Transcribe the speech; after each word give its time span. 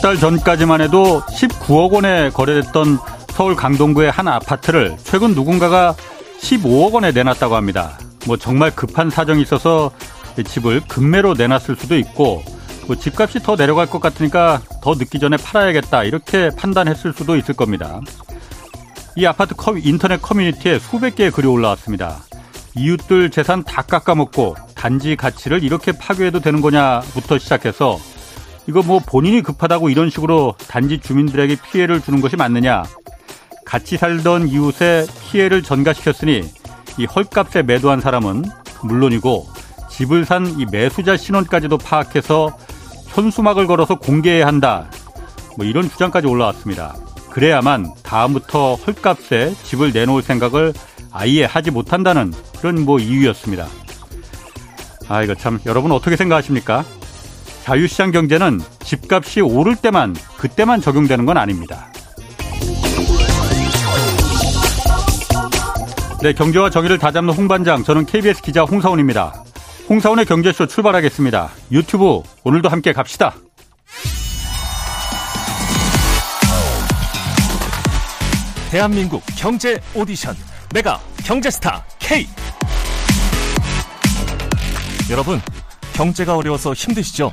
석 0.00 0.02
달 0.02 0.16
전까지만 0.16 0.80
해도 0.80 1.20
19억 1.20 1.92
원에 1.92 2.30
거래됐던 2.30 2.98
서울 3.32 3.54
강동구의 3.54 4.10
한 4.10 4.28
아파트를 4.28 4.96
최근 5.04 5.34
누군가가 5.34 5.94
15억 6.40 6.92
원에 6.94 7.12
내놨다고 7.12 7.54
합니다. 7.54 7.98
뭐 8.26 8.38
정말 8.38 8.74
급한 8.74 9.10
사정이 9.10 9.42
있어서 9.42 9.90
집을 10.42 10.80
급매로 10.88 11.34
내놨을 11.34 11.76
수도 11.76 11.98
있고 11.98 12.42
뭐 12.86 12.96
집값이 12.96 13.40
더 13.40 13.56
내려갈 13.56 13.86
것 13.86 14.00
같으니까 14.00 14.62
더 14.82 14.94
늦기 14.94 15.18
전에 15.18 15.36
팔아야겠다 15.36 16.04
이렇게 16.04 16.48
판단했을 16.56 17.12
수도 17.12 17.36
있을 17.36 17.54
겁니다. 17.54 18.00
이 19.16 19.26
아파트 19.26 19.54
인터넷 19.84 20.22
커뮤니티에 20.22 20.78
수백 20.78 21.16
개의 21.16 21.30
글이 21.30 21.46
올라왔습니다. 21.46 22.16
이웃들 22.74 23.30
재산 23.30 23.62
다 23.64 23.82
깎아먹고 23.82 24.56
단지 24.74 25.14
가치를 25.14 25.62
이렇게 25.62 25.92
파괴해도 25.92 26.40
되는 26.40 26.62
거냐부터 26.62 27.36
시작해서 27.36 27.98
이거 28.70 28.82
뭐 28.82 29.00
본인이 29.00 29.42
급하다고 29.42 29.90
이런 29.90 30.10
식으로 30.10 30.54
단지 30.68 31.00
주민들에게 31.00 31.56
피해를 31.56 32.00
주는 32.00 32.20
것이 32.20 32.36
맞느냐 32.36 32.84
같이 33.66 33.96
살던 33.96 34.46
이웃에 34.46 35.06
피해를 35.24 35.64
전가시켰으니 35.64 36.44
이 36.96 37.04
헐값에 37.04 37.64
매도한 37.64 38.00
사람은 38.00 38.44
물론이고 38.84 39.48
집을 39.90 40.24
산 40.24 40.46
이 40.56 40.66
매수자 40.70 41.16
신원까지도 41.16 41.78
파악해서 41.78 42.56
현수막을 43.08 43.66
걸어서 43.66 43.96
공개해야 43.96 44.46
한다. 44.46 44.88
뭐 45.56 45.66
이런 45.66 45.90
주장까지 45.90 46.28
올라왔습니다. 46.28 46.94
그래야만 47.30 47.92
다음부터 48.04 48.76
헐값에 48.76 49.52
집을 49.64 49.92
내놓을 49.92 50.22
생각을 50.22 50.72
아예 51.10 51.44
하지 51.44 51.72
못한다는 51.72 52.32
그런 52.60 52.84
뭐 52.84 53.00
이유였습니다. 53.00 53.66
아, 55.08 55.22
이거 55.24 55.34
참 55.34 55.58
여러분 55.66 55.90
어떻게 55.90 56.14
생각하십니까? 56.14 56.84
자유시장 57.64 58.10
경제는 58.10 58.60
집값이 58.84 59.40
오를 59.40 59.76
때만 59.76 60.14
그때만 60.38 60.80
적용되는 60.80 61.26
건 61.26 61.36
아닙니다. 61.36 61.86
네, 66.22 66.32
경제와 66.32 66.68
정의를 66.68 66.98
다잡는 66.98 67.32
홍반장, 67.32 67.82
저는 67.82 68.04
KBS 68.04 68.42
기자 68.42 68.62
홍사원입니다. 68.62 69.44
홍사원의 69.88 70.26
경제쇼 70.26 70.66
출발하겠습니다. 70.66 71.50
유튜브 71.72 72.22
오늘도 72.44 72.68
함께 72.68 72.92
갑시다. 72.92 73.34
대한민국 78.70 79.20
경제 79.36 79.80
오디션 79.94 80.36
메가 80.72 81.00
경제스타 81.24 81.84
K 81.98 82.24
여러분 85.10 85.40
경제가 85.92 86.36
어려워서 86.36 86.72
힘드시죠? 86.72 87.32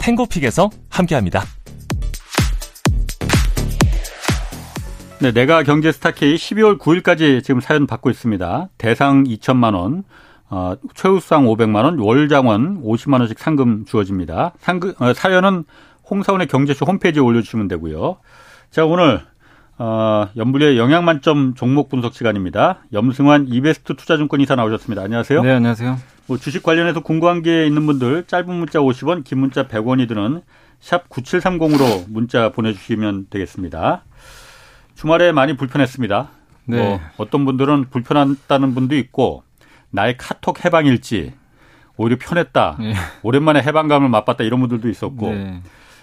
탱고픽에서 0.00 0.70
함께합니다. 0.88 1.42
네, 5.20 5.32
내가 5.32 5.62
경제 5.62 5.92
스타 5.92 6.12
K 6.12 6.34
12월 6.34 6.78
9일까지 6.78 7.44
지금 7.44 7.60
사연 7.60 7.86
받고 7.86 8.08
있습니다. 8.08 8.70
대상 8.78 9.24
2천만 9.24 9.74
원, 9.74 10.02
어, 10.48 10.74
최우수상 10.94 11.44
500만 11.44 11.84
원, 11.84 11.98
월장원 11.98 12.82
50만 12.82 13.20
원씩 13.20 13.38
상금 13.38 13.84
주어집니다. 13.84 14.54
상금 14.58 14.94
어, 14.98 15.12
사연은 15.12 15.64
홍사원의 16.10 16.48
경제쇼 16.48 16.86
홈페이지에 16.86 17.20
올려주시면 17.20 17.68
되고요. 17.68 18.16
자 18.70 18.86
오늘 18.86 19.20
어, 19.78 20.28
연불의 20.36 20.78
영양 20.78 21.04
만점 21.04 21.54
종목 21.54 21.88
분석 21.88 22.14
시간입니다. 22.14 22.80
염승환 22.92 23.46
이베스트 23.48 23.94
투자증권 23.96 24.40
이사 24.40 24.54
나오셨습니다. 24.56 25.02
안녕하세요. 25.02 25.42
네, 25.42 25.52
안녕하세요. 25.52 25.96
뭐 26.30 26.38
주식 26.38 26.62
관련해서 26.62 27.00
궁금한 27.00 27.42
게 27.42 27.66
있는 27.66 27.86
분들 27.86 28.22
짧은 28.28 28.54
문자 28.54 28.78
50원, 28.78 29.24
긴 29.24 29.40
문자 29.40 29.66
100원이 29.66 30.06
드는 30.06 30.42
샵 30.78 31.08
9730으로 31.08 32.04
문자 32.08 32.50
보내주시면 32.50 33.26
되겠습니다. 33.30 34.04
주말에 34.94 35.32
많이 35.32 35.56
불편했습니다. 35.56 36.28
네. 36.66 36.76
뭐 36.76 37.00
어떤 37.16 37.44
분들은 37.44 37.86
불편하다는 37.90 38.74
분도 38.76 38.94
있고 38.94 39.42
나의 39.90 40.16
카톡 40.18 40.64
해방일지 40.64 41.32
오히려 41.96 42.16
편했다. 42.20 42.76
네. 42.78 42.94
오랜만에 43.24 43.60
해방감을 43.62 44.08
맛봤다 44.08 44.44
이런 44.44 44.60
분들도 44.60 44.88
있었고 44.88 45.30
네. 45.30 45.60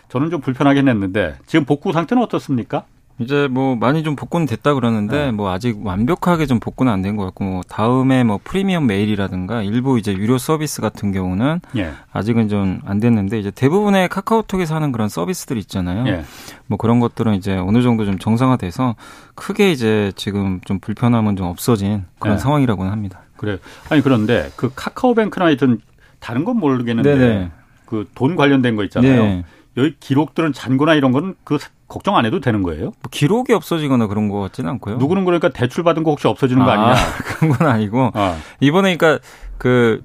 저는 0.09 0.29
좀 0.29 0.41
불편하긴 0.41 0.89
했는데 0.89 1.37
지금 1.45 1.63
복구 1.63 1.93
상태는 1.93 2.21
어떻습니까? 2.21 2.83
이제 3.19 3.47
뭐 3.47 3.75
많이 3.75 4.03
좀 4.03 4.15
복구는 4.15 4.45
됐다 4.45 4.75
그러는데 4.75 5.25
네. 5.25 5.31
뭐 5.31 5.51
아직 5.51 5.83
완벽하게 5.83 6.45
좀 6.45 6.59
복구는 6.59 6.91
안 6.91 7.01
된 7.01 7.15
것 7.15 7.23
같고 7.25 7.43
뭐 7.43 7.61
다음에 7.67 8.23
뭐 8.23 8.39
프리미엄 8.43 8.85
메일이라든가 8.85 9.63
일부 9.63 9.97
이제 9.97 10.13
유료 10.13 10.37
서비스 10.37 10.81
같은 10.81 11.11
경우는 11.11 11.61
예. 11.77 11.93
아직은 12.11 12.47
좀 12.49 12.81
안 12.85 12.99
됐는데 12.99 13.39
이제 13.39 13.49
대부분의 13.49 14.07
카카오톡에서 14.09 14.75
하는 14.75 14.91
그런 14.91 15.09
서비스들 15.09 15.57
있잖아요. 15.57 16.07
예. 16.07 16.23
뭐 16.67 16.77
그런 16.77 16.99
것들은 16.99 17.33
이제 17.35 17.55
어느 17.57 17.81
정도 17.81 18.05
좀 18.05 18.19
정상화돼서 18.19 18.95
크게 19.33 19.71
이제 19.71 20.11
지금 20.15 20.59
좀 20.65 20.79
불편함은 20.79 21.35
좀 21.37 21.47
없어진 21.47 22.05
그런 22.19 22.35
예. 22.35 22.39
상황이라고는 22.39 22.91
합니다. 22.91 23.21
그래요. 23.37 23.57
아니 23.89 24.01
그런데 24.01 24.51
그 24.55 24.71
카카오뱅크나 24.75 25.45
하여튼 25.45 25.79
다른 26.19 26.45
건 26.45 26.57
모르겠는데 26.57 27.49
그 27.87 28.05
돈 28.15 28.35
관련된 28.35 28.75
거 28.75 28.83
있잖아요. 28.83 29.23
네. 29.23 29.43
여기 29.77 29.95
기록들은 29.99 30.53
잔고나 30.53 30.95
이런 30.95 31.11
거는 31.11 31.35
그 31.43 31.57
걱정 31.87 32.17
안 32.17 32.25
해도 32.25 32.39
되는 32.39 32.63
거예요? 32.63 32.85
뭐 32.85 32.93
기록이 33.11 33.53
없어지거나 33.53 34.07
그런 34.07 34.27
것 34.27 34.39
같지는 34.39 34.69
않고요. 34.71 34.97
누구는 34.97 35.23
그러니까 35.25 35.49
대출 35.49 35.83
받은 35.83 36.03
거 36.03 36.11
혹시 36.11 36.27
없어지는 36.27 36.63
아, 36.63 36.65
거 36.65 36.71
아니냐? 36.71 36.95
그런 37.23 37.51
건 37.51 37.67
아니고 37.67 38.11
아. 38.13 38.37
이번에 38.59 38.97
그러니까 38.97 39.23
그 39.57 40.01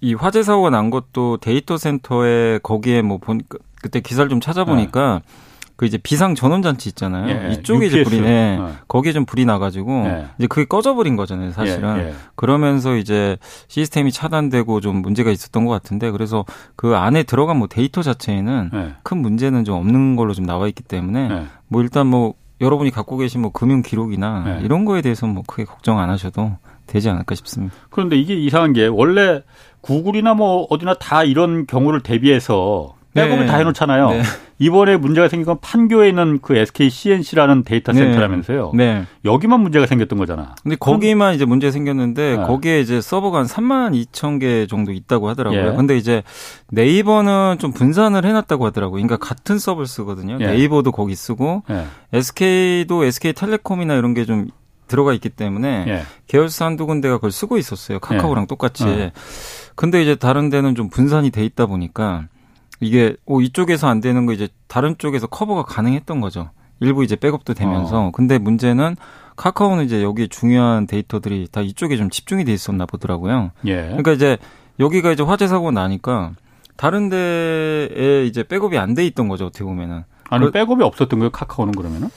이 0.00 0.14
화재 0.14 0.42
사고가 0.42 0.70
난 0.70 0.90
것도 0.90 1.38
데이터 1.38 1.76
센터에 1.76 2.60
거기에 2.62 3.02
뭐 3.02 3.18
본 3.18 3.40
그때 3.82 4.00
기사를 4.00 4.28
좀 4.28 4.40
찾아보니까 4.40 5.22
네. 5.24 5.47
그 5.78 5.86
이제 5.86 5.96
비상 5.96 6.34
전원 6.34 6.60
장치 6.60 6.88
있잖아요. 6.88 7.28
예, 7.28 7.52
이쪽에 7.52 7.86
UPS. 7.86 8.00
이제 8.00 8.02
불이 8.02 8.20
네, 8.20 8.58
어. 8.58 8.72
거기에 8.88 9.12
좀 9.12 9.24
불이 9.24 9.44
나가지고 9.44 10.06
예. 10.06 10.26
이제 10.36 10.48
그게 10.48 10.64
꺼져버린 10.64 11.14
거잖아요, 11.14 11.52
사실은. 11.52 11.98
예, 11.98 12.08
예, 12.08 12.14
그러면서 12.34 12.96
이제 12.96 13.36
시스템이 13.68 14.10
차단되고 14.10 14.80
좀 14.80 14.96
문제가 14.96 15.30
있었던 15.30 15.64
것 15.64 15.70
같은데 15.70 16.10
그래서 16.10 16.44
그 16.74 16.96
안에 16.96 17.22
들어간 17.22 17.58
뭐 17.58 17.68
데이터 17.68 18.02
자체에는 18.02 18.70
예. 18.74 18.94
큰 19.04 19.18
문제는 19.18 19.64
좀 19.64 19.76
없는 19.76 20.16
걸로 20.16 20.34
좀 20.34 20.44
나와 20.46 20.66
있기 20.66 20.82
때문에 20.82 21.28
예. 21.30 21.46
뭐 21.68 21.80
일단 21.80 22.08
뭐 22.08 22.34
여러분이 22.60 22.90
갖고 22.90 23.16
계신 23.16 23.40
뭐 23.40 23.52
금융 23.52 23.82
기록이나 23.82 24.58
이런 24.64 24.84
거에 24.84 25.00
대해서 25.00 25.28
뭐 25.28 25.44
크게 25.46 25.64
걱정 25.64 26.00
안 26.00 26.10
하셔도 26.10 26.56
되지 26.88 27.08
않을까 27.08 27.36
싶습니다. 27.36 27.72
그런데 27.90 28.16
이게 28.16 28.34
이상한 28.34 28.72
게 28.72 28.88
원래 28.88 29.42
구글이나 29.82 30.34
뭐 30.34 30.66
어디나 30.70 30.94
다 30.94 31.22
이런 31.22 31.68
경우를 31.68 32.00
대비해서 32.00 32.97
백업을 33.14 33.46
네. 33.46 33.46
다 33.46 33.56
해놓잖아요. 33.56 34.10
네. 34.10 34.22
이번에 34.58 34.96
문제가 34.96 35.28
생긴 35.28 35.46
건 35.46 35.58
판교에 35.60 36.08
있는 36.08 36.40
그 36.42 36.56
SK 36.56 36.90
C&C라는 36.90 37.62
데이터 37.62 37.92
네. 37.92 38.00
센터라면서요. 38.00 38.72
네. 38.74 39.04
여기만 39.24 39.60
문제가 39.60 39.86
생겼던 39.86 40.18
거잖아. 40.18 40.54
근데 40.62 40.76
거기만 40.76 41.34
이제 41.34 41.44
문제 41.44 41.70
생겼는데 41.70 42.36
네. 42.36 42.42
거기에 42.42 42.80
이제 42.80 43.00
서버가 43.00 43.38
한 43.38 43.46
3만 43.46 43.94
2천 43.94 44.40
개 44.40 44.66
정도 44.66 44.92
있다고 44.92 45.28
하더라고요. 45.28 45.72
예. 45.72 45.76
근데 45.76 45.96
이제 45.96 46.22
네이버는 46.70 47.58
좀 47.60 47.72
분산을 47.72 48.24
해놨다고 48.24 48.66
하더라고요. 48.66 49.02
그러니까 49.02 49.16
같은 49.16 49.58
서버를 49.58 49.86
쓰거든요. 49.86 50.38
예. 50.40 50.46
네이버도 50.46 50.92
거기 50.92 51.14
쓰고 51.14 51.62
예. 51.70 51.84
SK도 52.12 53.04
SK텔레콤이나 53.04 53.94
이런 53.94 54.12
게좀 54.14 54.48
들어가 54.88 55.12
있기 55.12 55.28
때문에 55.28 55.84
예. 55.86 56.02
계열사 56.26 56.64
한두 56.64 56.86
군데가 56.86 57.16
그걸 57.16 57.30
쓰고 57.30 57.58
있었어요. 57.58 58.00
카카오랑 58.00 58.44
예. 58.44 58.46
똑같이. 58.46 58.84
어. 58.84 59.10
근데 59.76 60.02
이제 60.02 60.16
다른 60.16 60.50
데는 60.50 60.74
좀 60.74 60.88
분산이 60.90 61.30
돼 61.30 61.44
있다 61.44 61.66
보니까 61.66 62.24
이게 62.80 63.16
오 63.26 63.40
이쪽에서 63.40 63.88
안 63.88 64.00
되는 64.00 64.26
거 64.26 64.32
이제 64.32 64.48
다른 64.68 64.96
쪽에서 64.98 65.26
커버가 65.26 65.62
가능했던 65.64 66.20
거죠. 66.20 66.50
일부 66.80 67.02
이제 67.04 67.16
백업도 67.16 67.54
되면서. 67.54 68.06
어. 68.06 68.10
근데 68.12 68.38
문제는 68.38 68.96
카카오는 69.36 69.84
이제 69.84 70.02
여기 70.02 70.28
중요한 70.28 70.86
데이터들이 70.86 71.48
다 71.50 71.60
이쪽에 71.60 71.96
좀 71.96 72.10
집중이 72.10 72.44
돼 72.44 72.52
있었나 72.52 72.86
보더라고요. 72.86 73.50
예. 73.66 73.82
그러니까 73.82 74.12
이제 74.12 74.38
여기가 74.80 75.10
이제 75.12 75.22
화재 75.22 75.46
사고 75.48 75.70
나니까 75.70 76.32
다른 76.76 77.08
데에 77.08 78.24
이제 78.26 78.42
백업이 78.44 78.78
안 78.78 78.94
돼 78.94 79.04
있던 79.06 79.28
거죠, 79.28 79.46
어떻게 79.46 79.64
보면은. 79.64 80.04
아니, 80.30 80.44
그, 80.46 80.50
백업이 80.52 80.82
없었던 80.84 81.18
거예요, 81.18 81.30
카카오는 81.30 81.74
그러면은? 81.74 82.08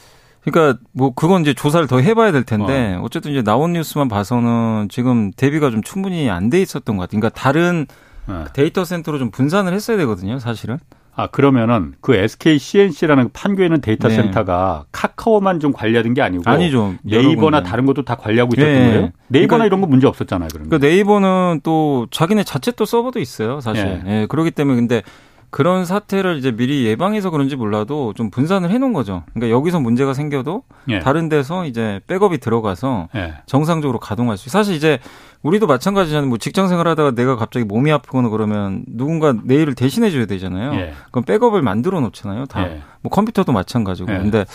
그러니까 0.43 0.79
뭐 0.91 1.13
그건 1.13 1.41
이제 1.41 1.53
조사를 1.53 1.85
더 1.87 1.99
해봐야 1.99 2.31
될 2.31 2.43
텐데 2.43 2.97
어. 2.99 3.07
쨌든 3.09 3.31
이제 3.31 3.43
나온 3.43 3.73
뉴스만 3.73 4.07
봐서는 4.07 4.87
지금 4.89 5.31
대비가 5.31 5.69
좀 5.69 5.83
충분히 5.83 6.29
안 6.31 6.49
돼 6.49 6.59
있었던 6.61 6.97
것 6.97 7.03
같아요. 7.03 7.19
그러니까 7.19 7.39
다른 7.39 7.85
네. 8.27 8.45
데이터 8.53 8.83
센터로 8.85 9.19
좀 9.19 9.31
분산을 9.31 9.73
했어야 9.73 9.97
되거든요, 9.97 10.39
사실은. 10.39 10.77
아 11.13 11.27
그러면은 11.27 11.93
그 11.99 12.15
SK 12.15 12.57
C&C라는 12.57 13.31
판교에 13.33 13.65
있는 13.65 13.81
데이터 13.81 14.07
네. 14.07 14.15
센터가 14.15 14.85
카카오만 14.93 15.59
좀 15.59 15.73
관리하던 15.73 16.13
게 16.13 16.21
아니고 16.21 16.49
아니죠. 16.49 16.95
네이버나 17.03 17.63
다른 17.63 17.85
것도 17.85 18.05
다 18.05 18.15
관리하고 18.15 18.53
있었던 18.55 18.73
네. 18.73 18.79
거예요? 18.79 19.09
네이버나 19.27 19.47
그러니까, 19.57 19.65
이런 19.65 19.81
거 19.81 19.87
문제 19.87 20.07
없었잖아요. 20.07 20.47
그러니까 20.53 20.77
네이버는 20.77 21.61
또 21.63 22.07
자기네 22.11 22.43
자체 22.45 22.71
또 22.71 22.85
서버도 22.85 23.19
있어요, 23.19 23.59
사실. 23.59 23.85
예. 23.85 24.01
네. 24.03 24.25
그렇기 24.27 24.51
때문에 24.51 24.77
근데 24.77 25.03
그런 25.51 25.85
사태를 25.85 26.37
이제 26.37 26.51
미리 26.51 26.85
예방해서 26.85 27.29
그런지 27.29 27.57
몰라도 27.57 28.13
좀 28.13 28.31
분산을 28.31 28.71
해놓은 28.71 28.93
거죠. 28.93 29.23
그러니까 29.33 29.55
여기서 29.55 29.81
문제가 29.81 30.13
생겨도 30.13 30.63
예. 30.87 30.99
다른 30.99 31.27
데서 31.27 31.65
이제 31.65 31.99
백업이 32.07 32.37
들어가서 32.39 33.09
예. 33.15 33.33
정상적으로 33.45 33.99
가동할 33.99 34.37
수. 34.37 34.49
사실 34.49 34.75
이제 34.75 34.99
우리도 35.43 35.67
마찬가지잖아요. 35.67 36.29
뭐 36.29 36.37
직장 36.37 36.69
생활하다가 36.69 37.11
내가 37.11 37.35
갑자기 37.35 37.65
몸이 37.65 37.91
아프거나 37.91 38.29
그러면 38.29 38.85
누군가 38.87 39.33
내 39.43 39.55
일을 39.55 39.75
대신해 39.75 40.09
줘야 40.09 40.25
되잖아요. 40.25 40.73
예. 40.79 40.93
그럼 41.11 41.25
백업을 41.25 41.61
만들어 41.61 41.99
놓잖아요. 41.99 42.45
다. 42.45 42.69
예. 42.69 42.81
뭐 43.01 43.09
컴퓨터도 43.09 43.51
마찬가지고. 43.51 44.13
예. 44.13 44.17
근데 44.19 44.45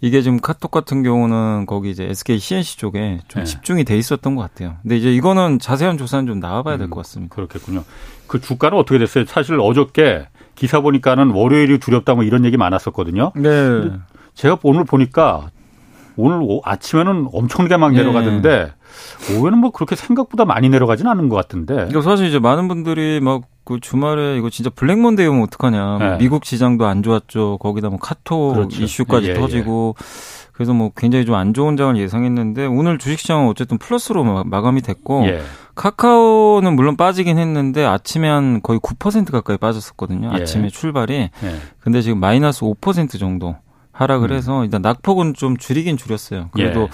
이게 0.00 0.20
지금 0.20 0.40
카톡 0.40 0.72
같은 0.72 1.04
경우는 1.04 1.66
거기 1.66 1.90
이제 1.90 2.02
SK 2.04 2.40
CNC 2.40 2.76
쪽에 2.78 3.20
좀 3.28 3.44
네. 3.44 3.46
집중이 3.48 3.84
돼 3.84 3.96
있었던 3.96 4.34
것 4.34 4.42
같아요. 4.42 4.74
근데 4.82 4.96
이제 4.96 5.14
이거는 5.14 5.60
자세한 5.60 5.96
조사는 5.96 6.26
좀 6.26 6.40
나와봐야 6.40 6.76
될것 6.76 6.96
음, 6.96 6.98
같습니다. 6.98 7.34
그렇겠군요. 7.36 7.84
그 8.26 8.40
주가는 8.40 8.76
어떻게 8.76 8.98
됐어요? 8.98 9.24
사실 9.26 9.60
어저께 9.60 10.26
기사 10.62 10.78
보니까는 10.78 11.30
월요일이 11.30 11.78
두렵다 11.78 12.14
뭐 12.14 12.22
이런 12.22 12.44
얘기 12.44 12.56
많았었거든요. 12.56 13.32
네. 13.34 13.90
제가 14.34 14.58
오늘 14.62 14.84
보니까 14.84 15.50
오늘 16.14 16.46
아침에는 16.64 17.30
엄청나게 17.32 17.78
막 17.78 17.90
네. 17.90 17.98
내려가던데 17.98 18.70
네. 19.28 19.34
오후에는 19.34 19.58
뭐 19.58 19.72
그렇게 19.72 19.96
생각보다 19.96 20.44
많이 20.44 20.68
내려가지는 20.68 21.10
않은 21.10 21.28
것 21.28 21.34
같은데. 21.34 21.88
이거 21.90 22.00
사실 22.00 22.26
이제 22.28 22.38
많은 22.38 22.68
분들이 22.68 23.18
막 23.18 23.42
그 23.64 23.78
주말에 23.80 24.36
이거 24.38 24.50
진짜 24.50 24.70
블랙먼데이 24.70 25.26
오면 25.26 25.44
어떡하냐. 25.44 25.84
뭐 25.84 25.98
네. 25.98 26.18
미국 26.18 26.44
시장도 26.44 26.86
안 26.86 27.02
좋았죠. 27.02 27.58
거기다 27.58 27.90
뭐 27.90 27.98
카톡 27.98 28.54
그렇죠. 28.54 28.82
이슈까지 28.82 29.28
예, 29.28 29.30
예, 29.30 29.34
터지고 29.34 29.94
예. 29.98 30.04
그래서 30.52 30.74
뭐 30.74 30.90
굉장히 30.96 31.24
좀 31.24 31.36
안 31.36 31.54
좋은 31.54 31.76
장을 31.76 31.96
예상했는데 31.96 32.66
오늘 32.66 32.98
주식시장은 32.98 33.48
어쨌든 33.48 33.78
플러스로 33.78 34.44
마감이 34.44 34.82
됐고 34.82 35.26
예. 35.26 35.42
카카오는 35.74 36.74
물론 36.74 36.96
빠지긴 36.96 37.38
했는데 37.38 37.84
아침에 37.84 38.28
한 38.28 38.60
거의 38.62 38.78
9% 38.80 39.30
가까이 39.32 39.56
빠졌었거든요. 39.56 40.30
예. 40.32 40.42
아침에 40.42 40.68
출발이. 40.68 41.14
예. 41.14 41.30
근데 41.80 42.02
지금 42.02 42.20
마이너스 42.20 42.60
5% 42.60 43.18
정도 43.18 43.56
하락을 43.92 44.30
음. 44.30 44.36
해서 44.36 44.64
일단 44.64 44.82
낙폭은 44.82 45.34
좀 45.34 45.56
줄이긴 45.56 45.96
줄였어요. 45.96 46.48
그래도 46.52 46.82
예. 46.82 46.88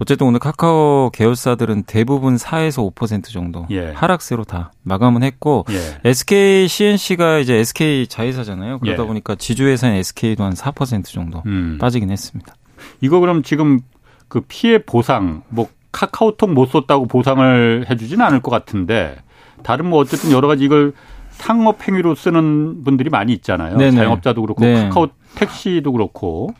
어쨌든 0.00 0.26
오늘 0.26 0.40
카카오 0.40 1.10
계열사들은 1.12 1.82
대부분 1.82 2.36
4에서 2.36 2.94
5% 2.94 3.24
정도 3.30 3.66
예. 3.70 3.90
하락세로 3.92 4.44
다 4.44 4.72
마감은 4.82 5.22
했고 5.22 5.66
예. 5.70 6.00
SK 6.08 6.68
CNC가 6.68 7.38
이제 7.38 7.56
SK 7.56 8.06
자회사잖아요. 8.06 8.78
그러다 8.78 9.02
예. 9.02 9.06
보니까 9.06 9.34
지주회사인 9.34 9.94
SK도 9.96 10.42
한 10.42 10.54
4% 10.54 11.04
정도 11.04 11.42
음. 11.44 11.76
빠지긴 11.78 12.10
했습니다. 12.10 12.54
이거 13.02 13.20
그럼 13.20 13.42
지금 13.42 13.80
그 14.28 14.40
피해 14.40 14.82
보상 14.82 15.42
뭐 15.48 15.68
카카오톡 15.92 16.52
못 16.52 16.66
썼다고 16.66 17.06
보상을 17.06 17.86
해주지는 17.88 18.24
않을 18.26 18.40
것 18.40 18.50
같은데 18.50 19.16
다른 19.62 19.86
뭐 19.86 19.98
어쨌든 20.00 20.30
여러 20.32 20.48
가지 20.48 20.64
이걸 20.64 20.92
상업 21.30 21.86
행위로 21.86 22.14
쓰는 22.14 22.84
분들이 22.84 23.10
많이 23.10 23.32
있잖아요. 23.32 23.76
네네. 23.76 23.96
자영업자도 23.96 24.42
그렇고 24.42 24.64
네. 24.64 24.84
카카오 24.84 25.08
택시도 25.36 25.92
그렇고 25.92 26.54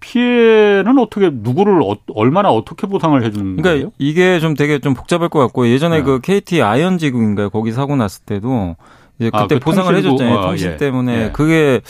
피해는 0.00 0.98
어떻게 0.98 1.30
누구를 1.32 1.82
어, 1.82 1.96
얼마나 2.14 2.50
어떻게 2.50 2.86
보상을 2.86 3.20
해주는 3.22 3.56
그러니까 3.56 3.70
거예요? 3.70 3.92
이게 3.98 4.38
좀 4.38 4.54
되게 4.54 4.78
좀 4.78 4.94
복잡할 4.94 5.28
것 5.28 5.38
같고 5.40 5.68
예전에 5.68 5.98
네. 5.98 6.02
그 6.02 6.20
KT 6.20 6.62
아이언지국인가요? 6.62 7.50
거기 7.50 7.72
사고 7.72 7.96
났을 7.96 8.24
때도 8.24 8.76
이제 9.18 9.30
아, 9.32 9.42
그때 9.42 9.56
아, 9.56 9.58
그 9.58 9.64
보상을 9.64 9.94
해줬잖아요. 9.96 10.40
통신 10.42 10.72
예. 10.72 10.76
때문에 10.76 11.24
예. 11.24 11.30
그게 11.32 11.80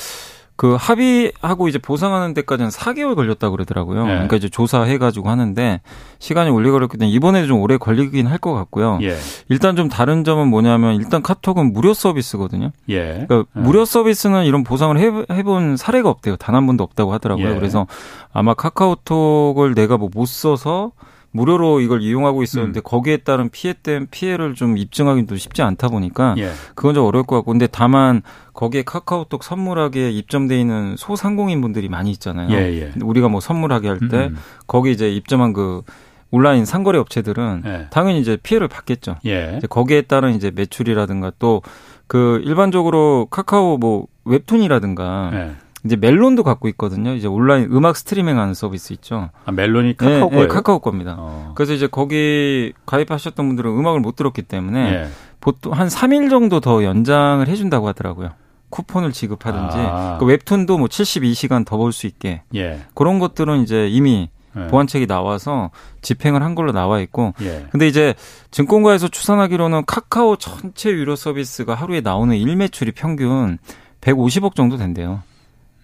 그 0.57 0.75
합의하고 0.79 1.69
이제 1.69 1.79
보상하는 1.79 2.33
데까지는 2.33 2.71
4개월 2.71 3.15
걸렸다 3.15 3.51
그러더라고요. 3.51 4.03
예. 4.05 4.07
그러니까 4.07 4.37
이제 4.37 4.49
조사해 4.49 4.97
가지고 4.97 5.29
하는데 5.29 5.81
시간이 6.19 6.49
오래 6.51 6.71
걸렸기 6.71 6.97
때문에 6.97 7.15
이번에도 7.15 7.47
좀 7.47 7.61
오래 7.61 7.77
걸리긴 7.77 8.27
할 8.27 8.39
것 8.39 8.55
같고요. 8.55 8.99
예. 9.03 9.17
일단 9.51 9.77
좀 9.77 9.89
다른 9.89 10.25
점은 10.25 10.49
뭐냐면 10.49 10.95
일단 10.97 11.21
카톡은 11.23 11.73
무료 11.73 11.93
서비스거든요. 11.95 12.71
예. 12.89 13.25
그러니까 13.29 13.45
예. 13.57 13.61
무료 13.61 13.85
서비스는 13.85 14.45
이런 14.47 14.65
보상을 14.65 14.97
해, 14.99 15.11
해본 15.35 15.77
사례가 15.77 16.09
없대요. 16.09 16.37
단 16.37 16.55
한 16.55 16.67
번도 16.67 16.83
없다고 16.85 17.13
하더라고요. 17.13 17.51
예. 17.51 17.55
그래서 17.55 17.87
아마 18.33 18.55
카카오톡을 18.55 19.75
내가 19.75 19.97
뭐 19.99 20.09
못 20.15 20.27
써서 20.27 20.93
무료로 21.37 21.81
이걸 21.81 22.03
이용하고 22.03 22.43
있었는데 22.43 22.81
음. 22.81 22.83
거기에 22.83 23.19
따른 23.19 23.49
피해 23.51 23.75
때 23.75 24.01
피해를 24.11 24.55
좀 24.55 24.77
입증하기도 24.77 25.37
쉽지 25.37 25.63
않다 25.63 25.89
보니까 25.89 26.35
예. 26.39 26.51
그건 26.75 26.95
좀 26.95 27.05
어려울 27.05 27.25
것 27.25 27.37
같고 27.37 27.53
근데 27.53 27.67
다만 27.67 28.23
거기에 28.53 28.83
카카오톡 28.83 29.45
선물하기에 29.45 30.11
입점돼 30.11 30.59
있는 30.59 30.97
소상공인 30.97 31.61
분들이 31.61 31.89
많이 31.89 32.11
있잖아요. 32.11 32.51
예, 32.51 32.81
예. 32.81 32.93
우리가 33.03 33.29
뭐 33.29 33.41
선물하게 33.41 33.89
할때 33.89 34.17
음, 34.17 34.33
음. 34.33 34.37
거기 34.67 34.91
이제 34.91 35.11
입점한 35.11 35.53
그 35.53 35.83
온라인 36.31 36.65
상거래 36.65 36.99
업체들은 36.99 37.63
예. 37.67 37.87
당연히 37.91 38.21
이제 38.21 38.37
피해를 38.43 38.69
받겠죠. 38.69 39.17
예. 39.27 39.55
이제 39.59 39.67
거기에 39.67 40.03
따른 40.03 40.35
이제 40.35 40.51
매출이라든가 40.51 41.33
또 41.39 41.63
그 42.07 42.41
일반적으로 42.45 43.27
카카오 43.31 43.79
뭐 43.79 44.07
웹툰이라든가 44.25 45.31
예. 45.35 45.51
이제 45.87 45.97
멜론도 45.97 46.43
갖고 46.43 46.69
있거든요. 46.69 47.15
이제 47.15 47.27
온라인 47.27 47.69
음악 47.73 47.97
스트리밍하는 47.97 48.53
서비스 48.55 48.93
있죠. 48.93 49.31
아, 49.45 49.53
멜론이 49.53 49.97
카카오 49.97 50.31
네, 50.31 50.37
네, 50.43 50.47
카카오 50.47 50.81
겁니다. 50.81 51.17
어. 51.19 51.53
그래서 51.55 51.73
이제 51.73 51.87
거기 51.87 52.73
가입하셨던 52.85 53.47
분들은 53.47 53.71
음악을 53.71 54.01
못 54.01 54.17
들었기 54.17 54.43
때문에 54.43 54.93
예. 54.93 55.09
보통 55.41 55.73
한 55.73 55.89
3일 55.89 56.29
정도 56.29 56.61
더 56.61 56.85
연장을 56.85 57.47
해준다고 57.49 57.89
하더라고요. 57.89 58.31
쿠폰을 58.69 59.13
지급하든지 59.13 59.77
아. 59.79 60.17
그 60.19 60.27
웹툰도 60.27 60.77
뭐 60.77 60.89
72시간 60.89 61.65
더 61.65 61.79
볼 61.79 61.93
수 61.93 62.07
있게 62.07 62.43
예. 62.55 62.81
그런 62.95 63.19
것들은 63.19 63.63
이제 63.63 63.89
이미 63.89 64.29
예. 64.57 64.67
보안책이 64.69 65.07
나와서 65.07 65.71
집행을 66.03 66.43
한 66.43 66.55
걸로 66.55 66.73
나와 66.73 66.99
있고 67.01 67.33
예. 67.43 67.67
근데 67.71 67.87
이제 67.87 68.15
증권가에서 68.51 69.09
추산하기로는 69.09 69.85
카카오 69.87 70.37
전체 70.37 70.91
유료 70.91 71.15
서비스가 71.15 71.75
하루에 71.75 72.01
나오는 72.01 72.35
일 72.37 72.57
매출이 72.57 72.93
평균 72.93 73.59
150억 74.01 74.55
정도 74.57 74.77
된대요. 74.77 75.23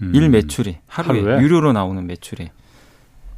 음. 0.02 0.12
일 0.14 0.28
매출이 0.28 0.78
하루에, 0.87 1.20
하루에, 1.22 1.43
유료로 1.43 1.72
나오는 1.72 2.06
매출이 2.06 2.50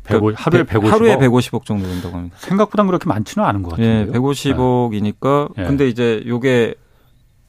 150, 0.05 0.39
하루에 0.47 0.63
150억 0.65 0.87
하루에 0.87 1.17
150억 1.17 1.65
정도 1.65 1.87
된다고 1.89 2.17
합니다. 2.17 2.37
생각보다 2.41 2.85
그렇게 2.85 3.09
많지는 3.09 3.47
않은 3.47 3.63
것 3.63 3.71
같아요. 3.71 3.87
예, 4.01 4.07
150억이니까 4.07 5.51
예. 5.59 5.63
근데 5.65 5.89
이제 5.89 6.23
요게 6.27 6.75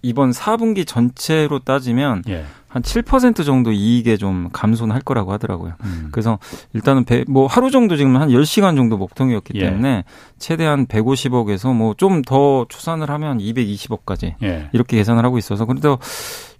이번 0.02 0.32
4분기 0.32 0.86
전체로 0.88 1.60
따지면 1.60 2.24
예. 2.30 2.46
한7% 2.72 3.46
정도 3.46 3.72
이익에 3.72 4.18
좀 4.18 4.50
감소는 4.52 4.94
할 4.94 5.02
거라고 5.02 5.32
하더라고요. 5.34 5.74
음. 5.84 6.10
그래서 6.12 6.38
일단은 6.74 7.06
배, 7.06 7.24
뭐 7.28 7.48
하루 7.48 7.72
정도 7.72 7.96
지금 7.96 8.16
한 8.18 8.30
10시간 8.30 8.76
정도 8.76 8.98
목통이었기 8.98 9.54
예. 9.56 9.66
때문에 9.66 10.04
최대한 10.40 10.86
150억에서 10.86 11.74
뭐 11.74 11.94
좀 11.98 12.22
더 12.22 12.66
추산을 12.70 13.10
하면 13.10 13.40
220억까지 13.40 14.36
예. 14.44 14.70
이렇게 14.74 14.98
계산을 14.98 15.24
하고 15.26 15.38
있어서 15.38 15.66
그래도 15.66 15.98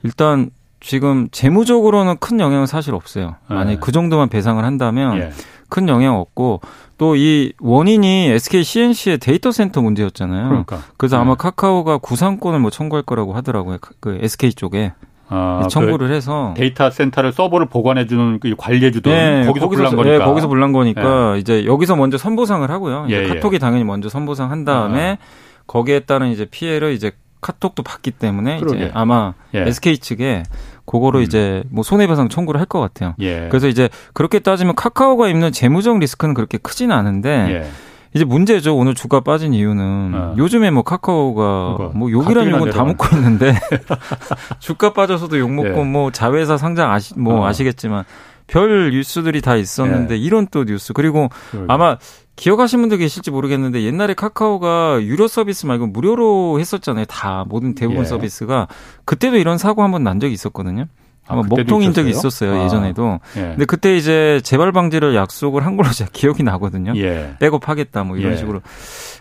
일단 0.04 0.50
지금 0.86 1.28
재무적으로는 1.32 2.18
큰 2.20 2.40
영향은 2.40 2.68
사실 2.68 2.94
없어요. 2.94 3.38
만약 3.48 3.66
네. 3.66 3.78
그 3.82 3.92
정도만 3.92 4.30
배상을 4.30 4.64
한다면 4.64 5.18
예. 5.18 5.32
큰 5.68 5.90
영향 5.90 6.20
없고 6.20 6.62
또 7.00 7.16
이 7.16 7.54
원인이 7.60 8.28
SK 8.28 8.64
C&C의 8.64 9.18
데이터 9.18 9.52
센터 9.52 9.82
문제였잖아요. 9.82 10.48
그러니까. 10.48 10.78
그래서 10.98 11.18
네. 11.18 11.24
아마 11.24 11.34
카카오가 11.34 11.98
구상권을 11.98 12.60
뭐 12.60 12.70
청구할 12.70 13.02
거라고 13.02 13.34
하더라고요. 13.34 13.80
그 14.00 14.20
SK 14.22 14.54
쪽에. 14.54 14.94
아, 15.28 15.62
그 15.64 15.70
청구를 15.70 16.10
그 16.10 16.14
해서 16.14 16.54
데이터 16.56 16.88
센터를 16.92 17.34
서버를 17.34 17.66
보관해 17.66 18.06
주는 18.06 18.40
그 18.40 18.54
관리해 18.56 18.92
주던 18.92 19.12
네, 19.12 19.44
거기서, 19.48 19.66
거기서 19.66 19.90
불난 19.90 19.96
거니까. 19.96 20.18
네, 20.20 20.24
거기서 20.24 20.48
불난 20.48 20.72
거니까 20.72 21.34
네. 21.34 21.40
이제 21.40 21.66
여기서 21.66 21.96
먼저 21.96 22.20
선보상을 22.20 22.70
하고요. 22.70 23.06
이제 23.08 23.18
예, 23.18 23.24
예. 23.24 23.28
카톡이 23.30 23.56
예. 23.56 23.58
당연히 23.58 23.84
먼저 23.84 24.08
선보상 24.08 24.52
한 24.52 24.66
다음에 24.66 25.18
아. 25.20 25.26
거기에 25.66 26.02
따른 26.02 26.28
이제 26.28 26.46
피해를 26.46 26.92
이제 26.94 27.12
카톡도 27.46 27.84
받기 27.84 28.12
때문에 28.12 28.60
그러게. 28.60 28.78
이제 28.78 28.92
아마 28.96 29.34
예. 29.54 29.62
SK 29.68 30.00
측에 30.00 30.44
그거로 30.86 31.20
음. 31.20 31.24
이제 31.24 31.64
뭐 31.70 31.84
손해배상 31.84 32.30
청구를 32.30 32.60
할 32.60 32.66
것 32.66 32.80
같아요. 32.80 33.14
예. 33.20 33.48
그래서 33.50 33.68
이제 33.68 33.90
그렇게 34.14 34.40
따지면 34.40 34.74
카카오가 34.76 35.28
입는 35.30 35.52
재무적 35.52 36.00
리스크는 36.00 36.34
그렇게 36.34 36.58
크지는 36.58 36.96
않은데 36.96 37.30
예. 37.64 37.70
이제 38.16 38.24
문제죠. 38.26 38.76
오늘 38.76 38.96
주가 38.96 39.20
빠진 39.20 39.54
이유는 39.54 40.12
어. 40.16 40.34
요즘에 40.38 40.72
뭐 40.72 40.84
카카오가 40.84 41.76
그러니까 41.78 41.98
뭐 42.00 42.10
욕이라는 42.12 42.50
욕은 42.52 42.72
다 42.72 42.84
먹고 42.84 43.16
있는데 43.16 43.54
주가 44.60 44.94
빠져서도 44.94 45.38
욕 45.40 45.52
먹고 45.52 45.80
예. 45.80 45.84
뭐 45.84 46.12
자회사 46.12 46.58
상장 46.58 46.92
아시 46.92 47.18
뭐 47.20 47.42
어. 47.42 47.46
아시겠지만 47.46 48.04
별 48.48 48.92
뉴스들이 48.92 49.42
다 49.42 49.56
있었는데 49.56 50.16
예. 50.16 50.18
이런 50.18 50.48
또 50.52 50.64
뉴스 50.66 50.94
그리고 50.94 51.30
그러게. 51.52 51.66
아마 51.68 51.98
기억하시는 52.36 52.82
분들 52.82 52.98
계실지 52.98 53.32
모르겠는데 53.32 53.84
옛날에 53.84 54.14
카카오가 54.14 55.00
유료 55.02 55.28
서비스 55.28 55.66
말고 55.66 55.88
무료로 55.88 56.60
했었잖아요. 56.60 57.06
다 57.06 57.46
모든 57.48 57.76
대부분 57.76 58.02
예. 58.02 58.06
서비스가 58.06 58.68
그때도 59.06 59.38
이런 59.38 59.58
사고 59.58 59.84
한 59.84 59.92
번 59.92 60.04
난 60.04 60.20
적이 60.20 60.34
있었거든요. 60.34 60.86
아마 61.28 61.42
목통인 61.42 61.94
적이 61.94 62.12
있었어요 62.12 62.54
아. 62.62 62.66
예전에도. 62.66 63.20
예. 63.38 63.42
근데 63.42 63.66
그때 63.66 63.96
이제 63.98 64.42
재발 64.44 64.72
방지를 64.72 65.16
약속을 65.16 65.66
한 65.66 65.76
걸로 65.78 65.90
제가 65.94 66.10
기억이 66.14 66.44
나거든요. 66.44 66.94
예. 66.98 67.36
백업하겠다 67.40 68.04
뭐 68.04 68.18
이런 68.18 68.34
예. 68.34 68.38
식으로. 68.38 68.62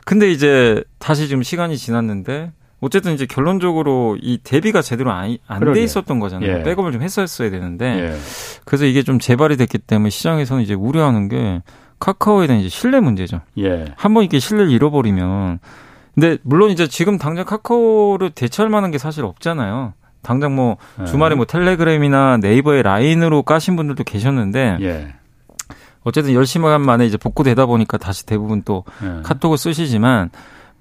근데 0.05 0.31
이제 0.31 0.83
다시 0.99 1.29
지금 1.29 1.43
시간이 1.43 1.79
지났는데 1.79 2.53
어쨌든 2.81 3.15
이제 3.15 3.25
결론적으로 3.25 4.19
이 4.21 4.37
대비가 4.43 4.83
제대로 4.83 5.11
안 5.13 5.39
돼 5.73 5.83
있었던 5.83 6.19
거잖아요. 6.21 6.59
예. 6.59 6.63
백업을 6.63 6.93
좀 6.93 7.01
했었어야 7.01 7.49
되는데 7.51 7.87
예. 8.11 8.17
그래서 8.67 8.85
이게 8.85 9.03
좀 9.03 9.19
재발이 9.19 9.57
됐기 9.57 9.79
때문에 9.79 10.11
시장에서는 10.11 10.63
이제 10.63 10.75
우려하는 10.75 11.29
게 11.29 11.63
카카오에 12.05 12.47
대한 12.47 12.61
이제 12.61 12.69
신뢰 12.69 13.01
문제죠. 13.01 13.41
예. 13.57 13.87
한번 13.97 14.25
이렇게 14.25 14.39
신뢰를 14.39 14.71
잃어버리면 14.71 15.59
근데 16.15 16.37
물론 16.43 16.71
이제 16.71 16.87
지금 16.87 17.17
당장 17.17 17.47
카카오를 17.47 18.31
대체할 18.31 18.69
만한 18.69 18.91
게 18.91 18.99
사실 18.99 19.25
없잖아요. 19.25 19.95
당장 20.21 20.55
뭐 20.55 20.77
예. 21.01 21.07
주말에 21.07 21.35
뭐 21.35 21.47
텔레그램이나 21.47 22.37
네이버의 22.37 22.83
라인으로 22.83 23.43
까신 23.43 23.77
분들도 23.77 24.05
계셨는데 24.05 24.79
예. 24.83 25.15
어쨌든 26.03 26.35
10시간 26.35 26.83
만에 26.83 27.07
이제 27.07 27.17
복구되다 27.17 27.65
보니까 27.65 27.97
다시 27.97 28.27
대부분 28.27 28.63
또 28.65 28.85
예. 29.03 29.23
카톡을 29.23 29.57
쓰시지만 29.57 30.29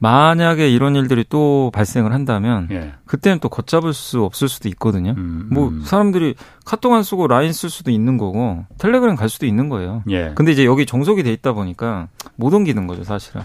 만약에 0.04 0.70
이런 0.70 0.98
일들이 0.98 1.24
또 1.30 1.72
발생을 1.74 2.12
한다면 2.12 2.68
예. 2.72 2.92
그때는 3.06 3.40
또 3.40 3.48
걷잡을 3.48 3.94
수 3.94 4.26
없을 4.26 4.50
수도 4.50 4.68
있거든요. 4.68 5.14
음, 5.18 5.48
뭐 5.50 5.70
음. 5.70 5.78
뭐 5.78 5.86
사람들이 5.86 6.36
카톡 6.66 6.92
안 6.92 7.04
쓰고 7.04 7.28
라인 7.28 7.54
쓸 7.54 7.70
수도 7.70 7.90
있는 7.90 8.18
거고 8.18 8.66
텔레그램 8.80 9.16
갈 9.16 9.30
수도 9.30 9.46
있는 9.46 9.70
거예요. 9.70 10.04
예. 10.10 10.34
근데 10.36 10.52
이제 10.52 10.66
여기 10.66 10.86
종속이 10.86 11.24
돼 11.24 11.32
있다 11.32 11.54
보니까 11.54 12.10
못 12.36 12.54
옮기는 12.54 12.86
거죠, 12.86 13.06
사실은. 13.06 13.44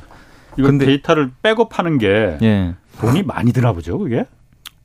근데 0.57 0.87
데이터를 0.87 1.31
백업하는 1.43 1.97
게 1.99 2.39
예. 2.43 2.75
돈이 2.99 3.23
많이 3.23 3.53
드나 3.53 3.73
보죠, 3.73 3.97
그게? 3.97 4.27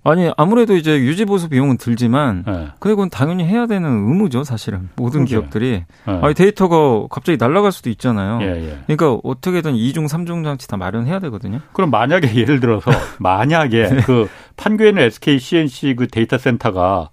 아니 0.05 0.29
아무래도 0.35 0.75
이제 0.75 0.99
유지 0.99 1.23
보수 1.23 1.47
비용은 1.47 1.77
들지만 1.77 2.43
네. 2.45 2.53
근데 2.79 2.93
그건 2.93 3.09
당연히 3.09 3.45
해야 3.45 3.67
되는 3.67 3.89
의무죠 3.89 4.43
사실은 4.43 4.89
모든 4.95 5.21
그렇죠. 5.25 5.41
기업들이 5.41 5.83
네. 6.05 6.19
아니 6.21 6.33
데이터가 6.33 7.07
갑자기 7.09 7.37
날아갈 7.37 7.71
수도 7.71 7.89
있잖아요. 7.89 8.39
예, 8.41 8.47
예. 8.47 8.79
그러니까 8.85 9.19
어떻게든 9.23 9.73
2중 9.73 10.09
3중 10.09 10.43
장치 10.43 10.67
다 10.67 10.75
마련해야 10.75 11.19
되거든요. 11.19 11.59
그럼 11.71 11.89
만약에 11.89 12.35
예를 12.35 12.59
들어서 12.59 12.91
만약에 13.19 13.89
네. 13.89 14.01
그 14.01 14.29
판교에 14.57 14.89
있는 14.89 15.03
SK 15.03 15.39
C&C 15.39 15.95
그 15.95 16.07
데이터 16.07 16.37
센터가 16.37 17.09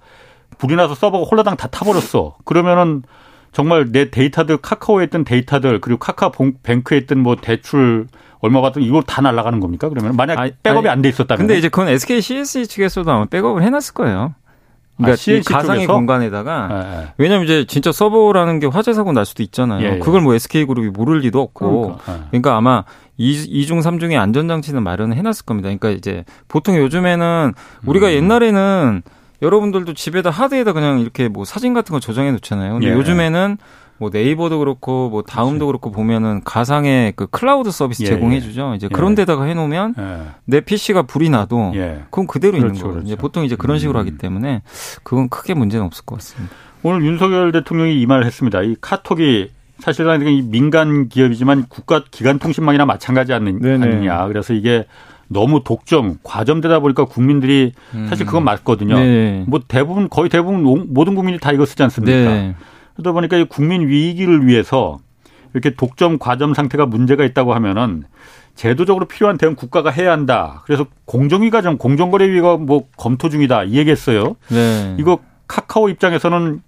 불이 0.58 0.74
나서 0.74 0.94
서버가 0.94 1.24
홀라당 1.24 1.56
다 1.56 1.68
타버렸어. 1.68 2.36
그러면은 2.44 3.02
정말 3.52 3.90
내 3.90 4.10
데이터들 4.10 4.58
카카오에 4.58 5.04
있던 5.04 5.24
데이터들 5.24 5.80
그리고 5.80 5.98
카카오 5.98 6.32
뱅크에 6.62 6.98
있던 6.98 7.20
뭐 7.20 7.36
대출 7.36 8.06
얼마 8.40 8.60
받든 8.60 8.82
이걸 8.82 9.02
다 9.02 9.20
날아가는 9.20 9.60
겁니까? 9.60 9.88
그러면 9.88 10.16
만약 10.16 10.38
아 10.38 10.48
백업이 10.62 10.88
안 10.88 11.02
돼 11.02 11.08
있었다면 11.10 11.38
근데 11.46 11.58
이제 11.58 11.68
그건 11.68 11.88
SK 11.88 12.20
CSE 12.20 12.66
측에서도 12.66 13.10
아마 13.10 13.24
백업을 13.26 13.62
해놨을 13.62 13.94
거예요. 13.94 14.34
그러니까 14.96 15.14
아, 15.14 15.56
가상의 15.56 15.82
쪽에서? 15.86 15.94
공간에다가 15.94 16.68
네, 16.68 16.96
네. 16.96 17.06
왜냐면 17.16 17.44
이제 17.44 17.64
진짜 17.66 17.90
서버라는 17.90 18.60
게 18.60 18.66
화재 18.66 18.92
사고 18.92 19.12
날 19.12 19.24
수도 19.24 19.42
있잖아요. 19.42 19.86
예, 19.86 19.94
예. 19.94 19.98
그걸 19.98 20.20
뭐 20.20 20.34
SK 20.34 20.66
그룹이 20.66 20.90
모를 20.90 21.20
리도 21.20 21.40
없고 21.40 21.98
그러니까, 22.04 22.12
예. 22.12 22.26
그러니까 22.30 22.56
아마 22.56 22.84
2, 23.16 23.66
중 23.66 23.80
3중의 23.80 24.18
안전 24.18 24.48
장치는 24.48 24.82
마련을 24.82 25.16
해놨을 25.16 25.44
겁니다. 25.46 25.68
그러니까 25.68 25.90
이제 25.90 26.24
보통 26.48 26.76
요즘에는 26.76 27.54
우리가 27.86 28.08
음. 28.08 28.12
옛날에는 28.12 29.02
여러분들도 29.42 29.94
집에다 29.94 30.28
하드에다 30.30 30.72
그냥 30.74 31.00
이렇게 31.00 31.28
뭐 31.28 31.44
사진 31.46 31.72
같은 31.72 31.94
거 31.94 32.00
저장해 32.00 32.30
놓잖아요. 32.32 32.74
근데 32.74 32.88
예. 32.88 32.92
요즘에는 32.92 33.56
뭐 34.00 34.08
네이버도 34.10 34.58
그렇고 34.58 35.10
뭐 35.10 35.22
다음도 35.22 35.66
그렇지. 35.66 35.66
그렇고 35.66 35.90
보면은 35.92 36.40
가상의 36.42 37.12
그 37.16 37.26
클라우드 37.26 37.70
서비스 37.70 38.02
예, 38.02 38.06
제공해 38.06 38.40
주죠. 38.40 38.70
예. 38.72 38.76
이제 38.76 38.88
그런 38.88 39.12
예. 39.12 39.16
데다가 39.16 39.44
해 39.44 39.52
놓으면 39.52 39.94
예. 39.98 40.20
내 40.46 40.60
PC가 40.62 41.02
불이 41.02 41.28
나도 41.28 41.72
예. 41.74 42.04
그건 42.04 42.26
그대로 42.26 42.52
그렇죠, 42.52 42.66
있는 42.66 42.80
거예요. 42.80 42.92
그렇죠. 42.94 43.06
이제 43.06 43.16
보통 43.16 43.44
이제 43.44 43.56
그런 43.56 43.78
식으로 43.78 43.98
음. 43.98 44.00
하기 44.00 44.16
때문에 44.16 44.62
그건 45.02 45.28
크게 45.28 45.52
문제는 45.52 45.84
없을 45.84 46.06
것 46.06 46.16
같습니다. 46.16 46.50
오늘 46.82 47.04
윤석열 47.04 47.52
대통령이 47.52 48.00
이 48.00 48.06
말을 48.06 48.24
했습니다. 48.24 48.62
이 48.62 48.74
카톡이 48.80 49.50
사실상 49.80 50.20
민간 50.50 51.10
기업이지만 51.10 51.66
국가 51.68 52.02
기관 52.10 52.38
통신망이나 52.38 52.86
마찬가지 52.86 53.34
아니냐. 53.34 54.28
그래서 54.28 54.54
이게 54.54 54.86
너무 55.28 55.62
독점, 55.62 56.20
과점되다 56.22 56.80
보니까 56.80 57.04
국민들이 57.04 57.72
사실 58.08 58.24
그건 58.24 58.44
맞거든요. 58.44 58.98
네. 58.98 59.44
뭐 59.46 59.60
대부분 59.68 60.08
거의 60.08 60.30
대부분 60.30 60.62
모든 60.88 61.14
국민이 61.14 61.38
다 61.38 61.52
이거 61.52 61.66
쓰지 61.66 61.82
않습니까? 61.82 62.30
네. 62.30 62.54
그러다 63.00 63.12
보니까 63.12 63.36
이 63.36 63.44
국민 63.44 63.88
위기를 63.88 64.46
위해서 64.46 64.98
이렇게 65.52 65.70
독점 65.74 66.18
과점 66.18 66.54
상태가 66.54 66.86
문제가 66.86 67.24
있다고 67.24 67.54
하면은 67.54 68.04
제도적으로 68.54 69.06
필요한 69.06 69.38
대응 69.38 69.54
국가가 69.54 69.90
해야 69.90 70.12
한다. 70.12 70.62
그래서 70.66 70.86
공정위가 71.06 71.62
좀 71.62 71.78
공정거래위가 71.78 72.58
뭐 72.58 72.84
검토 72.96 73.28
중이다 73.28 73.64
이 73.64 73.76
얘기했어요. 73.78 74.36
네. 74.48 74.96
이거 74.98 75.18
카카오 75.48 75.88
입장에서는 75.88 76.62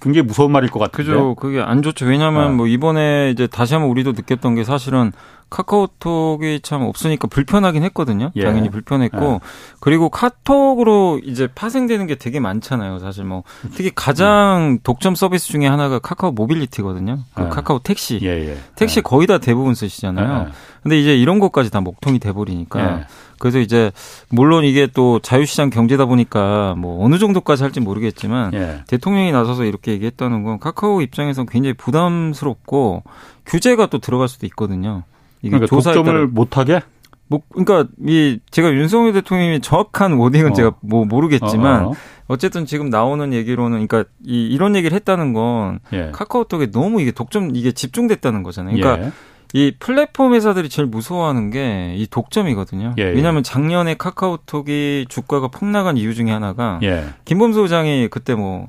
굉장히 0.00 0.26
무서운 0.26 0.52
말일 0.52 0.70
것 0.70 0.78
같은데. 0.78 1.10
그죠. 1.10 1.34
그게 1.36 1.60
안 1.60 1.82
좋죠. 1.82 2.06
왜냐하면 2.06 2.50
네. 2.50 2.56
뭐 2.56 2.66
이번에 2.66 3.30
이제 3.30 3.46
다시 3.46 3.74
한번 3.74 3.90
우리도 3.90 4.12
느꼈던 4.12 4.56
게 4.56 4.64
사실은 4.64 5.12
카카오톡이 5.50 6.60
참 6.62 6.82
없으니까 6.82 7.28
불편하긴 7.28 7.82
했거든요. 7.84 8.30
예. 8.36 8.44
당연히 8.44 8.70
불편했고 8.70 9.24
예. 9.34 9.40
그리고 9.80 10.08
카톡으로 10.08 11.20
이제 11.24 11.46
파생되는 11.46 12.06
게 12.06 12.16
되게 12.16 12.40
많잖아요. 12.40 12.98
사실 12.98 13.24
뭐 13.24 13.44
특히 13.74 13.90
가장 13.94 14.78
독점 14.82 15.14
서비스 15.14 15.48
중에 15.48 15.66
하나가 15.66 15.98
카카오 15.98 16.32
모빌리티거든요. 16.32 17.20
그 17.34 17.44
예. 17.44 17.48
카카오 17.48 17.78
택시. 17.80 18.20
예, 18.22 18.28
예. 18.28 18.58
택시 18.76 18.98
예. 18.98 19.02
거의 19.02 19.26
다 19.26 19.38
대부분 19.38 19.74
쓰시잖아요. 19.74 20.50
근데 20.82 20.98
이제 20.98 21.16
이런 21.16 21.38
것까지 21.38 21.70
다 21.70 21.80
먹통이 21.80 22.18
돼 22.18 22.32
버리니까 22.32 23.06
그래서 23.38 23.58
이제 23.58 23.90
물론 24.28 24.64
이게 24.64 24.86
또 24.86 25.18
자유시장 25.18 25.70
경제다 25.70 26.06
보니까 26.06 26.74
뭐 26.76 27.04
어느 27.04 27.18
정도까지 27.18 27.62
할지 27.62 27.80
모르겠지만 27.80 28.84
대통령이 28.86 29.32
나서서 29.32 29.64
이렇게 29.64 29.92
얘기했다는 29.92 30.44
건 30.44 30.58
카카오 30.58 31.02
입장에서 31.02 31.44
굉장히 31.44 31.74
부담스럽고 31.74 33.02
규제가 33.46 33.86
또 33.86 33.98
들어갈 33.98 34.28
수도 34.28 34.46
있거든요. 34.46 35.02
그러니까 35.40 35.66
조사에 35.66 35.94
독점을 35.94 36.26
못하게? 36.28 36.80
뭐, 37.28 37.42
그러니까 37.50 37.86
이 38.06 38.40
제가 38.50 38.72
윤석열 38.72 39.12
대통령이 39.12 39.60
정확한 39.60 40.14
워딩은 40.14 40.52
어. 40.52 40.54
제가 40.54 40.72
뭐 40.80 41.04
모르겠지만 41.04 41.84
어, 41.84 41.88
어. 41.90 41.94
어 42.28 42.36
쨌든 42.36 42.66
지금 42.66 42.90
나오는 42.90 43.32
얘기로는 43.32 43.86
그러니까 43.86 44.10
이 44.24 44.46
이런 44.46 44.76
얘기를 44.76 44.94
했다는 44.94 45.32
건 45.32 45.80
예. 45.92 46.10
카카오톡에 46.12 46.70
너무 46.70 47.00
이게 47.00 47.10
독점 47.10 47.54
이게 47.54 47.72
집중됐다는 47.72 48.42
거잖아요. 48.42 48.76
그러니까 48.76 49.06
예. 49.06 49.12
이 49.54 49.72
플랫폼 49.78 50.34
회사들이 50.34 50.68
제일 50.68 50.88
무서워하는 50.88 51.50
게 51.50 51.94
이 51.96 52.06
독점이거든요. 52.10 52.94
예, 52.98 53.02
예. 53.02 53.06
왜냐하면 53.08 53.42
작년에 53.42 53.94
카카오톡이 53.94 55.06
주가가 55.08 55.48
폭락한 55.48 55.96
이유 55.96 56.14
중에 56.14 56.30
하나가 56.30 56.78
예. 56.82 57.04
김범수 57.24 57.60
의장이 57.62 58.08
그때 58.08 58.34
뭐그 58.34 58.66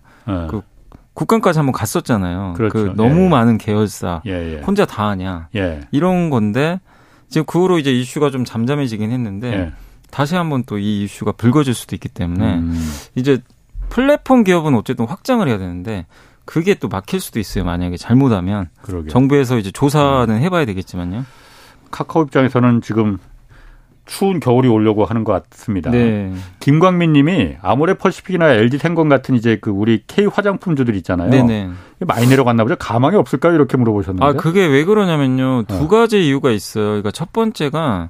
어. 0.57 0.61
국감까지 1.19 1.59
한번 1.59 1.73
갔었잖아요. 1.73 2.53
그렇죠. 2.55 2.73
그 2.73 2.93
너무 2.95 3.25
예. 3.25 3.27
많은 3.29 3.57
계열사 3.57 4.21
예, 4.25 4.55
예. 4.55 4.61
혼자 4.61 4.85
다 4.85 5.09
하냐 5.09 5.49
예. 5.55 5.81
이런 5.91 6.29
건데 6.29 6.79
지금 7.27 7.45
그 7.45 7.59
후로 7.59 7.77
이제 7.77 7.91
이슈가 7.91 8.29
좀 8.29 8.45
잠잠해지긴 8.45 9.11
했는데 9.11 9.53
예. 9.53 9.71
다시 10.11 10.35
한번 10.35 10.63
또 10.63 10.77
이 10.77 11.03
이슈가 11.03 11.33
불거질 11.33 11.73
수도 11.73 11.95
있기 11.95 12.07
때문에 12.07 12.59
음. 12.59 12.91
이제 13.15 13.39
플랫폼 13.89 14.45
기업은 14.45 14.73
어쨌든 14.75 15.05
확장을 15.05 15.45
해야 15.45 15.57
되는데 15.57 16.05
그게 16.45 16.73
또 16.73 16.87
막힐 16.87 17.19
수도 17.19 17.39
있어요. 17.39 17.65
만약에 17.65 17.97
잘못하면 17.97 18.69
그러게. 18.81 19.09
정부에서 19.09 19.57
이제 19.57 19.71
조사는 19.71 20.33
음. 20.33 20.41
해봐야 20.41 20.63
되겠지만요. 20.65 21.25
카카오 21.91 22.23
입장에서는 22.23 22.81
지금 22.81 23.17
추운 24.09 24.39
겨울이 24.39 24.67
오려고 24.67 25.05
하는 25.05 25.23
것 25.23 25.49
같습니다. 25.51 25.91
네. 25.91 26.33
김광민 26.59 27.13
님이 27.13 27.55
아모레 27.61 27.93
퍼시픽이나 27.93 28.53
LG생건 28.53 29.07
같은 29.07 29.35
이제 29.35 29.59
그 29.61 29.69
우리 29.69 30.03
K 30.07 30.25
화장품주들 30.25 30.95
있잖아요. 30.95 31.29
네네. 31.29 31.69
많이 31.99 32.27
내려갔나 32.27 32.63
보죠. 32.63 32.75
가망이 32.75 33.15
없을까요? 33.15 33.53
이렇게 33.53 33.77
물어보셨는데. 33.77 34.25
아, 34.25 34.33
그게 34.33 34.65
왜 34.65 34.83
그러냐면요. 34.83 35.63
두 35.67 35.83
어. 35.83 35.87
가지 35.87 36.25
이유가 36.25 36.49
있어요. 36.49 36.85
그러니까 36.87 37.11
첫 37.11 37.31
번째가 37.31 38.09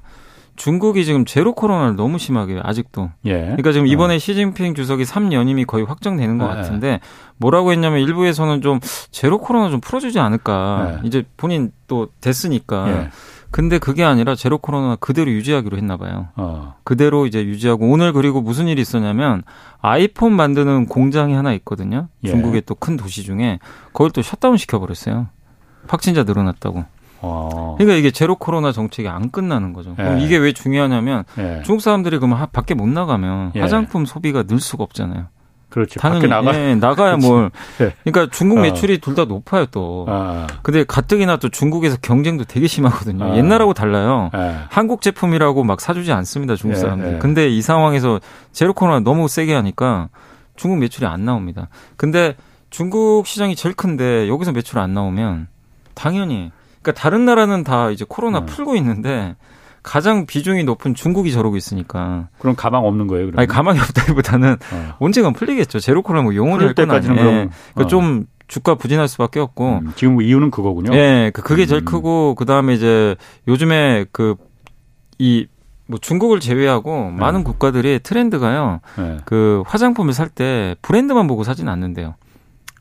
중국이 0.56 1.04
지금 1.04 1.26
제로 1.26 1.54
코로나를 1.54 1.98
너무 1.98 2.18
심하게 2.18 2.60
아직도. 2.64 3.10
예. 3.26 3.42
그러니까 3.42 3.74
지금 3.74 3.88
이번에 3.88 4.16
어. 4.16 4.20
시진핑 4.20 4.76
주석이 4.76 5.04
3년임이 5.04 5.68
거의 5.68 5.84
확정되는 5.84 6.38
것 6.38 6.46
예. 6.46 6.56
같은데 6.56 7.00
뭐라고 7.38 7.74
했냐면 7.74 8.00
일부에서는 8.00 8.62
좀 8.62 8.80
제로 9.12 9.38
코로나 9.38 9.70
좀 9.70 9.82
풀어주지 9.82 10.20
않을까. 10.20 11.00
예. 11.04 11.08
이제 11.08 11.24
본인 11.36 11.72
또 11.88 12.08
됐으니까. 12.22 13.10
예. 13.50 13.52
근데 13.52 13.80
그게 13.80 14.04
아니라 14.04 14.36
제로 14.36 14.58
코로나 14.58 14.96
그대로 14.96 15.32
유지하기로 15.32 15.78
했나 15.78 15.98
봐요. 15.98 16.28
어. 16.36 16.76
그대로 16.84 17.26
이제 17.26 17.44
유지하고 17.44 17.90
오늘 17.90 18.14
그리고 18.14 18.42
무슨 18.42 18.68
일이 18.68 18.82
있었냐면 18.82 19.44
아이폰 19.82 20.34
만드는 20.34 20.86
공장이 20.88 21.34
하나 21.34 21.54
있거든요. 21.54 22.08
예. 22.24 22.30
중국의 22.30 22.62
또 22.66 22.76
큰 22.76 22.96
도시 22.96 23.24
중에 23.24 23.60
그걸 23.88 24.12
또 24.12 24.22
셧다운 24.22 24.58
시켜버렸어요. 24.58 25.28
확진자 25.88 26.24
늘어났다고. 26.24 26.86
어. 27.22 27.76
그러니까 27.78 27.98
이게 27.98 28.12
제로 28.12 28.36
코로나 28.36 28.72
정책이 28.72 29.10
안 29.10 29.30
끝나는 29.32 29.74
거죠. 29.74 29.92
예. 30.00 30.04
그럼 30.04 30.20
이게 30.20 30.38
왜 30.38 30.54
중요하냐면 30.54 31.26
예. 31.38 31.62
중국 31.66 31.82
사람들이 31.82 32.18
그러면 32.20 32.48
밖에 32.54 32.74
못 32.76 32.88
나가면 32.88 33.54
예. 33.56 33.60
화장품 33.62 34.06
소비가 34.06 34.44
늘 34.44 34.60
수가 34.62 34.84
없잖아요. 34.86 35.26
그렇지. 35.70 36.00
당연히 36.00 36.28
나가 36.28 36.56
예, 36.56 36.76
나가야 36.76 37.18
뭘. 37.18 37.52
예. 37.82 37.94
그러니까 38.04 38.34
중국 38.36 38.58
어. 38.58 38.62
매출이 38.62 38.96
어. 38.96 38.98
둘다 38.98 39.26
높아요 39.26 39.68
또. 39.68 40.06
아. 40.10 40.48
근데 40.64 40.84
가뜩이나 40.84 41.38
또 41.38 41.50
중국에서 41.50 41.98
경쟁도 42.02 42.46
되게 42.46 42.68
심하거든요. 42.68 43.24
아. 43.34 43.38
옛날하고 43.38 43.74
달라요. 43.74 44.32
예. 44.36 44.56
한국 44.70 45.02
제품이라고 45.02 45.64
막 45.64 45.80
사주지 45.80 46.12
않습니다 46.12 46.56
중국 46.56 46.78
예, 46.78 46.80
사람들. 46.82 47.14
예. 47.16 47.18
근데 47.20 47.50
이 47.50 47.62
상황에서 47.62 48.20
제로 48.52 48.74
코로나 48.74 49.00
너무 49.00 49.28
세게 49.28 49.54
하니까 49.54 50.10
중국 50.56 50.80
매출이 50.80 51.06
안 51.06 51.24
나옵니다. 51.26 51.70
근데 51.96 52.36
중국 52.70 53.28
시장이 53.28 53.56
제일 53.56 53.76
큰데 53.76 54.28
여기서 54.28 54.52
매출 54.52 54.80
안 54.80 54.94
나오면 54.94 55.48
당연히. 55.94 56.52
그러니까 56.82 57.02
다른 57.02 57.26
나라는 57.26 57.64
다 57.64 57.92
이제 57.92 58.06
코로나 58.08 58.40
음. 58.40 58.46
풀고 58.46 58.76
있는데 58.78 59.36
가장 59.90 60.26
비중이 60.26 60.64
높은 60.66 60.94
중국이 60.94 61.32
저러고 61.32 61.58
있으니까. 61.58 62.28
그럼 62.38 62.56
가망 62.56 62.86
없는 62.86 63.08
거예요, 63.08 63.26
그러면? 63.26 63.40
아니, 63.40 63.48
가망이 63.48 63.80
없다기보다는 63.80 64.58
어. 64.72 64.96
언젠간 65.00 65.34
풀리겠죠. 65.34 65.80
제로코로나 65.80 66.24
뭐 66.24 66.36
영원히 66.36 66.66
할 66.66 66.76
때까지는 66.76 67.18
예. 67.18 67.22
그럼 67.22 67.50
그러니까 67.74 67.84
어. 67.84 67.88
좀 67.88 68.26
주가 68.48 68.76
부진할 68.76 69.08
수밖에 69.08 69.40
없고. 69.40 69.80
음, 69.84 69.92
지금 69.96 70.22
이유는 70.22 70.52
그거군요. 70.52 70.94
예, 70.94 71.32
그 71.34 71.42
그게 71.42 71.66
제일 71.66 71.82
음. 71.82 71.86
크고 71.86 72.36
그 72.36 72.46
다음에 72.46 72.74
이제 72.76 73.16
요즘에 73.48 74.06
그 74.12 74.36
이 75.18 75.48
뭐 75.90 75.98
중국을 76.00 76.40
제외하고 76.40 77.10
네. 77.12 77.18
많은 77.20 77.44
국가들이 77.44 78.00
트렌드가요. 78.04 78.80
네. 78.96 79.18
그 79.26 79.64
화장품을 79.66 80.14
살 80.14 80.30
때 80.30 80.76
브랜드만 80.84 81.26
보고 81.26 81.44
사진 81.44 81.68
않는데요. 81.68 82.14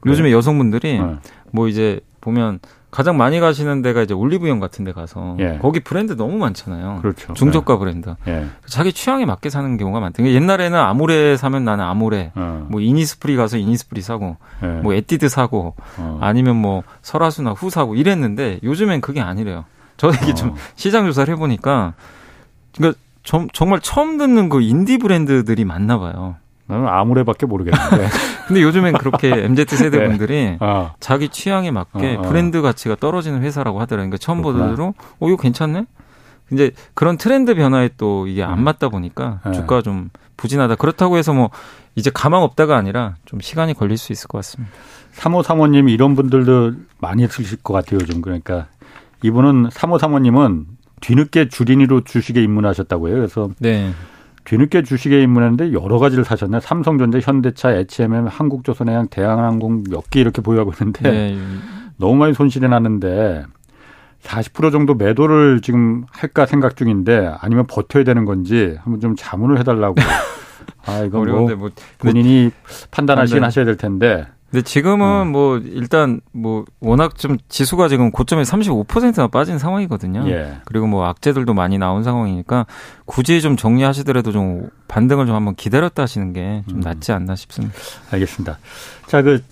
그래? 0.02 0.12
요즘에 0.12 0.30
여성분들이 0.30 0.98
네. 0.98 1.16
뭐 1.50 1.68
이제 1.68 2.00
보면 2.20 2.60
가장 2.90 3.18
많이 3.18 3.38
가시는 3.38 3.82
데가 3.82 4.02
이제 4.02 4.14
올리브영 4.14 4.60
같은 4.60 4.84
데 4.84 4.92
가서 4.92 5.36
예. 5.40 5.58
거기 5.60 5.80
브랜드 5.80 6.14
너무 6.14 6.38
많잖아요. 6.38 7.00
그렇죠. 7.02 7.34
중저가 7.34 7.74
예. 7.74 7.78
브랜드. 7.78 8.14
예. 8.26 8.46
자기 8.66 8.92
취향에 8.92 9.26
맞게 9.26 9.50
사는 9.50 9.76
경우가 9.76 10.00
많대요. 10.00 10.24
그러니까 10.24 10.42
옛날에는 10.42 10.78
아모레 10.78 11.36
사면 11.36 11.64
나는 11.64 11.84
아모레, 11.84 12.32
어. 12.34 12.66
뭐 12.70 12.80
이니스프리 12.80 13.36
가서 13.36 13.58
이니스프리 13.58 14.00
사고, 14.00 14.36
예. 14.62 14.66
뭐 14.66 14.94
에뛰드 14.94 15.28
사고, 15.28 15.74
어. 15.98 16.18
아니면 16.22 16.56
뭐 16.56 16.82
설화수나 17.02 17.50
후 17.50 17.68
사고 17.68 17.94
이랬는데 17.94 18.60
요즘엔 18.62 19.02
그게 19.02 19.20
아니래요. 19.20 19.66
저 19.98 20.08
이게 20.10 20.30
어. 20.30 20.34
좀 20.34 20.54
시장 20.76 21.04
조사를 21.04 21.32
해보니까 21.34 21.92
그러니까 22.74 22.98
정, 23.22 23.48
정말 23.52 23.80
처음 23.80 24.16
듣는 24.16 24.48
그 24.48 24.62
인디 24.62 24.96
브랜드들이 24.96 25.66
많나 25.66 25.98
봐요. 25.98 26.36
나는 26.68 26.86
아무래밖에 26.86 27.46
모르겠는데. 27.46 28.08
근데 28.46 28.62
요즘엔 28.62 28.94
그렇게 28.98 29.28
MZ 29.30 29.64
세대 29.76 29.98
네. 29.98 30.06
분들이 30.06 30.56
어. 30.60 30.94
자기 31.00 31.28
취향에 31.28 31.70
맞게 31.70 32.16
어, 32.16 32.18
어. 32.20 32.22
브랜드 32.22 32.62
가치가 32.62 32.94
떨어지는 32.94 33.42
회사라고 33.42 33.80
하더라고요. 33.80 34.10
그러니까 34.10 34.18
처음 34.18 34.42
보더라도 34.42 34.94
어 35.18 35.28
이거 35.28 35.36
괜찮네. 35.36 35.86
이제 36.52 36.70
그런 36.94 37.16
트렌드 37.16 37.54
변화에 37.54 37.90
또 37.96 38.26
이게 38.26 38.42
안 38.42 38.58
음. 38.58 38.64
맞다 38.64 38.90
보니까 38.90 39.40
네. 39.46 39.52
주가 39.52 39.82
좀 39.82 40.10
부진하다. 40.36 40.76
그렇다고 40.76 41.16
해서 41.16 41.32
뭐 41.32 41.50
이제 41.94 42.10
가망 42.12 42.42
없다가 42.42 42.76
아니라 42.76 43.16
좀 43.24 43.40
시간이 43.40 43.74
걸릴 43.74 43.96
수 43.96 44.12
있을 44.12 44.28
것 44.28 44.38
같습니다. 44.38 44.72
3호 45.16 45.42
사모님 45.42 45.88
이런 45.88 46.14
분들도 46.14 46.72
많이 47.00 47.26
쓰실 47.26 47.58
것 47.62 47.74
같아요. 47.74 47.98
요즘 48.00 48.20
그러니까 48.20 48.66
이분은 49.22 49.70
3호 49.70 49.98
사모님은 49.98 50.66
뒤늦게 51.00 51.48
주린이로 51.48 52.04
주식에 52.04 52.42
입문하셨다고요. 52.42 53.14
그래서 53.14 53.50
네. 53.58 53.92
뒤늦게 54.48 54.82
주식에 54.82 55.22
입문했는데 55.22 55.72
여러 55.74 55.98
가지를 55.98 56.24
사셨네. 56.24 56.60
삼성전자, 56.60 57.18
현대차, 57.20 57.72
H&M, 57.72 58.26
한국조선해양, 58.28 59.08
대한항공 59.08 59.84
몇 59.90 60.08
개 60.10 60.20
이렇게 60.20 60.40
보유하고 60.40 60.72
있는데 60.72 61.10
네. 61.10 61.38
너무 61.98 62.14
많이 62.16 62.32
손실이 62.32 62.66
나는데 62.66 63.44
40% 64.22 64.72
정도 64.72 64.94
매도를 64.94 65.60
지금 65.60 66.04
할까 66.10 66.46
생각 66.46 66.76
중인데 66.76 67.30
아니면 67.40 67.66
버텨야 67.68 68.04
되는 68.04 68.24
건지 68.24 68.78
한번 68.82 69.00
좀 69.00 69.14
자문을 69.18 69.58
해달라고. 69.58 69.96
아 70.86 71.00
이거 71.00 71.22
뭐, 71.24 71.54
뭐 71.54 71.70
본인이 71.98 72.50
판단하시긴 72.90 73.44
하셔야 73.44 73.66
될 73.66 73.76
텐데. 73.76 74.26
근데 74.50 74.62
지금은 74.62 75.26
음. 75.26 75.32
뭐 75.32 75.58
일단 75.58 76.20
뭐 76.32 76.64
워낙 76.80 77.18
좀 77.18 77.36
지수가 77.48 77.88
지금 77.88 78.10
고점에 78.10 78.42
35%나 78.42 79.28
빠진 79.28 79.58
상황이거든요. 79.58 80.28
예. 80.30 80.58
그리고 80.64 80.86
뭐 80.86 81.06
악재들도 81.06 81.52
많이 81.52 81.76
나온 81.76 82.02
상황이니까 82.02 82.66
굳이 83.04 83.40
좀 83.42 83.56
정리하시더라도 83.56 84.32
좀 84.32 84.70
반등을 84.88 85.26
좀 85.26 85.34
한번 85.34 85.54
기다렸다 85.54 86.02
하시는 86.04 86.32
게좀 86.32 86.76
음. 86.76 86.80
낫지 86.80 87.12
않나 87.12 87.36
싶습니다. 87.36 87.74
알겠습니다. 88.10 88.58
자, 89.06 89.22
그 89.22 89.42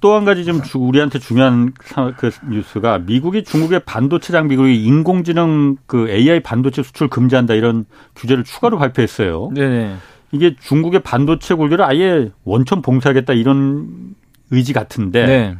또 0.00 0.16
한 0.16 0.24
가지 0.24 0.44
좀 0.44 0.62
우리한테 0.74 1.18
중요한 1.18 1.72
그 2.16 2.30
뉴스가 2.50 3.00
미국이 3.00 3.44
중국의 3.44 3.82
반도체 3.84 4.32
장비 4.32 4.56
그리고 4.56 4.72
인공지능 4.72 5.76
그 5.86 6.08
AI 6.08 6.40
반도체 6.40 6.82
수출 6.82 7.08
금지한다 7.08 7.54
이런 7.54 7.84
규제를 8.16 8.44
추가로 8.44 8.78
발표했어요. 8.78 9.50
네. 9.54 9.94
이게 10.32 10.56
중국의 10.58 11.02
반도체 11.02 11.54
굴기를 11.54 11.84
아예 11.84 12.30
원천 12.44 12.80
봉쇄하겠다 12.80 13.34
이런 13.34 14.14
의지 14.50 14.72
같은데 14.72 15.26
네. 15.26 15.56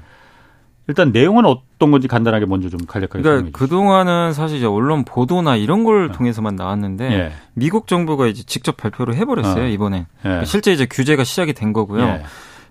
일단 0.91 1.13
내용은 1.13 1.45
어떤 1.47 1.93
건지 1.93 2.09
간단하게 2.09 2.47
먼저 2.47 2.69
좀 2.69 2.81
간략하게 2.85 3.23
그러니까 3.23 3.51
그 3.57 3.69
동안은 3.69 4.33
사실 4.33 4.59
이제 4.59 4.67
언론 4.67 5.05
보도나 5.05 5.57
이런 5.57 5.85
걸 5.85 6.07
어. 6.07 6.13
통해서만 6.13 6.57
나왔는데 6.57 7.13
예. 7.13 7.33
미국 7.55 7.87
정부가 7.87 8.27
이제 8.27 8.43
직접 8.43 8.77
발표를 8.77 9.15
해버렸어요 9.15 9.65
어. 9.65 9.69
이번에 9.69 9.99
예. 9.99 10.07
그러니까 10.23 10.45
실제 10.47 10.73
이제 10.73 10.87
규제가 10.87 11.23
시작이 11.23 11.53
된 11.53 11.73
거고요. 11.73 12.03
예. 12.03 12.23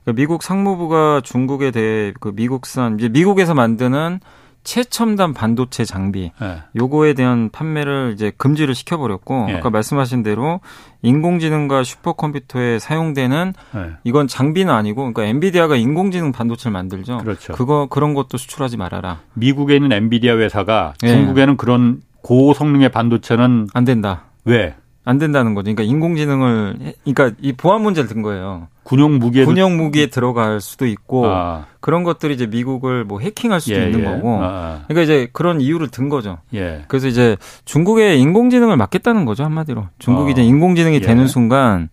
그러니까 0.03 0.21
미국 0.21 0.43
상무부가 0.43 1.21
중국에 1.23 1.71
대해 1.71 2.13
그 2.19 2.31
미국산 2.35 2.99
이제 2.99 3.07
미국에서 3.07 3.53
만드는 3.53 4.19
최첨단 4.63 5.33
반도체 5.33 5.85
장비 5.85 6.31
네. 6.39 6.57
요거에 6.75 7.13
대한 7.13 7.49
판매를 7.49 8.11
이제 8.13 8.31
금지를 8.37 8.75
시켜버렸고 8.75 9.45
네. 9.47 9.55
아까 9.55 9.69
말씀하신 9.69 10.23
대로 10.23 10.59
인공지능과 11.01 11.83
슈퍼컴퓨터에 11.83 12.79
사용되는 12.79 13.53
네. 13.73 13.81
이건 14.03 14.27
장비는 14.27 14.73
아니고 14.73 15.01
그러니까 15.01 15.23
엔비디아가 15.23 15.75
인공지능 15.75 16.31
반도체를 16.31 16.71
만들죠. 16.71 17.17
그렇죠. 17.19 17.53
그거 17.53 17.87
그런 17.89 18.13
것도 18.13 18.37
수출하지 18.37 18.77
말아라. 18.77 19.19
미국에 19.33 19.75
있는 19.75 19.91
엔비디아 19.91 20.37
회사가 20.37 20.93
중국에는 20.99 21.57
그런 21.57 22.01
고성능의 22.21 22.89
반도체는 22.89 23.67
안 23.73 23.85
된다. 23.85 24.25
왜? 24.45 24.75
안 25.05 25.17
된다는 25.17 25.55
거죠. 25.55 25.73
그러니까 25.73 25.83
인공지능을 25.83 26.93
그러니까 27.03 27.35
이 27.41 27.53
보안 27.53 27.81
문제를 27.81 28.09
든 28.09 28.21
거예요. 28.21 28.67
군용 28.89 29.19
무기에 29.19 29.45
군용 29.45 29.77
무기에 29.77 30.07
들어갈 30.07 30.59
수도 30.59 30.87
있고 30.87 31.27
아. 31.27 31.67
그런 31.79 32.03
것들이 32.03 32.33
이제 32.33 32.47
미국을 32.47 33.03
뭐 33.03 33.19
해킹할 33.19 33.61
수도 33.61 33.75
예, 33.75 33.85
있는 33.85 33.99
예. 33.99 34.03
거고. 34.03 34.41
아, 34.41 34.47
아. 34.47 34.83
그러니까 34.87 35.03
이제 35.03 35.29
그런 35.31 35.61
이유를 35.61 35.89
든 35.89 36.09
거죠. 36.09 36.39
예. 36.55 36.85
그래서 36.87 37.07
이제 37.07 37.37
중국의 37.65 38.19
인공지능을 38.19 38.75
막겠다는 38.77 39.25
거죠 39.25 39.43
한마디로. 39.43 39.85
중국이 39.99 40.29
어. 40.29 40.31
이제 40.31 40.43
인공지능이 40.43 40.95
예. 40.95 40.99
되는 41.01 41.27
순간 41.27 41.89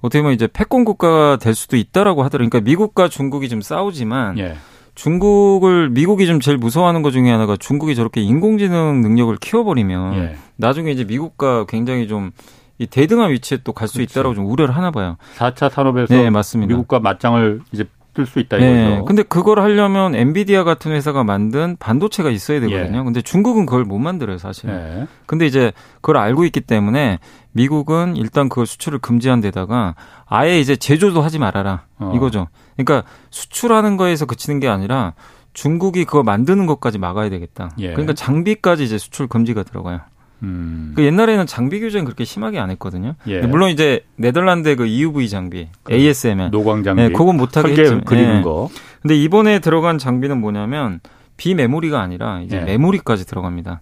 어떻게 0.00 0.22
보면 0.22 0.34
이제 0.34 0.48
패권 0.50 0.86
국가가 0.86 1.36
될 1.36 1.54
수도 1.54 1.76
있다라고 1.76 2.22
하더라고요. 2.22 2.48
그러니까 2.48 2.66
미국과 2.66 3.08
중국이 3.08 3.50
좀 3.50 3.60
싸우지만. 3.60 4.38
예. 4.38 4.54
중국을 4.94 5.90
미국이 5.90 6.26
좀 6.26 6.40
제일 6.40 6.56
무서워하는 6.56 7.02
것 7.02 7.12
중에 7.12 7.30
하나가 7.30 7.56
중국이 7.56 7.94
저렇게 7.94 8.20
인공지능 8.20 9.00
능력을 9.02 9.36
키워버리면 9.36 10.14
예. 10.16 10.36
나중에 10.56 10.90
이제 10.90 11.04
미국과 11.04 11.66
굉장히 11.66 12.08
좀 12.08 12.32
이 12.78 12.86
대등한 12.86 13.30
위치에 13.30 13.58
또 13.64 13.72
갈 13.72 13.88
수 13.88 14.00
있다라고 14.02 14.34
좀 14.34 14.46
우려를 14.46 14.76
하나 14.76 14.90
봐요. 14.90 15.16
4차 15.36 15.70
산업에서 15.70 16.14
네, 16.14 16.30
맞습니다. 16.30 16.68
미국과 16.72 17.00
맞짱을 17.00 17.60
이제 17.72 17.84
뜰수 18.14 18.40
있다 18.40 18.56
이거죠. 18.56 18.72
네. 18.72 19.02
근데 19.06 19.22
그걸 19.22 19.60
하려면 19.60 20.14
엔비디아 20.16 20.64
같은 20.64 20.90
회사가 20.92 21.22
만든 21.22 21.76
반도체가 21.78 22.30
있어야 22.30 22.58
되거든요. 22.60 22.98
예. 22.98 23.04
근데 23.04 23.22
중국은 23.22 23.64
그걸 23.66 23.84
못 23.84 23.98
만들어요, 23.98 24.38
사실. 24.38 24.70
예. 24.70 25.06
근데 25.26 25.46
이제 25.46 25.72
그걸 25.96 26.16
알고 26.16 26.44
있기 26.46 26.62
때문에 26.62 27.20
미국은 27.52 28.16
일단 28.16 28.48
그걸 28.48 28.66
수출을 28.66 28.98
금지한 28.98 29.40
데다가 29.40 29.94
아예 30.26 30.58
이제 30.58 30.74
제조도 30.74 31.22
하지 31.22 31.38
말아라. 31.38 31.82
어. 31.98 32.12
이거죠. 32.16 32.48
그러니까 32.76 33.08
수출하는 33.30 33.96
거에서 33.96 34.26
그치는 34.26 34.58
게 34.58 34.68
아니라 34.68 35.14
중국이 35.52 36.04
그거 36.04 36.22
만드는 36.24 36.66
것까지 36.66 36.98
막아야 36.98 37.30
되겠다. 37.30 37.70
예. 37.78 37.90
그러니까 37.92 38.14
장비까지 38.14 38.82
이제 38.84 38.98
수출 38.98 39.28
금지가 39.28 39.62
들어가요. 39.62 40.00
음. 40.42 40.92
그 40.94 41.04
옛날에는 41.04 41.46
장비 41.46 41.80
규제는 41.80 42.04
그렇게 42.04 42.24
심하게 42.24 42.58
안 42.58 42.70
했거든요. 42.70 43.14
예. 43.26 43.40
물론 43.40 43.70
이제 43.70 44.04
네덜란드 44.16 44.74
그 44.76 44.86
EUV 44.86 45.28
장비, 45.28 45.68
그 45.82 45.92
ASML, 45.92 46.50
노광 46.50 46.84
장비, 46.84 47.02
네, 47.02 47.08
그건 47.10 47.36
못하게 47.36 47.72
했지만, 47.72 48.04
그리는 48.04 48.38
예. 48.38 48.42
거. 48.42 48.68
근데 49.02 49.16
이번에 49.16 49.58
들어간 49.58 49.98
장비는 49.98 50.38
뭐냐면 50.40 51.00
비메모리가 51.36 52.00
아니라 52.00 52.40
이제 52.40 52.58
예. 52.58 52.60
메모리까지 52.60 53.26
들어갑니다. 53.26 53.80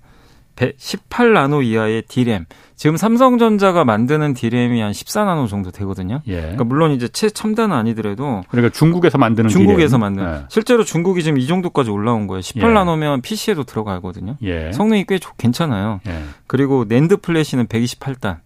18나노 0.57 1.65
이하의 1.65 2.03
D램. 2.03 2.47
지금 2.75 2.97
삼성전자가 2.97 3.85
만드는 3.85 4.35
D램이 4.35 4.81
한 4.81 4.93
14나노 4.93 5.49
정도 5.49 5.71
되거든요. 5.71 6.21
예. 6.27 6.41
그러니까 6.41 6.65
물론 6.65 6.93
이제 6.93 7.09
최첨단은 7.09 7.75
아니더라도 7.75 8.43
그러니까 8.49 8.73
중국에서 8.73 9.19
만드는 9.19 9.49
중국에서 9.49 9.99
만드는 9.99 10.29
예. 10.29 10.45
실제로 10.49 10.85
중국이 10.85 11.23
지금 11.23 11.39
이 11.39 11.47
정도까지 11.47 11.91
올라온 11.91 12.27
거예요. 12.27 12.41
18나노면 12.41 13.19
예. 13.19 13.23
PC에도 13.23 13.65
들어가거든요. 13.65 14.37
예. 14.43 14.73
성능이 14.73 15.07
꽤 15.07 15.19
괜찮아요. 15.39 16.01
예. 16.07 16.23
그리고 16.47 16.85
낸드 16.87 17.19
플래시는 17.19 17.67
128단. 17.67 18.39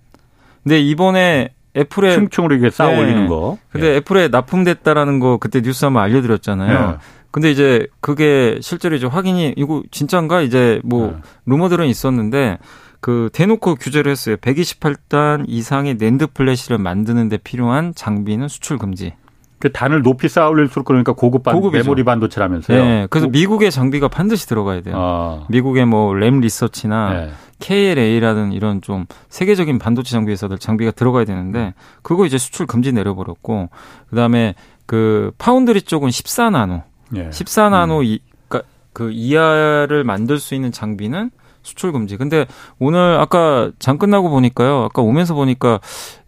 근데 0.63 0.81
이번에 0.81 1.51
애플에 1.77 2.15
층층으로 2.15 2.57
이게 2.57 2.71
쌓아 2.71 2.89
올리는 2.89 3.29
거. 3.29 3.59
근데 3.71 3.97
애플에 3.97 4.29
납품됐다라는 4.29 5.21
거 5.21 5.39
그때 5.39 5.61
뉴스 5.61 5.85
한번 5.85 6.03
알려드렸잖아요. 6.03 6.99
근데 7.31 7.51
이제 7.51 7.87
그게 8.01 8.59
실제로 8.61 8.97
이제 8.97 9.07
확인이 9.07 9.55
이거 9.57 9.83
진짠가 9.91 10.43
이제 10.43 10.81
뭐 10.85 11.09
네. 11.09 11.17
루머들은 11.47 11.87
있었는데 11.87 12.59
그 13.01 13.31
대놓고 13.33 13.77
규제를 13.77 14.11
했어요. 14.11 14.37
128단 14.37 15.45
이상의 15.47 15.97
낸드 15.97 16.29
플래시를 16.29 16.79
만드는 16.79 17.29
데 17.29 17.39
필요한 17.39 17.95
장비는 17.95 18.49
수출 18.49 18.79
금지. 18.79 19.15
그 19.59 19.71
단을 19.71 20.03
높이 20.03 20.29
쌓아 20.29 20.49
올릴수록 20.49 20.87
그러니까 20.87 21.13
고급 21.13 21.43
반, 21.43 21.61
메모리 21.61 22.03
반도체라면서요. 22.03 22.83
네. 22.83 23.07
그래서 23.11 23.27
고... 23.27 23.31
미국의 23.31 23.71
장비가 23.71 24.09
반드시 24.09 24.47
들어가야 24.49 24.81
돼요. 24.81 24.95
아. 24.99 25.47
미국의 25.51 25.87
뭐 25.87 26.15
램 26.15 26.41
리서치나 26.41 27.13
네. 27.13 27.31
KLA라든 27.59 28.53
이런 28.53 28.81
좀 28.81 29.05
세계적인 29.29 29.79
반도체 29.79 30.13
장비 30.13 30.33
회사들 30.33 30.59
장비가 30.59 30.93
들어가야 30.93 31.27
되는데 31.27 31.75
그거 32.03 32.25
이제 32.25 32.39
수출 32.39 32.67
금지 32.67 32.91
내려버렸고 32.93 33.69
그다음에 34.09 34.55
그 34.87 35.31
파운드리 35.37 35.83
쪽은 35.83 36.09
14나노 36.09 36.83
예. 37.17 37.31
14나노 37.31 37.99
음. 38.01 38.05
이, 38.05 38.21
그러니까 38.49 38.69
그 38.93 39.11
이하를 39.13 40.05
만들 40.05 40.39
수 40.39 40.55
있는 40.55 40.73
장비는 40.73 41.31
수출 41.63 41.93
금지. 41.93 42.17
근데 42.17 42.47
오늘 42.79 43.19
아까 43.21 43.71
장 43.79 43.99
끝나고 43.99 44.31
보니까요. 44.31 44.85
아까 44.85 45.03
오면서 45.03 45.35
보니까 45.35 45.81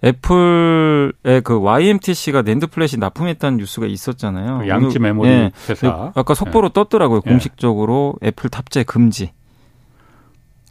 애플의 0.05 1.41
그 1.43 1.59
YMTC가 1.61 2.43
낸드 2.43 2.67
플래시 2.67 2.99
납품했다는 2.99 3.59
뉴스가 3.59 3.87
있었잖아요. 3.87 4.59
그 4.59 4.69
양쯔 4.69 4.99
메모리 4.99 5.29
네. 5.29 5.51
회사. 5.69 6.13
아까 6.15 6.35
속보로 6.35 6.69
네. 6.69 6.73
떴더라고요. 6.75 7.23
예. 7.27 7.31
공식적으로 7.31 8.15
애플 8.23 8.51
탑재 8.51 8.85
금지. 8.85 9.33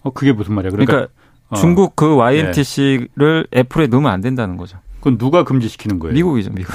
어 0.04 0.12
그게 0.12 0.32
무슨 0.32 0.54
말이야? 0.56 0.71
그러니까, 0.71 0.93
그러니까 0.93 1.13
어. 1.50 1.56
중국 1.56 1.95
그 1.95 2.15
YMTC를 2.15 3.47
네. 3.52 3.60
애플에 3.60 3.88
넣으면 3.88 4.12
안 4.12 4.21
된다는 4.21 4.58
거죠. 4.58 4.78
그건 4.97 5.17
누가 5.17 5.43
금지시키는 5.43 5.97
거예요? 6.00 6.13
미국이죠, 6.13 6.52
미국. 6.52 6.71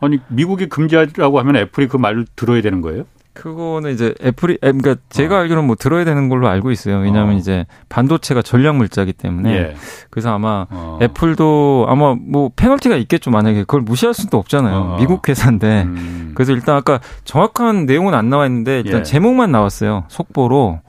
아니 0.00 0.18
미국이 0.28 0.68
금지하라고 0.68 1.38
하면 1.40 1.56
애플이 1.56 1.88
그 1.88 1.96
말을 1.96 2.26
들어야 2.36 2.62
되는 2.62 2.80
거예요? 2.80 3.04
그거는 3.32 3.92
이제 3.92 4.12
애플이 4.22 4.58
그러니까 4.60 4.96
제가 5.08 5.36
어. 5.36 5.38
알기로는 5.40 5.66
뭐 5.66 5.76
들어야 5.76 6.04
되는 6.04 6.28
걸로 6.28 6.48
알고 6.48 6.72
있어요. 6.72 6.98
왜냐하면 6.98 7.36
어. 7.36 7.38
이제 7.38 7.64
반도체가 7.88 8.42
전략 8.42 8.76
물자기 8.76 9.12
때문에 9.12 9.54
예. 9.54 9.74
그래서 10.10 10.34
아마 10.34 10.66
어. 10.68 10.98
애플도 11.00 11.86
아마 11.88 12.14
뭐 12.14 12.50
페널티가 12.54 12.96
있겠죠. 12.96 13.30
만약에 13.30 13.60
그걸 13.60 13.82
무시할 13.82 14.14
수도 14.14 14.36
없잖아요. 14.36 14.76
어. 14.76 14.96
미국 14.98 15.28
회사인데 15.28 15.84
음. 15.84 16.32
그래서 16.34 16.52
일단 16.52 16.76
아까 16.76 17.00
정확한 17.24 17.86
내용은 17.86 18.14
안 18.14 18.30
나와 18.30 18.46
있는데 18.46 18.80
일단 18.80 19.00
예. 19.00 19.04
제목만 19.04 19.52
나왔어요. 19.52 20.04
속보로 20.08 20.80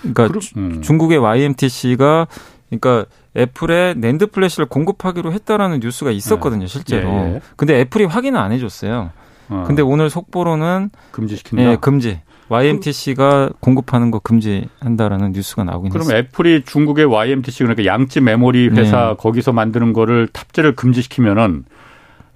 그러니까 0.00 0.28
음. 0.56 0.80
중국의 0.82 1.18
YMTC가 1.18 2.26
그러니까 2.70 3.06
애플에 3.36 3.94
낸드 3.96 4.28
플래시를 4.28 4.66
공급하기로 4.66 5.32
했다라는 5.32 5.80
뉴스가 5.80 6.10
있었거든요, 6.10 6.64
예. 6.64 6.66
실제로. 6.66 7.08
예, 7.08 7.34
예. 7.34 7.40
근데 7.56 7.80
애플이 7.80 8.04
확인은 8.04 8.40
안 8.40 8.52
해줬어요. 8.52 9.10
어. 9.48 9.64
근데 9.66 9.82
오늘 9.82 10.10
속보로는 10.10 10.90
금지시킨다. 11.12 11.64
네, 11.64 11.76
금지. 11.76 12.20
YMTC가 12.48 13.50
공급하는 13.60 14.10
거 14.10 14.20
금지한다라는 14.20 15.32
뉴스가 15.32 15.64
나오긴 15.64 15.90
그럼 15.90 16.04
했어요. 16.04 16.18
애플이 16.18 16.62
중국의 16.64 17.04
YMTC 17.04 17.64
그러니까 17.64 17.84
양쯔 17.84 18.20
메모리 18.20 18.68
회사 18.68 19.08
네. 19.08 19.14
거기서 19.18 19.52
만드는 19.52 19.92
거를 19.92 20.28
탑재를 20.28 20.76
금지시키면은 20.76 21.64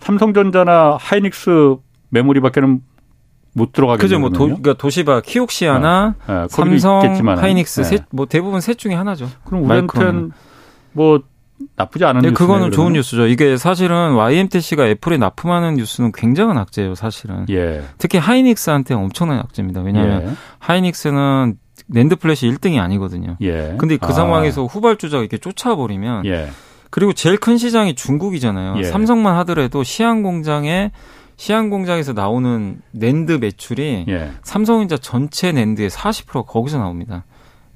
삼성전자나 0.01 0.97
하이닉스 1.01 1.77
메모리밖에는 2.09 2.81
못 3.53 3.73
들어가게 3.73 4.01
그죠. 4.01 4.19
뭐 4.19 4.31
도, 4.31 4.45
그러니까 4.45 4.75
도시바, 4.75 5.21
키옥시아나 5.23 6.15
어. 6.27 6.33
네, 6.33 6.47
삼성, 6.49 7.37
하이닉스 7.39 7.81
네. 7.83 7.85
셋, 7.85 8.05
뭐 8.11 8.27
대부분 8.27 8.61
셋 8.61 8.79
중에 8.79 8.95
하나죠. 8.95 9.29
그럼 9.45 9.65
우리한테는 9.65 10.33
뭐 10.93 11.21
나쁘지 11.77 12.05
않은 12.05 12.23
네, 12.23 12.31
그거는 12.31 12.71
그러면? 12.71 12.73
좋은 12.73 12.93
뉴스죠. 12.95 13.27
이게 13.27 13.57
사실은 13.57 14.15
YMTC가 14.15 14.87
애플에 14.89 15.19
납품하는 15.19 15.75
뉴스는 15.75 16.13
굉장한 16.13 16.57
악재예요, 16.57 16.95
사실은. 16.95 17.47
예. 17.51 17.83
특히 17.99 18.19
하이닉스한테 18.19 18.95
엄청난 18.95 19.39
악재입니다. 19.41 19.83
왜냐하면 19.83 20.23
예. 20.23 20.33
하이닉스는 20.59 21.59
NAND 21.89 22.17
flash 22.17 22.49
1등이 22.49 22.81
아니거든요. 22.81 23.37
예. 23.43 23.75
근데 23.79 23.97
그 23.97 24.09
아. 24.09 24.13
상황에서 24.13 24.65
후발주자가 24.65 25.21
이렇게 25.23 25.39
쫓아버리면 25.39 26.25
예. 26.27 26.51
그리고 26.89 27.13
제일 27.13 27.37
큰 27.37 27.59
시장이 27.59 27.95
중국이잖아요. 27.95 28.75
예. 28.79 28.85
삼성만 28.85 29.37
하더라도 29.39 29.83
시안 29.83 30.23
공장에 30.23 30.93
시안 31.37 31.71
공장에서 31.71 32.13
나오는 32.13 32.81
낸드 32.93 33.33
매출이 33.33 34.07
예. 34.09 34.31
삼성전자 34.43 34.97
전체 34.97 35.53
NAND의 35.53 35.91
40% 35.91 36.47
거기서 36.47 36.79
나옵니다. 36.79 37.25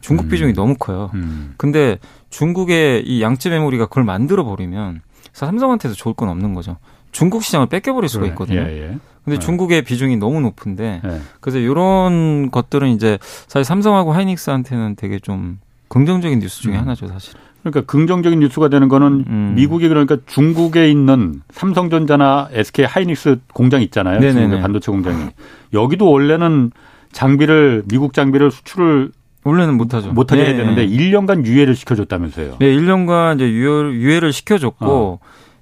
중국 0.00 0.27
음. 0.27 0.29
비중이 0.29 0.53
너무 0.53 0.74
커요. 0.79 1.11
음. 1.14 1.55
근데 1.57 1.98
중국의 2.34 3.04
이 3.06 3.22
양쯔 3.22 3.52
메모리가 3.52 3.86
그걸 3.86 4.02
만들어 4.02 4.44
버리면 4.44 5.02
삼성한테도 5.32 5.94
좋을 5.94 6.14
건 6.14 6.28
없는 6.28 6.54
거죠. 6.54 6.78
중국 7.12 7.44
시장을 7.44 7.68
뺏겨버릴 7.68 8.08
수가 8.08 8.26
있거든요. 8.28 8.60
예, 8.60 8.90
예. 8.90 8.98
근데 9.24 9.36
예. 9.36 9.38
중국의 9.38 9.82
비중이 9.82 10.16
너무 10.16 10.40
높은데 10.40 11.00
예. 11.04 11.20
그래서 11.40 11.58
이런 11.58 12.50
것들은 12.50 12.88
이제 12.88 13.18
사실 13.46 13.64
삼성하고 13.64 14.12
하이닉스한테는 14.12 14.96
되게 14.96 15.20
좀 15.20 15.60
긍정적인 15.88 16.40
뉴스 16.40 16.60
중에 16.60 16.74
음. 16.74 16.80
하나죠, 16.80 17.06
사실. 17.06 17.34
그러니까 17.62 17.82
긍정적인 17.82 18.40
뉴스가 18.40 18.68
되는 18.68 18.88
거는 18.88 19.24
음. 19.28 19.52
미국이 19.54 19.88
그러니까 19.88 20.16
중국에 20.26 20.90
있는 20.90 21.40
삼성전자나 21.52 22.48
SK 22.50 22.84
하이닉스 22.84 23.42
공장 23.54 23.80
있잖아요. 23.80 24.18
네네네. 24.18 24.60
반도체 24.60 24.90
공장이. 24.90 25.28
여기도 25.72 26.10
원래는 26.10 26.72
장비를 27.12 27.84
미국 27.86 28.12
장비를 28.12 28.50
수출을 28.50 29.12
원래는 29.44 29.76
못하죠. 29.76 30.12
못하게 30.12 30.42
네. 30.42 30.48
해야 30.48 30.57
되는데 30.57 30.87
1년간 30.87 31.44
유예를 31.46 31.74
시켜줬다면서요. 31.76 32.57
네, 32.59 32.66
1년간 32.74 33.37
이제 33.37 33.48
유예, 33.48 33.92
유예를 33.92 34.33
시켜줬고, 34.33 34.87
어. 34.87 35.18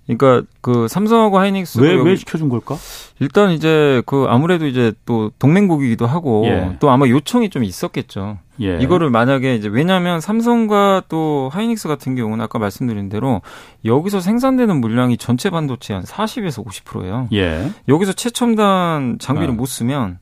그러니까 0.07 0.42
그 0.61 0.88
삼성하고 0.88 1.38
하이닉스 1.38 1.79
왜 1.81 1.95
왜 1.95 2.16
시켜준 2.16 2.49
걸까? 2.49 2.77
일단 3.21 3.53
이제 3.53 4.03
그 4.05 4.27
아무래도 4.29 4.66
이제 4.66 4.92
또 5.07 5.31
동맹국이기도 5.38 6.07
하고 6.07 6.45
예. 6.47 6.77
또 6.81 6.90
아마 6.90 7.07
요청이 7.09 7.51
좀 7.51 7.62
있었겠죠. 7.62 8.38
예. 8.61 8.79
이거를 8.81 9.11
만약에 9.11 9.55
이제 9.55 9.68
왜냐하면 9.68 10.21
삼성과 10.21 11.05
또 11.09 11.51
하이닉스 11.53 11.87
같은 11.87 12.16
경우는 12.16 12.45
아까 12.45 12.59
말씀드린 12.59 13.09
대로 13.09 13.42
여기서 13.85 14.21
생산되는 14.21 14.81
물량이 14.81 15.18
전체 15.18 15.51
반도체 15.51 15.95
한 15.95 16.03
40에서 16.03 16.66
50%예요. 16.66 17.29
예. 17.33 17.71
여기서 17.88 18.12
최첨단 18.12 19.18
장비를 19.21 19.51
어. 19.51 19.53
못 19.57 19.66
쓰면 19.66 20.18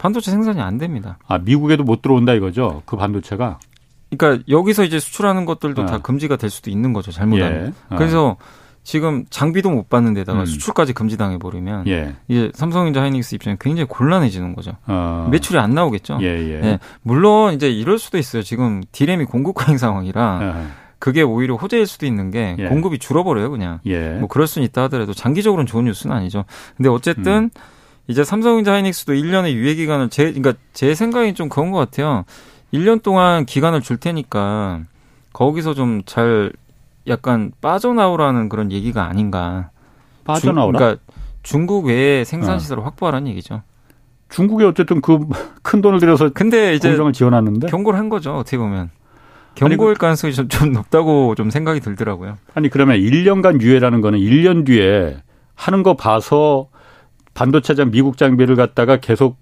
반도체 0.00 0.30
생산이 0.30 0.62
안 0.62 0.78
됩니다. 0.78 1.18
아, 1.28 1.38
미국에도 1.38 1.84
못 1.84 2.00
들어온다 2.00 2.32
이거죠? 2.32 2.82
그 2.86 2.96
반도체가? 2.96 3.58
그러니까 4.16 4.42
여기서 4.48 4.84
이제 4.84 4.98
수출하는 4.98 5.44
것들도 5.44 5.84
네. 5.84 5.92
다 5.92 5.98
금지가 5.98 6.36
될 6.36 6.48
수도 6.48 6.70
있는 6.70 6.94
거죠. 6.94 7.12
잘못하면. 7.12 7.66
예. 7.66 7.94
어. 7.94 7.98
그래서 7.98 8.36
지금 8.82 9.26
장비도 9.28 9.70
못 9.70 9.90
받는 9.90 10.14
데다가 10.14 10.40
음. 10.40 10.46
수출까지 10.46 10.94
금지당해 10.94 11.38
버리면 11.38 11.86
예. 11.86 12.14
이제 12.28 12.50
삼성전자 12.54 13.02
하이닉스 13.02 13.34
입장에 13.34 13.58
굉장히 13.60 13.88
곤란해지는 13.88 14.54
거죠. 14.54 14.72
어. 14.86 15.28
매출이 15.30 15.58
안 15.58 15.72
나오겠죠. 15.72 16.18
예, 16.22 16.26
예. 16.28 16.60
예, 16.64 16.78
물론 17.02 17.52
이제 17.52 17.70
이럴 17.70 17.98
수도 17.98 18.16
있어요. 18.16 18.42
지금 18.42 18.82
디램이 18.92 19.26
공급 19.26 19.54
과잉 19.54 19.76
상황이라 19.76 20.40
예. 20.42 20.66
그게 20.98 21.20
오히려 21.20 21.56
호재일 21.56 21.86
수도 21.86 22.06
있는 22.06 22.30
게 22.30 22.56
예. 22.58 22.68
공급이 22.68 22.98
줄어버려요, 22.98 23.50
그냥. 23.50 23.80
뭐 24.18 24.28
그럴 24.28 24.46
수는 24.46 24.66
있다 24.66 24.84
하더라도 24.84 25.12
장기적으로는 25.12 25.66
좋은 25.66 25.84
뉴스는 25.84 26.16
아니죠. 26.16 26.46
근데 26.78 26.88
어쨌든 26.88 27.32
음. 27.44 27.50
이제 28.10 28.24
삼성전자 28.24 28.72
하이닉스도 28.72 29.12
1년의 29.12 29.52
유예 29.52 29.74
기간을 29.76 30.10
제 30.10 30.24
그러니까 30.32 30.54
제 30.72 30.94
생각이 30.94 31.32
좀 31.34 31.48
그런 31.48 31.70
것 31.70 31.78
같아요. 31.78 32.24
1년 32.74 33.02
동안 33.02 33.46
기간을 33.46 33.80
줄 33.82 33.96
테니까 33.98 34.80
거기서 35.32 35.74
좀 35.74 36.02
잘 36.06 36.52
약간 37.06 37.52
빠져나오라는 37.60 38.48
그런 38.48 38.72
얘기가 38.72 39.04
아닌가. 39.04 39.70
빠져나오라. 40.24 40.78
주, 40.78 40.78
그러니까 40.78 41.02
중국 41.42 41.86
외에 41.86 42.24
생산 42.24 42.58
시설을 42.58 42.82
어. 42.82 42.86
확보하라는 42.86 43.28
얘기죠. 43.30 43.62
중국이 44.28 44.64
어쨌든 44.64 45.00
그 45.00 45.18
큰 45.62 45.80
돈을 45.80 46.00
들여서 46.00 46.30
근데 46.30 46.74
이제 46.74 46.88
공장을 46.88 47.12
지원하는데 47.12 47.68
경고를 47.68 47.98
한 47.98 48.08
거죠. 48.08 48.36
어떻게 48.36 48.58
보면. 48.58 48.90
경고일 49.54 49.94
그 49.94 50.00
가능성이 50.00 50.32
좀, 50.32 50.48
좀 50.48 50.72
높다고 50.72 51.34
좀 51.36 51.50
생각이 51.50 51.80
들더라고요. 51.80 52.38
아니 52.54 52.68
그러면 52.70 52.98
1년간 52.98 53.60
유예라는 53.60 54.00
거는 54.00 54.18
1년 54.18 54.64
뒤에 54.66 55.16
하는 55.54 55.82
거 55.82 55.94
봐서 55.94 56.68
반도체장 57.44 57.90
미국 57.90 58.18
장비를 58.18 58.54
갖다가 58.54 58.98
계속 58.98 59.38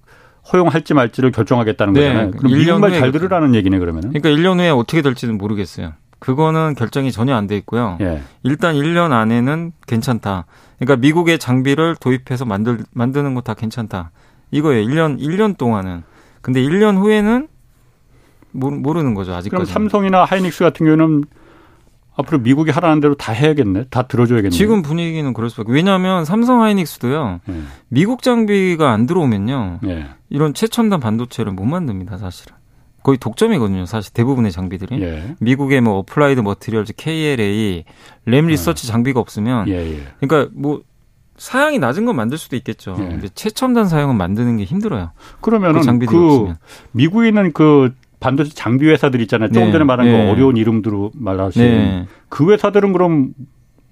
허용할지 0.52 0.94
말지를 0.94 1.32
결정하겠다는 1.32 1.94
네. 1.94 2.00
거잖아요. 2.00 2.30
그럼 2.30 2.52
미국 2.52 2.78
말잘 2.78 3.10
들으라는 3.10 3.56
얘기네 3.56 3.78
그러면은. 3.80 4.12
그러니까 4.12 4.28
1년 4.30 4.60
후에 4.60 4.70
어떻게 4.70 5.02
될지는 5.02 5.36
모르겠어요. 5.36 5.94
그거는 6.20 6.74
결정이 6.76 7.10
전혀 7.12 7.34
안 7.34 7.46
돼 7.48 7.56
있고요. 7.58 7.98
예. 8.00 8.22
일단 8.44 8.76
1년 8.76 9.10
안에는 9.12 9.72
괜찮다. 9.86 10.46
그러니까 10.78 10.96
미국의 10.96 11.38
장비를 11.40 11.96
도입해서 11.96 12.44
만들 12.44 12.78
만드는 12.92 13.34
거 13.34 13.40
다 13.40 13.54
괜찮다. 13.54 14.12
이거예요. 14.52 14.86
1년 14.88 15.18
1년 15.20 15.56
동안은. 15.58 16.02
근데 16.40 16.62
1년 16.62 16.96
후에는 16.98 17.48
모르는 18.52 19.14
거죠, 19.14 19.34
아직까지. 19.34 19.50
그럼 19.50 19.64
삼성이나 19.66 20.24
하이닉스 20.24 20.62
같은 20.64 20.86
경우는 20.86 21.24
앞으로 22.18 22.40
미국이 22.40 22.72
하라는 22.72 23.00
대로 23.00 23.14
다 23.14 23.32
해야겠네. 23.32 23.84
다 23.90 24.02
들어줘야겠네. 24.02 24.50
지금 24.50 24.82
분위기는 24.82 25.32
그럴 25.32 25.48
수밖에. 25.50 25.72
왜냐하면 25.72 26.24
삼성 26.24 26.62
하이닉스도요. 26.62 27.40
네. 27.46 27.62
미국 27.88 28.22
장비가 28.22 28.90
안 28.90 29.06
들어오면요. 29.06 29.78
네. 29.82 30.06
이런 30.28 30.52
최첨단 30.52 30.98
반도체를 30.98 31.52
못 31.52 31.64
만듭니다. 31.64 32.18
사실은. 32.18 32.56
거의 33.04 33.18
독점이거든요. 33.18 33.86
사실 33.86 34.12
대부분의 34.12 34.50
장비들이. 34.50 35.00
예. 35.00 35.36
미국의 35.38 35.80
뭐 35.80 35.98
Applied 35.98 36.40
Materials 36.40 36.94
KLA, 36.96 37.84
Lam 38.26 38.46
네. 38.46 38.52
Research 38.52 38.88
장비가 38.88 39.20
없으면 39.20 39.68
예, 39.68 39.74
예. 39.74 40.02
그러니까 40.20 40.50
뭐 40.54 40.82
사양이 41.36 41.78
낮은 41.78 42.04
건 42.04 42.16
만들 42.16 42.36
수도 42.36 42.56
있겠죠. 42.56 42.96
예. 42.98 43.04
근데 43.04 43.28
최첨단 43.28 43.86
사양은 43.86 44.16
만드는 44.16 44.56
게 44.56 44.64
힘들어요. 44.64 45.12
그러면은 45.40 46.00
그, 46.00 46.06
그. 46.06 46.54
미국에 46.90 47.30
그 47.54 47.94
반도체 48.20 48.50
장비 48.54 48.86
회사들 48.88 49.20
있잖아요. 49.22 49.48
조금 49.50 49.66
네. 49.66 49.72
전에 49.72 49.84
말한 49.84 50.06
그 50.06 50.12
네. 50.12 50.24
그 50.24 50.30
어려운 50.30 50.56
이름들로 50.56 51.12
말하신 51.14 51.62
네. 51.62 52.06
그 52.28 52.50
회사들은 52.52 52.92
그럼 52.92 53.32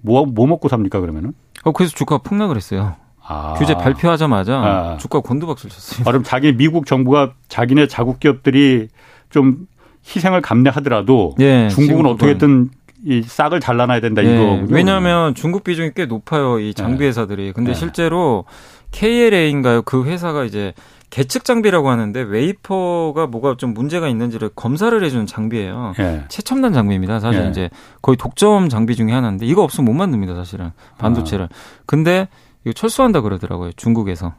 뭐, 0.03 0.25
뭐 0.27 0.47
먹고 0.47 0.69
삽니까 0.69 1.01
그러면은? 1.01 1.33
어 1.65 1.73
그래서 1.73 1.95
주가가 1.95 2.23
폭락을 2.23 2.57
했어요. 2.57 2.95
아. 3.29 3.55
규제 3.59 3.75
발표하자마자 3.75 4.55
아. 4.57 4.97
주가 4.99 5.21
곤두박질 5.21 5.71
쳤어요. 5.71 6.03
아, 6.03 6.12
그럼 6.12 6.23
자기 6.23 6.57
미국 6.57 6.87
정부가 6.87 7.33
자기네 7.49 7.89
자국 7.89 8.21
기업들이 8.21 8.89
좀 9.31 9.67
희생을 10.15 10.41
감내하더라도 10.41 11.35
네, 11.37 11.69
중국은 11.69 12.07
어떻게든 12.07 12.71
이 13.05 13.23
싹을 13.23 13.61
잘라놔야 13.61 14.01
된다 14.01 14.23
네, 14.23 14.33
이거. 14.33 14.65
왜냐하면 14.69 15.35
중국 15.35 15.65
비중이 15.65 15.91
꽤 15.95 16.07
높아요 16.07 16.61
이 16.61 16.73
장비 16.75 17.01
네. 17.01 17.07
회사들이. 17.07 17.53
근데 17.53 17.73
네. 17.73 17.75
실제로 17.79 18.45
KLA인가요? 18.93 19.83
그 19.83 20.05
회사가 20.05 20.45
이제 20.45 20.73
계측 21.16 21.44
장비라고 21.46 21.88
하는데 21.88 22.20
웨이퍼가 22.20 23.26
뭐가 23.29 23.55
좀 23.57 23.72
문제가 23.72 24.07
있는지를 24.07 24.50
검사를 24.55 25.02
해주는 25.02 25.24
장비예요. 25.24 25.94
예. 25.98 26.24
최첨단 26.29 26.74
장비입니다. 26.74 27.20
사실 27.20 27.42
예. 27.46 27.48
이제 27.48 27.70
거의 28.02 28.18
독점 28.18 28.68
장비 28.68 28.94
중에 28.96 29.12
하나인데 29.12 29.46
이거 29.46 29.62
없으면 29.62 29.87
못 29.87 29.94
만듭니다. 29.94 30.35
사실은 30.35 30.72
반도체를. 30.98 31.46
아. 31.46 31.48
근데 31.87 32.29
이거 32.66 32.74
철수한다 32.74 33.22
그러더라고요. 33.22 33.72
중국에서. 33.76 34.35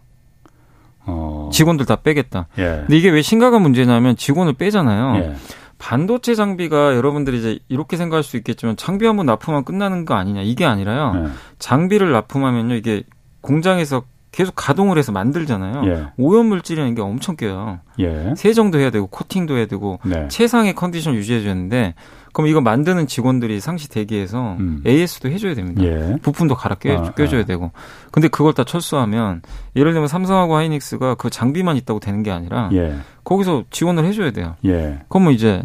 어. 1.07 1.49
직원들 1.51 1.87
다 1.87 1.95
빼겠다. 1.95 2.45
예. 2.59 2.63
근데 2.81 2.95
이게 2.95 3.09
왜 3.09 3.23
심각한 3.23 3.63
문제냐면 3.63 4.15
직원을 4.15 4.53
빼잖아요. 4.53 5.15
예. 5.23 5.35
반도체 5.79 6.35
장비가 6.35 6.95
여러분들이 6.95 7.39
이제 7.39 7.59
이렇게 7.69 7.97
생각할 7.97 8.21
수 8.21 8.37
있겠지만 8.37 8.77
장비 8.77 9.07
한 9.07 9.15
번 9.17 9.25
납품하면 9.25 9.65
끝나는 9.65 10.05
거 10.05 10.13
아니냐 10.13 10.43
이게 10.43 10.63
아니라요. 10.63 11.13
예. 11.25 11.29
장비를 11.57 12.11
납품하면요 12.11 12.75
이게 12.75 13.01
공장에서 13.41 14.03
계속 14.37 14.53
가동을 14.55 14.99
해서 14.99 15.11
만들잖아요. 15.11 15.81
예. 15.87 16.05
오염 16.15 16.45
물질이라는 16.45 16.93
게 16.93 17.01
엄청 17.01 17.35
껴요. 17.35 17.79
예. 17.97 18.35
세정도 18.37 18.77
해야 18.77 18.91
되고 18.91 19.07
코팅도 19.07 19.57
해야 19.57 19.65
되고 19.65 19.97
네. 20.05 20.27
최상의 20.27 20.75
컨디션 20.75 21.15
유지해 21.15 21.41
주는데 21.41 21.95
그럼 22.33 22.47
이거 22.47 22.61
만드는 22.61 23.07
직원들이 23.07 23.59
상시 23.59 23.89
대기해서 23.89 24.57
음. 24.59 24.83
AS도 24.85 25.29
해줘야 25.29 25.55
됩니다. 25.55 25.81
예. 25.83 26.17
부품도 26.21 26.53
갈아 26.53 26.75
껴, 26.75 26.93
아, 26.93 27.11
껴줘야 27.13 27.41
아. 27.41 27.45
되고. 27.45 27.71
근데 28.11 28.27
그걸 28.27 28.53
다 28.53 28.63
철수하면 28.63 29.41
예를 29.75 29.93
들면 29.93 30.07
삼성하고 30.07 30.55
하이닉스가 30.55 31.15
그 31.15 31.31
장비만 31.31 31.75
있다고 31.75 31.99
되는 31.99 32.21
게 32.21 32.29
아니라 32.29 32.69
예. 32.73 32.95
거기서 33.23 33.63
지원을 33.71 34.05
해줘야 34.05 34.29
돼요. 34.29 34.53
예. 34.65 34.99
그러면 35.09 35.33
이제 35.33 35.63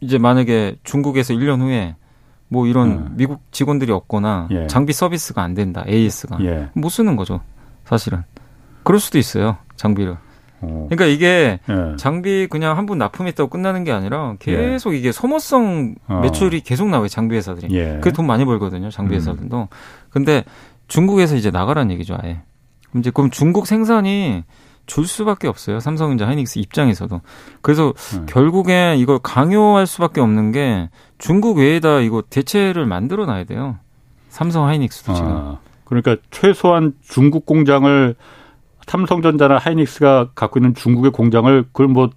이제 0.00 0.18
만약에 0.18 0.74
중국에서 0.82 1.34
1년 1.34 1.60
후에 1.60 1.94
뭐 2.48 2.66
이런 2.66 2.90
음. 2.90 3.12
미국 3.12 3.40
직원들이 3.52 3.92
없거나 3.92 4.48
예. 4.50 4.66
장비 4.66 4.92
서비스가 4.92 5.40
안 5.40 5.54
된다 5.54 5.84
AS가 5.86 6.38
예. 6.42 6.68
못 6.74 6.88
쓰는 6.88 7.14
거죠 7.14 7.40
사실은 7.90 8.22
그럴 8.84 8.98
수도 9.00 9.18
있어요 9.18 9.58
장비를 9.76 10.16
어. 10.62 10.86
그러니까 10.90 11.06
이게 11.06 11.58
예. 11.68 11.96
장비 11.96 12.46
그냥 12.48 12.76
한 12.76 12.86
번 12.86 12.98
납품했다고 12.98 13.48
끝나는 13.50 13.82
게 13.84 13.92
아니라 13.92 14.34
계속 14.38 14.94
예. 14.94 14.98
이게 14.98 15.10
소모성 15.12 15.94
어. 16.06 16.20
매출이 16.22 16.60
계속 16.60 16.88
나와요 16.88 17.08
장비 17.08 17.34
회사들이. 17.34 17.74
예. 17.74 17.94
그게 18.00 18.12
돈 18.12 18.26
많이 18.26 18.44
벌거든요 18.44 18.90
장비 18.90 19.14
음. 19.14 19.16
회사들도. 19.16 19.58
음. 19.58 19.66
근데 20.10 20.44
중국에서 20.88 21.36
이제 21.36 21.50
나가라는 21.50 21.90
얘기죠 21.92 22.16
아예. 22.22 22.42
이제 22.96 23.10
그럼 23.10 23.30
중국 23.30 23.66
생산이 23.66 24.44
줄 24.86 25.06
수밖에 25.06 25.46
없어요. 25.48 25.78
삼성전자 25.80 26.26
하이닉스 26.26 26.58
입장에서도. 26.58 27.20
그래서 27.62 27.94
음. 28.14 28.26
결국엔 28.26 28.98
이걸 28.98 29.18
강요할 29.22 29.86
수밖에 29.86 30.20
없는 30.20 30.52
게 30.52 30.90
중국 31.16 31.58
외에다 31.58 32.00
이거 32.00 32.22
대체를 32.28 32.84
만들어 32.86 33.24
놔야 33.24 33.44
돼요. 33.44 33.78
삼성 34.28 34.66
하이닉스도 34.66 35.14
지금. 35.14 35.28
아, 35.30 35.58
그러니까 35.90 36.16
최소한 36.30 36.94
중국 37.02 37.44
공장을 37.44 38.14
삼성전자나 38.86 39.58
하이닉스가 39.58 40.30
갖고 40.34 40.58
있는 40.58 40.74
중국의 40.74 41.10
공장을 41.12 41.62
그걸 41.64 41.88
뭐 41.88 42.08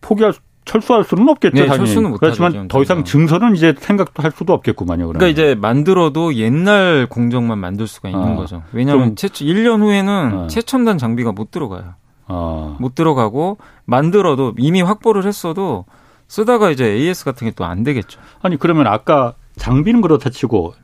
포기할 0.00 0.32
철수할 0.64 1.04
수는 1.04 1.28
없겠죠. 1.28 1.54
네, 1.54 1.66
당연히. 1.66 1.86
철수는 1.86 2.10
못 2.10 2.18
그렇지만 2.18 2.68
더 2.68 2.82
이상 2.82 3.04
증설은 3.04 3.54
이제 3.54 3.74
생각도 3.78 4.22
할 4.22 4.32
수도 4.32 4.52
없겠구만요. 4.52 5.06
그러면. 5.06 5.18
그러니까 5.18 5.28
이제 5.28 5.54
만들어도 5.54 6.34
옛날 6.34 7.06
공정만 7.08 7.58
만들 7.58 7.86
수가 7.86 8.08
있는 8.08 8.32
아, 8.32 8.34
거죠. 8.36 8.62
왜냐하면 8.72 9.14
최, 9.16 9.28
1년 9.28 9.80
후에는 9.80 10.12
아. 10.34 10.46
최첨단 10.48 10.98
장비가 10.98 11.32
못 11.32 11.50
들어가요. 11.52 11.94
아. 12.26 12.76
못 12.80 12.94
들어가고 12.96 13.58
만들어도 13.84 14.54
이미 14.58 14.82
확보를 14.82 15.24
했어도 15.24 15.84
쓰다가 16.26 16.70
이제 16.70 16.84
AS 16.84 17.24
같은 17.24 17.46
게 17.46 17.52
또 17.54 17.64
안 17.64 17.84
되겠죠. 17.84 18.18
아니 18.42 18.56
그러면 18.56 18.88
아까 18.88 19.34
장비는 19.56 20.00
그렇다 20.00 20.30
치고 20.30 20.74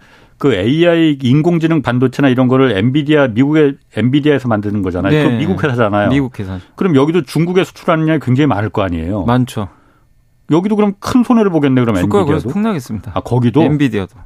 그 0.42 0.52
AI 0.52 1.18
인공지능 1.22 1.82
반도체나 1.82 2.28
이런 2.28 2.48
거를 2.48 2.76
엔비디아 2.76 3.28
미국의 3.28 3.76
엔비디아에서 3.94 4.48
만드는 4.48 4.82
거잖아요. 4.82 5.12
네. 5.12 5.22
그 5.22 5.28
미국 5.36 5.62
회사잖아요. 5.62 6.08
미국 6.08 6.36
회사. 6.36 6.58
그럼 6.74 6.96
여기도 6.96 7.22
중국에 7.22 7.62
수출하는 7.62 8.06
게 8.06 8.18
굉장히 8.20 8.48
많을 8.48 8.68
거 8.68 8.82
아니에요. 8.82 9.22
많죠. 9.22 9.68
여기도 10.50 10.74
그럼 10.74 10.94
큰 10.98 11.22
손해를 11.22 11.52
보겠네 11.52 11.80
그럼 11.80 11.96
엔비디아도. 11.96 12.48
폭락했습니다. 12.48 13.12
아 13.14 13.20
거기도 13.20 13.62
엔비디아도. 13.62 14.16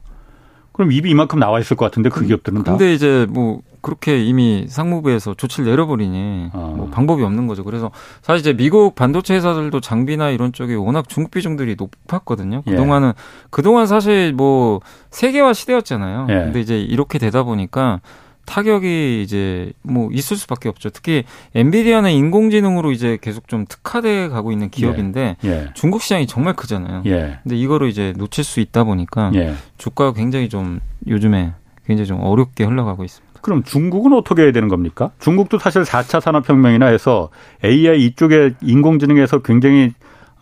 그럼 0.77 0.93
입이 0.93 1.09
이만큼 1.09 1.39
나와 1.39 1.59
있을 1.59 1.77
것 1.77 1.87
같은데 1.87 2.11
그 2.11 2.25
기업들은 2.25 2.62
다. 2.62 2.73
근데 2.73 2.93
이제 2.93 3.27
뭐 3.31 3.61
그렇게 3.81 4.23
이미 4.23 4.67
상무부에서 4.69 5.35
조치를 5.35 5.71
내려버리니 5.71 6.51
어. 6.53 6.75
뭐 6.77 6.91
방법이 6.91 7.23
없는 7.23 7.47
거죠. 7.47 7.65
그래서 7.65 7.91
사실 8.21 8.41
이제 8.41 8.53
미국 8.53 8.95
반도체 8.95 9.35
회사들도 9.35 9.81
장비나 9.81 10.31
이런 10.31 10.53
쪽에 10.53 10.75
워낙 10.75 11.09
중국 11.09 11.31
비중들이 11.31 11.77
높았거든요. 11.79 12.62
예. 12.67 12.71
그동안은 12.71 13.09
예. 13.09 13.12
그동안 13.49 13.87
사실 13.87 14.35
뭐 14.35 14.81
세계화 15.11 15.55
시대였잖아요. 15.55 16.27
예. 16.29 16.35
근데 16.35 16.61
이제 16.61 16.79
이렇게 16.79 17.19
되다 17.19 17.43
보니까 17.43 18.01
타격이 18.47 19.23
이제 19.23 19.73
뭐 19.83 20.09
있을 20.13 20.37
수밖에 20.37 20.69
없죠. 20.69 20.91
특히 20.91 21.25
엔비디아는 21.55 22.11
인공지능으로 22.11 22.93
이제 22.93 23.19
계속 23.21 23.49
좀 23.49 23.67
특화돼 23.69 24.29
가고 24.29 24.53
있는 24.53 24.71
기업인데 24.71 25.37
예. 25.45 25.49
예. 25.49 25.69
중국 25.75 26.03
시장이 26.03 26.27
정말 26.27 26.55
크잖아요. 26.55 27.03
예. 27.07 27.39
근데 27.43 27.57
이거를 27.57 27.89
이제 27.89 28.15
놓칠 28.17 28.45
수 28.45 28.61
있다 28.61 28.85
보니까 28.85 29.31
예. 29.35 29.55
주가가 29.79 30.13
굉장히 30.13 30.49
좀 30.49 30.81
요즘에 31.07 31.53
굉장히 31.87 32.07
좀 32.07 32.21
어렵게 32.21 32.65
흘러가고 32.65 33.05
있습니다. 33.05 33.41
그럼 33.43 33.63
중국은 33.63 34.13
어떻게 34.13 34.43
해야 34.43 34.53
되는 34.53 34.69
겁니까? 34.69 35.11
중국도 35.21 35.59
사실 35.59 35.83
4차 35.83 36.21
산업혁명이나 36.21 36.87
해서 36.87 37.29
AI 37.65 38.05
이쪽에 38.07 38.55
인공지능에서 38.63 39.43
굉장히 39.43 39.93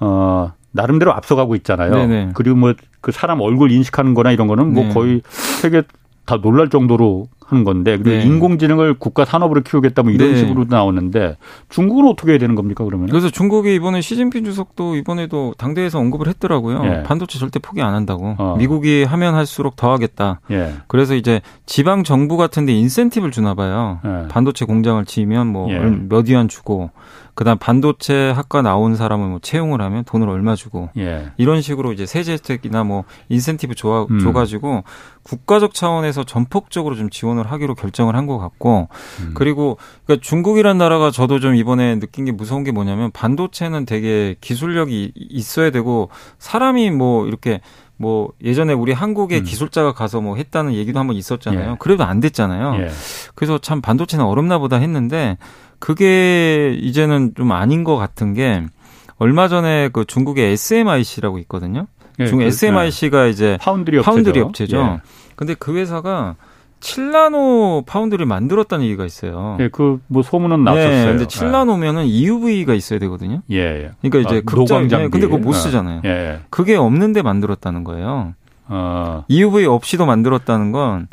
어 0.00 0.52
나름대로 0.70 1.12
앞서가고 1.12 1.54
있잖아요. 1.56 1.90
네네. 1.94 2.30
그리고 2.34 2.56
뭐 2.56 2.74
그 3.04 3.12
사람 3.12 3.42
얼굴 3.42 3.70
인식하는 3.70 4.14
거나 4.14 4.32
이런 4.32 4.48
거는 4.48 4.72
뭐 4.72 4.84
네. 4.84 4.94
거의 4.94 5.20
세계 5.28 5.82
다 6.24 6.38
놀랄 6.40 6.70
정도로 6.70 7.28
하는 7.54 7.64
건데 7.64 7.96
그리고 7.96 8.10
네. 8.10 8.22
인공지능을 8.24 8.94
국가 8.98 9.24
산업으로 9.24 9.62
키우겠다 9.62 10.02
뭐 10.02 10.12
이런 10.12 10.32
네. 10.32 10.36
식으로 10.36 10.66
나오는데 10.68 11.36
중국은 11.68 12.08
어떻게 12.08 12.32
해야 12.32 12.38
되는 12.38 12.56
겁니까 12.56 12.84
그러면? 12.84 13.08
그래서 13.08 13.30
중국이 13.30 13.74
이번에 13.74 14.00
시진핑 14.00 14.44
주석도 14.44 14.96
이번에도 14.96 15.54
당대에서 15.56 16.00
언급을 16.00 16.26
했더라고요. 16.28 16.82
예. 16.84 17.02
반도체 17.04 17.38
절대 17.38 17.60
포기 17.60 17.80
안 17.80 17.94
한다고. 17.94 18.34
어. 18.38 18.56
미국이 18.58 19.04
하면 19.04 19.34
할수록 19.34 19.76
더 19.76 19.92
하겠다. 19.92 20.40
예. 20.50 20.72
그래서 20.88 21.14
이제 21.14 21.40
지방 21.66 22.02
정부 22.02 22.36
같은데 22.36 22.72
인센티브를 22.72 23.30
주나 23.30 23.54
봐요. 23.54 24.00
예. 24.04 24.28
반도체 24.28 24.64
공장을 24.64 25.04
지으면 25.04 25.46
뭐몇 25.46 26.28
예. 26.28 26.32
위안 26.32 26.48
주고 26.48 26.90
그다음 27.34 27.58
반도체 27.58 28.30
학과 28.30 28.62
나온 28.62 28.94
사람을 28.94 29.28
뭐 29.28 29.38
채용을 29.40 29.80
하면 29.82 30.04
돈을 30.04 30.28
얼마 30.28 30.54
주고 30.54 30.90
예. 30.96 31.32
이런 31.36 31.62
식으로 31.62 31.92
이제 31.92 32.06
세제 32.06 32.32
혜택이나 32.32 32.84
뭐 32.84 33.04
인센티브 33.28 33.74
줘, 33.74 34.06
음. 34.10 34.20
줘가지고 34.20 34.84
국가적 35.24 35.74
차원에서 35.74 36.24
전폭적으로 36.24 36.94
좀 36.94 37.10
지원을 37.10 37.43
하기로 37.48 37.74
결정을 37.74 38.16
한 38.16 38.24
것 38.24 38.38
같고 38.38 38.88
음. 39.20 39.32
그리고 39.34 39.76
그러니까 40.06 40.24
중국이란 40.24 40.78
나라가 40.78 41.10
저도 41.10 41.40
좀 41.40 41.54
이번에 41.54 41.98
느낀 42.00 42.24
게 42.24 42.32
무서운 42.32 42.64
게 42.64 42.72
뭐냐면 42.72 43.10
반도체는 43.10 43.84
되게 43.84 44.36
기술력이 44.40 45.12
있어야 45.14 45.70
되고 45.70 46.08
사람이 46.38 46.90
뭐 46.90 47.26
이렇게 47.26 47.60
뭐 47.96 48.30
예전에 48.42 48.72
우리 48.72 48.92
한국의 48.92 49.40
음. 49.40 49.44
기술자가 49.44 49.92
가서 49.92 50.20
뭐 50.20 50.36
했다는 50.36 50.72
얘기도 50.74 50.98
한번 50.98 51.16
있었잖아요. 51.16 51.72
예. 51.72 51.76
그래도 51.78 52.04
안 52.04 52.20
됐잖아요. 52.20 52.82
예. 52.82 52.90
그래서 53.34 53.58
참 53.58 53.80
반도체는 53.80 54.24
어렵나 54.24 54.58
보다 54.58 54.76
했는데 54.76 55.36
그게 55.78 56.74
이제는 56.80 57.34
좀 57.36 57.52
아닌 57.52 57.84
것 57.84 57.96
같은 57.96 58.32
게 58.34 58.64
얼마 59.18 59.48
전에 59.48 59.90
그 59.92 60.04
중국의 60.04 60.52
SMIC라고 60.52 61.38
있거든요. 61.40 61.86
예, 62.20 62.30
그, 62.30 62.42
SMIC가 62.42 63.26
예. 63.26 63.30
이제 63.30 63.58
파운드리 63.60 63.98
업체죠. 63.98 64.10
파운드리 64.10 64.40
업체죠. 64.40 64.76
예. 64.78 65.00
근데 65.36 65.54
그 65.54 65.76
회사가 65.76 66.36
7나노 66.84 67.86
foundry를 67.86 68.26
만들었다는 68.26 68.84
얘기가 68.84 69.04
있어요. 69.06 69.56
예, 69.60 69.68
그 69.68 70.00
뭐 70.06 70.22
소문은 70.22 70.64
났었어요. 70.64 70.92
예, 70.92 71.04
근데 71.06 71.24
7나노면은 71.24 72.06
EUV가 72.06 72.74
있어야 72.74 72.98
되거든요. 73.00 73.42
예, 73.50 73.56
예. 73.58 73.90
그러니까 74.02 74.30
이제 74.30 74.38
아, 74.38 74.42
극자외선 74.44 74.84
예, 74.84 75.08
근데 75.08 75.20
그거 75.20 75.38
못 75.38 75.52
쓰잖아요. 75.52 76.02
예, 76.04 76.08
예. 76.08 76.40
그게 76.50 76.76
없는데 76.76 77.22
만들었다는 77.22 77.84
거예요. 77.84 78.34
어. 78.66 79.24
EUV 79.28 79.66
없이도 79.66 80.04
만들었다는 80.06 80.72
건 80.72 81.08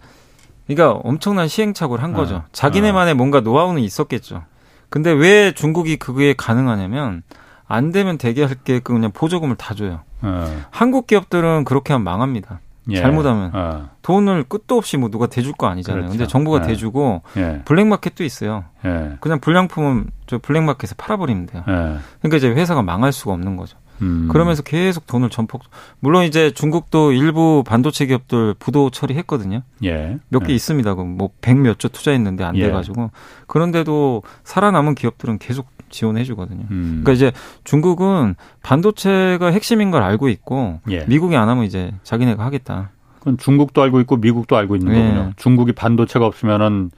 그러니까 0.67 0.99
엄청난 1.03 1.47
시행착오를 1.47 2.03
한 2.03 2.13
거죠. 2.13 2.35
어. 2.35 2.43
자기네만의 2.51 3.13
어. 3.13 3.15
뭔가 3.15 3.39
노하우는 3.41 3.81
있었겠죠. 3.81 4.43
근데 4.89 5.11
왜 5.11 5.53
중국이 5.53 5.95
그게 5.97 6.33
가능하냐면 6.37 7.23
안 7.67 7.91
되면 7.93 8.17
대기할 8.17 8.55
게 8.65 8.79
그냥 8.79 9.11
보조금을 9.13 9.55
다 9.55 9.73
줘요. 9.73 10.01
어. 10.21 10.63
한국 10.69 11.07
기업들은 11.07 11.63
그렇게 11.63 11.93
하면 11.93 12.03
망합니다. 12.03 12.59
예. 12.89 12.97
잘못하면 12.97 13.51
어. 13.53 13.89
돈을 14.01 14.45
끝도 14.45 14.77
없이 14.77 14.97
뭐 14.97 15.09
누가 15.09 15.27
대줄 15.27 15.53
거 15.53 15.67
아니잖아요. 15.67 16.03
그렇죠. 16.03 16.17
근데 16.17 16.27
정부가 16.27 16.63
예. 16.63 16.67
대주고 16.67 17.21
예. 17.37 17.61
블랙마켓도 17.65 18.23
있어요. 18.23 18.65
예. 18.85 19.17
그냥 19.19 19.39
불량품은 19.39 20.09
저 20.25 20.39
블랙마켓에 20.39 20.95
팔아버리면 20.97 21.45
돼요. 21.45 21.63
예. 21.67 21.97
그러니까 22.21 22.37
이제 22.37 22.49
회사가 22.49 22.81
망할 22.81 23.11
수가 23.11 23.33
없는 23.33 23.55
거죠. 23.55 23.77
음. 24.01 24.27
그러면서 24.31 24.63
계속 24.63 25.05
돈을 25.07 25.29
전폭 25.29 25.61
물론 25.99 26.25
이제 26.25 26.51
중국도 26.51 27.11
일부 27.11 27.63
반도체 27.65 28.05
기업들 28.05 28.55
부도 28.57 28.89
처리했거든요. 28.89 29.61
예. 29.83 30.17
몇개 30.29 30.51
예. 30.51 30.55
있습니다. 30.55 30.93
뭐백 30.95 31.57
몇 31.57 31.77
조 31.79 31.87
투자했는데 31.87 32.43
안 32.43 32.55
예. 32.57 32.63
돼가지고 32.65 33.11
그런데도 33.47 34.23
살아남은 34.43 34.95
기업들은 34.95 35.37
계속 35.39 35.67
지원해 35.89 36.23
주거든요. 36.23 36.65
음. 36.71 37.01
그러니까 37.03 37.11
이제 37.11 37.31
중국은 37.63 38.35
반도체가 38.63 39.47
핵심인 39.47 39.91
걸 39.91 40.03
알고 40.03 40.29
있고 40.29 40.79
예. 40.89 41.05
미국이 41.05 41.35
안 41.35 41.49
하면 41.49 41.65
이제 41.65 41.91
자기네가 42.03 42.43
하겠다. 42.45 42.91
그건 43.19 43.37
중국도 43.37 43.81
알고 43.83 43.99
있고 44.01 44.17
미국도 44.17 44.55
알고 44.57 44.75
있는 44.77 44.95
예. 44.95 44.99
거군요. 45.01 45.31
중국이 45.35 45.73
반도체가 45.73 46.25
없으면은 46.25 46.91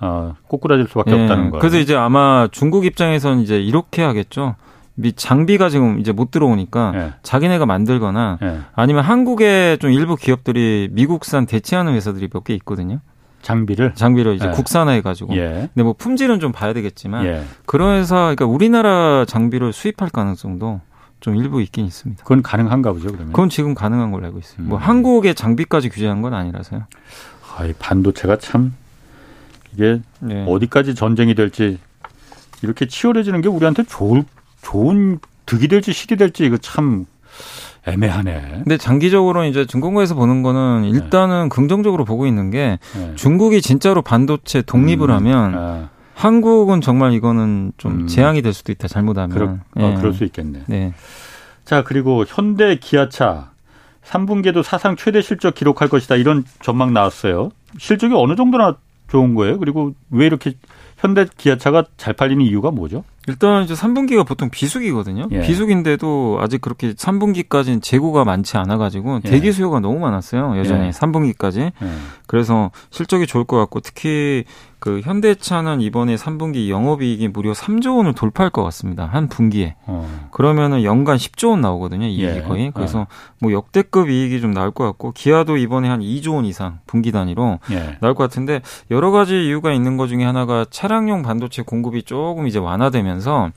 어, 0.00 0.34
꼬꾸라질 0.48 0.86
수밖에 0.88 1.12
예. 1.12 1.22
없다는 1.22 1.50
거예요. 1.50 1.60
그래서 1.60 1.78
이제 1.78 1.96
아마 1.96 2.48
중국 2.52 2.84
입장에서는 2.84 3.40
이제 3.40 3.60
이렇게 3.60 4.02
하겠죠. 4.02 4.56
미 4.96 5.12
장비가 5.12 5.68
지금 5.70 5.98
이제 5.98 6.12
못 6.12 6.30
들어오니까 6.30 6.92
예. 6.94 7.12
자기네가 7.22 7.66
만들거나 7.66 8.38
예. 8.42 8.60
아니면 8.74 9.02
한국의 9.04 9.78
좀 9.78 9.90
일부 9.90 10.14
기업들이 10.16 10.88
미국산 10.92 11.46
대체하는 11.46 11.94
회사들이 11.94 12.28
몇 12.32 12.44
개 12.44 12.54
있거든요. 12.54 13.00
장비를 13.42 13.94
장비를 13.94 14.34
이제 14.36 14.46
예. 14.46 14.50
국산화해 14.52 15.02
가지고. 15.02 15.34
예. 15.36 15.68
근데 15.74 15.82
뭐 15.82 15.94
품질은 15.98 16.40
좀 16.40 16.52
봐야 16.52 16.72
되겠지만 16.72 17.24
예. 17.26 17.44
그런 17.66 17.98
회사 17.98 18.14
그러니까 18.16 18.46
우리나라 18.46 19.24
장비를 19.26 19.72
수입할 19.72 20.10
가능성도 20.10 20.80
좀 21.20 21.36
일부 21.36 21.60
있긴 21.60 21.86
있습니다. 21.86 22.22
그건 22.22 22.42
가능한가 22.42 22.92
보죠, 22.92 23.08
그러면? 23.08 23.28
그건 23.28 23.48
지금 23.48 23.74
가능한 23.74 24.12
걸로 24.12 24.26
알고 24.26 24.38
있어요. 24.38 24.56
뭐 24.58 24.66
음. 24.66 24.68
뭐 24.70 24.78
한국의 24.78 25.34
장비까지 25.34 25.88
규제한 25.88 26.22
건 26.22 26.34
아니라서요. 26.34 26.84
아, 27.56 27.64
이 27.64 27.72
반도체가 27.78 28.36
참 28.38 28.74
이게 29.72 30.00
네. 30.20 30.44
어디까지 30.48 30.94
전쟁이 30.94 31.34
될지 31.34 31.78
이렇게 32.62 32.86
치열해지는 32.86 33.40
게 33.40 33.48
우리한테 33.48 33.82
좋을 33.84 34.24
좋은 34.64 35.18
득이 35.46 35.68
될지 35.68 35.92
실이 35.92 36.16
될지 36.16 36.44
이거 36.44 36.56
참 36.56 37.06
애매하네. 37.86 38.62
근데 38.64 38.76
장기적으로 38.78 39.44
이제 39.44 39.66
중공구에서 39.66 40.14
보는 40.14 40.42
거는 40.42 40.82
네. 40.82 40.88
일단은 40.88 41.44
네. 41.44 41.48
긍정적으로 41.50 42.04
보고 42.04 42.26
있는 42.26 42.50
게 42.50 42.78
네. 42.96 43.12
중국이 43.14 43.60
진짜로 43.60 44.00
반도체 44.00 44.62
독립을 44.62 45.10
음, 45.10 45.14
하면 45.16 45.52
네. 45.52 45.86
한국은 46.14 46.80
정말 46.80 47.12
이거는 47.12 47.72
좀 47.76 47.92
음. 47.92 48.06
재앙이 48.06 48.40
될 48.40 48.54
수도 48.54 48.72
있다 48.72 48.88
잘못하면. 48.88 49.30
그러, 49.30 49.58
네. 49.74 49.84
어, 49.84 49.98
그럴 49.98 50.14
수 50.14 50.24
있겠네. 50.24 50.62
네. 50.66 50.94
자 51.64 51.84
그리고 51.84 52.24
현대 52.26 52.76
기아차 52.76 53.50
3분기에도 54.04 54.62
사상 54.62 54.96
최대 54.96 55.20
실적 55.20 55.54
기록할 55.54 55.88
것이다 55.88 56.16
이런 56.16 56.44
전망 56.62 56.94
나왔어요. 56.94 57.50
실적이 57.78 58.14
어느 58.16 58.34
정도나 58.36 58.76
좋은 59.08 59.34
거예요? 59.34 59.58
그리고 59.58 59.92
왜 60.10 60.26
이렇게 60.26 60.54
현대 60.96 61.26
기아차가 61.36 61.84
잘 61.96 62.14
팔리는 62.14 62.42
이유가 62.44 62.70
뭐죠? 62.70 63.04
일단 63.26 63.64
이제 63.64 63.74
3분기가 63.74 64.26
보통 64.26 64.50
비수기거든요. 64.50 65.28
예. 65.32 65.40
비수기인데도 65.40 66.38
아직 66.40 66.60
그렇게 66.60 66.92
3분기까지는 66.92 67.82
재고가 67.82 68.24
많지 68.24 68.56
않아 68.56 68.76
가지고 68.76 69.20
예. 69.24 69.30
대기 69.30 69.52
수요가 69.52 69.80
너무 69.80 69.98
많았어요. 69.98 70.58
여전히 70.58 70.86
예. 70.86 70.90
3분기까지. 70.90 71.60
예. 71.60 71.72
그래서 72.26 72.70
실적이 72.90 73.26
좋을 73.26 73.44
것 73.44 73.56
같고 73.56 73.80
특히 73.80 74.44
그 74.84 75.00
현대차는 75.02 75.80
이번에 75.80 76.14
3분기 76.14 76.68
영업이익이 76.68 77.28
무려 77.28 77.52
3조 77.52 77.96
원을 77.96 78.12
돌파할 78.12 78.50
것 78.50 78.62
같습니다. 78.64 79.06
한 79.06 79.30
분기에. 79.30 79.76
어. 79.86 80.28
그러면은 80.30 80.84
연간 80.84 81.16
10조 81.16 81.52
원 81.52 81.62
나오거든요. 81.62 82.04
이익이 82.04 82.22
예. 82.22 82.42
거의. 82.42 82.70
그래서 82.70 83.00
어. 83.00 83.06
뭐 83.40 83.50
역대급 83.50 84.10
이익이 84.10 84.42
좀 84.42 84.52
나올 84.52 84.72
것 84.72 84.84
같고 84.84 85.12
기아도 85.12 85.56
이번에 85.56 85.88
한 85.88 86.00
2조 86.00 86.34
원 86.34 86.44
이상 86.44 86.80
분기 86.84 87.12
단위로 87.12 87.60
예. 87.70 87.96
나올 88.02 88.14
것 88.14 88.24
같은데 88.24 88.60
여러 88.90 89.10
가지 89.10 89.46
이유가 89.46 89.72
있는 89.72 89.96
것 89.96 90.08
중에 90.08 90.22
하나가 90.22 90.66
차량용 90.68 91.22
반도체 91.22 91.62
공급이 91.62 92.02
조금 92.02 92.46
이제 92.46 92.58
완화되면서 92.58 93.52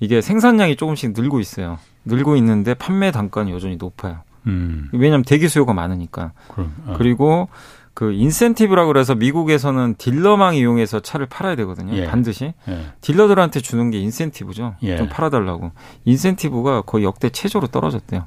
이게 0.00 0.22
생산량이 0.22 0.76
조금씩 0.76 1.12
늘고 1.12 1.38
있어요. 1.40 1.80
늘고 2.06 2.34
있는데 2.36 2.72
판매 2.72 3.10
단가는 3.10 3.52
여전히 3.52 3.76
높아요. 3.76 4.20
음. 4.46 4.88
왜냐하면 4.92 5.22
대기 5.22 5.48
수요가 5.48 5.74
많으니까. 5.74 6.32
그럼, 6.48 6.74
어. 6.86 6.94
그리고 6.96 7.50
그 7.94 8.12
인센티브라고 8.12 8.88
그래서 8.88 9.14
미국에서는 9.14 9.96
딜러망 9.98 10.54
이용해서 10.54 11.00
차를 11.00 11.26
팔아야 11.26 11.56
되거든요. 11.56 11.94
예. 11.94 12.06
반드시. 12.06 12.54
예. 12.68 12.86
딜러들한테 13.02 13.60
주는 13.60 13.90
게 13.90 13.98
인센티브죠. 13.98 14.76
예. 14.82 14.96
좀 14.96 15.08
팔아달라고. 15.08 15.72
인센티브가 16.04 16.82
거의 16.82 17.04
역대 17.04 17.28
최저로 17.30 17.66
떨어졌대요. 17.68 18.26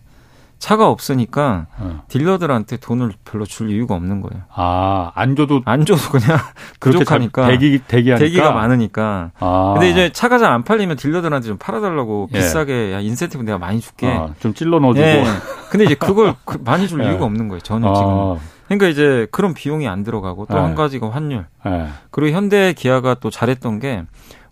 차가 0.57 0.87
없으니까 0.89 1.67
어. 1.77 2.03
딜러들한테 2.07 2.77
돈을 2.77 3.11
별로 3.25 3.43
줄 3.45 3.69
이유가 3.71 3.93
없는 3.95 4.21
거예요. 4.21 4.43
아, 4.53 5.11
안 5.13 5.35
줘도 5.35 5.61
안 5.65 5.83
줘도 5.85 5.99
그냥 6.11 6.37
부족하니까 6.79 7.47
대기 7.47 7.79
대기하니까 7.79 8.23
대기가 8.25 8.51
많으니까. 8.53 9.31
아. 9.39 9.71
근데 9.73 9.89
이제 9.89 10.11
차가 10.13 10.37
잘 10.37 10.53
안 10.53 10.63
팔리면 10.63 10.95
딜러들한테 10.95 11.47
좀 11.47 11.57
팔아 11.57 11.81
달라고 11.81 12.29
예. 12.33 12.37
비싸게 12.37 12.93
야, 12.93 12.99
인센티브 13.01 13.43
내가 13.43 13.57
많이 13.57 13.81
줄게. 13.81 14.07
아, 14.07 14.29
좀 14.39 14.53
찔러 14.53 14.79
넣어 14.79 14.93
주고. 14.93 15.05
예. 15.05 15.25
근데 15.69 15.85
이제 15.85 15.95
그걸 15.95 16.35
그 16.45 16.57
많이 16.63 16.87
줄 16.87 17.03
예. 17.03 17.09
이유가 17.09 17.25
없는 17.25 17.49
거예요. 17.49 17.59
지금. 17.61 17.81
아. 17.83 18.37
그러니까 18.65 18.87
이제 18.87 19.27
그런 19.31 19.53
비용이 19.53 19.87
안 19.87 20.03
들어가고 20.03 20.47
또한 20.49 20.71
네. 20.71 20.75
가지가 20.75 21.11
환율. 21.11 21.45
네. 21.65 21.87
그리고 22.11 22.35
현대 22.35 22.73
기아가 22.73 23.15
또 23.15 23.29
잘했던 23.29 23.79
게 23.79 24.03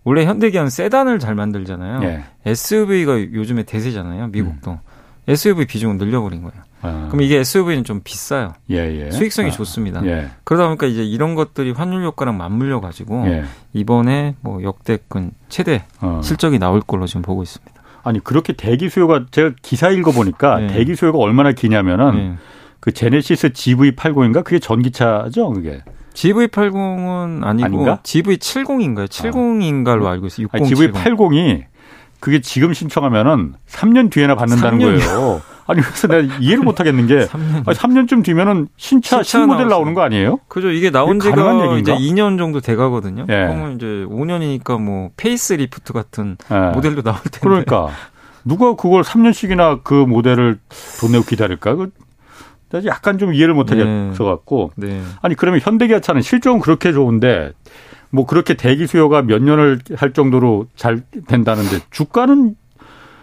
원래 0.04 0.24
현대 0.24 0.50
기아는 0.50 0.70
세단을 0.70 1.18
잘 1.18 1.34
만들잖아요. 1.34 2.00
네. 2.00 2.24
SUV가 2.46 3.20
요즘에 3.32 3.64
대세잖아요. 3.64 4.28
미국도. 4.28 4.72
음. 4.72 4.78
SUV 5.26 5.66
비중을 5.66 5.96
늘려버린 5.96 6.42
거예요. 6.42 6.62
아. 6.82 7.06
그럼 7.08 7.22
이게 7.22 7.38
SUV는 7.38 7.84
좀 7.84 8.02
비싸요. 8.04 8.52
예, 8.70 8.76
예. 8.76 9.10
수익성이 9.10 9.48
아. 9.48 9.52
좋습니다. 9.52 10.04
예. 10.04 10.28
그러다 10.44 10.66
보니까 10.66 10.86
이제 10.86 11.02
이런 11.02 11.34
것들이 11.34 11.70
환율 11.70 12.04
효과랑 12.04 12.36
맞물려 12.36 12.80
가지고 12.80 13.26
예. 13.26 13.44
이번에 13.72 14.34
뭐 14.42 14.62
역대급 14.62 15.30
최대 15.48 15.84
어. 16.02 16.20
실적이 16.22 16.58
나올 16.58 16.82
걸로 16.82 17.06
지금 17.06 17.22
보고 17.22 17.42
있습니다. 17.42 17.82
아니 18.02 18.22
그렇게 18.22 18.52
대기 18.52 18.90
수요가 18.90 19.24
제가 19.30 19.52
기사 19.62 19.88
읽어 19.88 20.12
보니까 20.12 20.58
네. 20.58 20.66
대기 20.68 20.94
수요가 20.94 21.18
얼마나 21.18 21.52
기냐면은 21.52 22.14
네. 22.14 22.34
그 22.84 22.92
제네시스 22.92 23.48
GV80인가 23.48 24.44
그게 24.44 24.58
전기차죠, 24.58 25.54
그게. 25.54 25.82
GV80은 26.12 27.42
아니고 27.42 27.64
아닌가? 27.64 28.00
GV70인가요? 28.02 29.06
70인가로 29.08 30.04
아. 30.04 30.10
알고 30.10 30.26
있어요. 30.26 30.48
60, 30.52 30.54
아니, 30.54 30.70
GV80이 30.92 31.64
그게 32.20 32.42
지금 32.42 32.74
신청하면은 32.74 33.54
3년 33.66 34.10
뒤에나 34.10 34.34
받는다는 34.34 34.78
3년 34.78 34.98
거예요. 35.02 35.40
아니 35.66 35.80
그래서 35.80 36.08
내가 36.08 36.36
이해를 36.40 36.62
못 36.62 36.78
하겠는 36.78 37.06
게 37.06 37.24
3년. 37.24 37.64
3년쯤 37.64 38.22
뒤면은 38.22 38.68
신차 38.76 39.22
신모델 39.22 39.68
나오는 39.68 39.94
거 39.94 40.02
아니에요? 40.02 40.40
그죠. 40.48 40.70
이게 40.70 40.90
나온 40.90 41.20
지가 41.20 41.78
이제 41.78 41.94
2년 41.94 42.36
정도 42.36 42.60
돼 42.60 42.76
가거든요. 42.76 43.22
예. 43.30 43.46
그러면 43.46 43.76
이제 43.76 43.86
5년이니까 43.86 44.78
뭐 44.78 45.08
페이스 45.16 45.54
리프트 45.54 45.94
같은 45.94 46.36
예. 46.50 46.74
모델도 46.74 47.00
나올 47.00 47.16
텐데. 47.22 47.40
그러니까 47.40 47.88
누가 48.44 48.76
그걸 48.76 49.02
3년씩이나 49.02 49.80
그 49.84 49.94
모델을 49.94 50.58
돈 51.00 51.12
내고 51.12 51.24
기다릴까? 51.24 51.76
그 51.76 51.90
약간 52.84 53.18
좀 53.18 53.34
이해를 53.34 53.54
못 53.54 53.70
하겠어 53.70 54.24
갖고. 54.24 54.72
네. 54.76 54.88
네. 54.88 55.02
아니 55.22 55.34
그러면 55.34 55.60
현대기아차는 55.62 56.22
실적은 56.22 56.60
그렇게 56.60 56.92
좋은데 56.92 57.52
뭐 58.10 58.26
그렇게 58.26 58.54
대기 58.54 58.86
수요가 58.86 59.22
몇 59.22 59.42
년을 59.42 59.80
할 59.96 60.12
정도로 60.12 60.66
잘 60.76 61.02
된다는데 61.26 61.78
주가는 61.90 62.54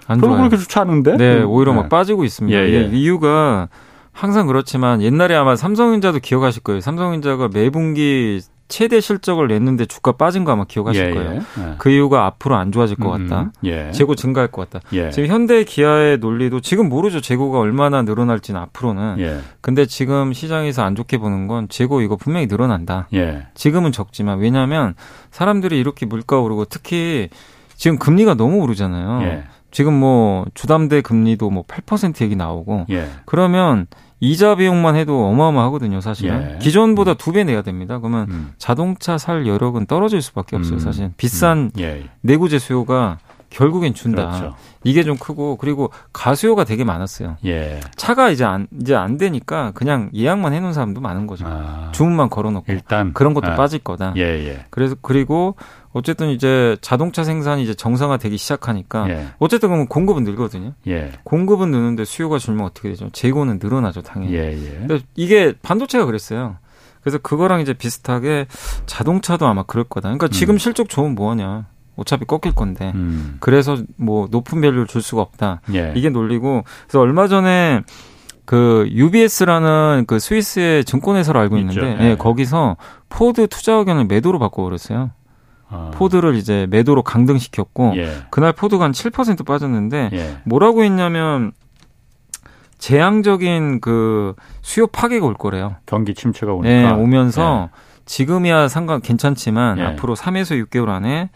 별로 0.08 0.36
그렇게 0.38 0.58
좋지 0.58 0.80
않은데? 0.80 1.16
네, 1.16 1.42
오히려 1.42 1.74
네. 1.74 1.82
막 1.82 1.90
빠지고 1.90 2.26
있습니다. 2.26 2.58
예, 2.58 2.64
예. 2.74 2.90
이유가 2.92 3.70
항상 4.12 4.48
그렇지만 4.48 5.02
옛날에 5.02 5.36
아마 5.36 5.56
삼성전자도 5.56 6.20
기억하실 6.20 6.64
거예요. 6.64 6.82
삼성전자가 6.82 7.50
매 7.54 7.70
분기 7.70 8.42
최대 8.72 9.02
실적을 9.02 9.50
냈는데 9.50 9.86
주가 9.86 10.14
빠진 10.14 10.46
거 10.46 10.54
아마 10.54 10.64
기억하실 10.64 11.10
예, 11.10 11.14
거예요. 11.14 11.32
예. 11.34 11.36
예. 11.36 11.76
그 11.78 11.90
이유가 11.92 12.26
앞으로 12.26 12.56
안 12.56 12.72
좋아질 12.72 12.96
것 12.96 13.14
음, 13.14 13.28
같다. 13.28 13.52
예. 13.66 13.92
재고 13.92 14.16
증가할 14.16 14.50
것 14.50 14.70
같다. 14.70 14.88
예. 14.94 15.12
지금 15.12 15.28
현대 15.28 15.66
기아의 15.66 16.20
논리도 16.20 16.62
지금 16.62 16.88
모르죠. 16.88 17.20
재고가 17.20 17.60
얼마나 17.60 18.02
늘어날지는 18.02 18.60
앞으로는. 18.62 19.20
예. 19.20 19.40
근데 19.60 19.86
지금 19.86 20.32
시장에서 20.32 20.84
안 20.84 20.96
좋게 20.96 21.18
보는 21.18 21.48
건 21.48 21.68
재고 21.68 22.02
이거 22.02 22.16
분명히 22.16 22.48
늘어난다. 22.48 23.08
지금은 23.54 23.92
적지만 23.92 24.40
왜냐하면 24.40 24.96
사람들이 25.32 25.78
이렇게 25.78 26.06
물가 26.06 26.40
오르고 26.40 26.66
특히 26.66 27.30
지금 27.76 28.00
금리가 28.00 28.36
너무 28.36 28.62
오르잖아요. 28.64 29.44
지금 29.72 29.94
뭐 29.94 30.46
주담대 30.54 31.02
금리도 31.02 31.50
뭐 31.50 31.64
8% 31.64 32.22
얘기 32.24 32.36
나오고 32.36 32.86
그러면 33.26 33.88
이자 34.22 34.56
비용만 34.56 34.96
해도 34.96 35.26
어마어마하거든요, 35.28 36.00
사실은. 36.00 36.54
예. 36.56 36.60
기존보다 36.60 37.16
두 37.16 37.32
배 37.32 37.44
내야 37.44 37.62
됩니다. 37.64 37.98
그러면 38.00 38.28
음. 38.30 38.52
자동차 38.58 39.18
살 39.18 39.48
여력은 39.48 39.88
떨어질 39.88 40.22
수밖에 40.22 40.56
없어요, 40.56 40.76
음. 40.76 40.80
사실. 40.80 41.12
비싼 41.18 41.58
음. 41.58 41.72
예. 41.80 42.04
내구재 42.22 42.60
수요가 42.60 43.18
결국엔 43.52 43.94
준다. 43.94 44.28
그렇죠. 44.28 44.56
이게 44.84 45.04
좀 45.04 45.18
크고 45.18 45.58
그리고 45.58 45.92
가수요가 46.12 46.64
되게 46.64 46.84
많았어요. 46.84 47.38
예. 47.46 47.80
차가 47.96 48.30
이제 48.30 48.44
안 48.44 48.68
이제 48.80 48.96
안 48.96 49.18
되니까 49.18 49.72
그냥 49.72 50.10
예약만 50.16 50.54
해놓은 50.54 50.74
사람도 50.74 51.02
많은 51.02 51.28
거죠. 51.28 51.46
아. 51.48 51.92
주문만 51.92 52.30
걸어놓고 52.30 52.72
일단 52.72 53.14
그런 53.14 53.34
것도 53.34 53.52
아. 53.52 53.56
빠질 53.56 53.80
거다. 53.80 54.14
예, 54.18 54.22
예. 54.22 54.66
그래서 54.70 54.96
그리고 55.02 55.56
어쨌든 55.92 56.30
이제 56.30 56.78
자동차 56.82 57.24
생산이 57.24 57.62
이제 57.64 57.74
정상화되기 57.74 58.38
시작하니까 58.38 59.10
예. 59.10 59.28
어쨌든 59.38 59.70
그러면 59.70 59.88
공급은 59.88 60.24
늘거든요. 60.24 60.74
예. 60.88 61.12
공급은 61.24 61.70
느는데 61.70 62.06
수요가 62.06 62.40
줄면 62.40 62.66
어떻게 62.66 62.90
되죠? 62.90 63.10
재고는 63.12 63.60
늘어나죠, 63.62 64.02
당연히. 64.02 64.34
예, 64.34 64.54
예. 64.54 65.00
이게 65.16 65.54
반도체가 65.62 66.06
그랬어요. 66.06 66.58
그래서 67.02 67.18
그거랑 67.18 67.62
이제 67.62 67.74
비슷하게 67.74 68.48
자동차도 68.86 69.46
아마 69.48 69.64
그럴 69.64 69.84
거다. 69.84 70.10
그러니까 70.10 70.28
지금 70.30 70.56
음. 70.56 70.58
실적 70.58 70.88
좋으면 70.88 71.16
뭐하냐. 71.16 71.66
어차피 72.02 72.26
꺾일 72.26 72.54
건데. 72.54 72.92
음. 72.96 73.38
그래서 73.40 73.78
뭐 73.96 74.28
높은 74.30 74.60
value를 74.62 74.88
줄 74.88 75.02
수가 75.02 75.22
없다. 75.22 75.62
예. 75.74 75.94
이게 75.96 76.10
논리고. 76.10 76.64
그래서 76.88 77.00
얼마 77.00 77.28
전에 77.28 77.82
그 78.46 78.88
UBS라는 78.92 80.06
그 80.08 80.20
스위스의 80.20 80.84
증권회사를 80.84 81.40
알고 81.40 81.58
있는데 81.58 81.98
예. 82.00 82.10
예, 82.10 82.16
거기서 82.16 82.76
포드 83.10 83.48
투자 83.48 83.74
의견을 83.74 84.06
매도로 84.06 84.40
바꿔버렸어요. 84.40 85.12
아. 85.70 85.92
포드를 85.94 86.36
이제 86.36 86.68
매도로 86.70 87.04
강등시켰고 87.04 87.94
예. 87.96 88.12
그날 88.30 88.52
포드가 88.52 88.84
한 88.84 88.92
7% 88.92 89.46
빠졌는데 89.46 90.10
예. 90.12 90.38
뭐라고 90.44 90.84
했냐면 90.84 91.54
재앙적인 92.78 93.80
그 93.80 94.34
수요 94.62 94.88
파괴가 94.88 95.26
올 95.26 95.36
거래요. 95.36 95.76
경기 95.86 96.14
침체가 96.14 96.52
오니까. 96.54 96.74
네, 96.74 96.92
오면서 96.92 97.70
예. 97.72 97.92
지금이야 98.06 98.68
상관 98.68 99.02
괜찮지만 99.02 99.78
예. 99.78 99.84
앞으로 99.84 100.16
3에서 100.16 100.62
6개월 100.66 100.90
안에 100.90 101.30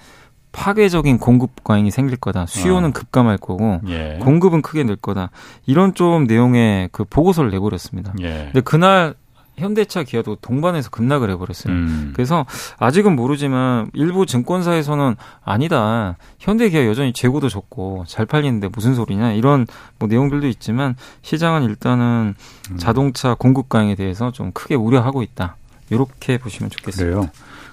파괴적인 0.55 1.17
공급 1.17 1.63
과잉이 1.65 1.91
생길 1.91 2.15
거다. 2.15 2.45
수요는 2.45 2.89
어. 2.89 2.93
급감할 2.93 3.37
거고 3.37 3.81
예. 3.89 4.17
공급은 4.21 4.61
크게 4.61 4.83
늘 4.83 4.95
거다. 4.95 5.29
이런 5.65 5.93
좀 5.93 6.23
내용의 6.23 6.89
그 6.93 7.03
보고서를 7.03 7.51
내버렸습니다. 7.51 8.13
예. 8.21 8.49
근데 8.53 8.61
그날 8.61 9.15
현대차 9.57 10.03
기아도 10.03 10.35
동반해서 10.35 10.89
급락을 10.89 11.29
해버렸어요. 11.31 11.73
음. 11.73 12.11
그래서 12.15 12.45
아직은 12.77 13.15
모르지만 13.15 13.89
일부 13.93 14.25
증권사에서는 14.25 15.15
아니다. 15.43 16.15
현대 16.39 16.69
기아 16.69 16.85
여전히 16.85 17.11
재고도 17.11 17.49
적고 17.49 18.05
잘 18.07 18.25
팔리는데 18.25 18.69
무슨 18.69 18.95
소리냐 18.95 19.33
이런 19.33 19.67
뭐 19.99 20.07
내용들도 20.07 20.47
있지만 20.47 20.95
시장은 21.21 21.63
일단은 21.63 22.33
음. 22.71 22.77
자동차 22.77 23.33
공급 23.33 23.67
강에 23.67 23.95
대해서 23.95 24.31
좀 24.31 24.51
크게 24.53 24.75
우려하고 24.75 25.21
있다. 25.21 25.57
이렇게 25.89 26.37
보시면 26.37 26.69
좋겠습니다. 26.69 27.17
그래요. 27.17 27.29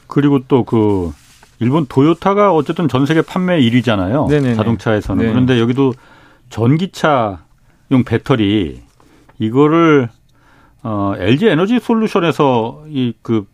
그리고 0.08 0.40
또 0.46 0.64
그 0.64 1.12
일본 1.62 1.86
도요타가 1.86 2.52
어쨌든 2.52 2.88
전 2.88 3.06
세계 3.06 3.22
판매 3.22 3.60
1위잖아요. 3.60 4.28
네네네. 4.28 4.54
자동차에서는. 4.54 5.24
네. 5.24 5.30
그런데 5.30 5.60
여기도 5.60 5.94
전기차용 6.50 8.04
배터리 8.04 8.82
이거를 9.38 10.08
어, 10.82 11.14
LG 11.16 11.46
에너지 11.46 11.78
솔루션에서 11.78 12.84
이 12.88 13.12
그 13.22 13.46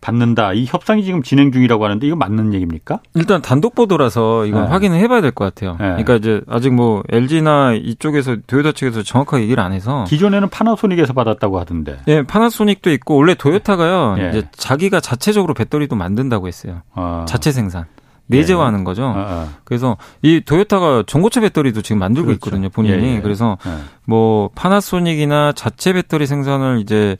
받는다. 0.00 0.52
이 0.54 0.64
협상이 0.66 1.04
지금 1.04 1.22
진행 1.22 1.52
중이라고 1.52 1.84
하는데 1.84 2.06
이거 2.06 2.16
맞는 2.16 2.54
얘기입니까? 2.54 3.00
일단 3.14 3.42
단독 3.42 3.74
보도라서 3.74 4.46
이건 4.46 4.64
네. 4.64 4.68
확인을 4.70 4.98
해봐야 4.98 5.20
될 5.20 5.30
것 5.32 5.44
같아요. 5.44 5.72
네. 5.72 5.86
그러니까 5.88 6.14
이제 6.16 6.40
아직 6.48 6.72
뭐 6.72 7.02
LG나 7.10 7.74
이쪽에서 7.74 8.36
도요타 8.46 8.72
측에서 8.72 9.02
정확하게 9.02 9.42
얘기를 9.44 9.62
안 9.62 9.72
해서 9.72 10.04
기존에는 10.08 10.48
파나소닉에서 10.48 11.12
받았다고 11.12 11.60
하던데. 11.60 11.98
네, 12.06 12.22
파나소닉도 12.22 12.90
있고 12.92 13.16
원래 13.16 13.34
도요타가요. 13.34 14.14
네. 14.16 14.28
이제 14.30 14.48
자기가 14.52 15.00
자체적으로 15.00 15.54
배터리도 15.54 15.96
만든다고 15.96 16.48
했어요. 16.48 16.82
아. 16.94 17.24
자체 17.28 17.52
생산. 17.52 17.84
내재화하는 18.26 18.84
거죠. 18.84 19.06
아, 19.06 19.18
아. 19.18 19.48
그래서 19.64 19.96
이 20.22 20.40
도요타가 20.44 21.02
전고체 21.04 21.40
배터리도 21.40 21.82
지금 21.82 21.98
만들고 21.98 22.26
그렇죠. 22.26 22.36
있거든요, 22.36 22.68
본인이. 22.68 23.04
예, 23.04 23.16
예. 23.16 23.20
그래서 23.20 23.58
예. 23.66 23.70
뭐 24.06 24.50
파나소닉이나 24.54 25.52
자체 25.52 25.92
배터리 25.92 26.26
생산을 26.28 26.78
이제 26.80 27.16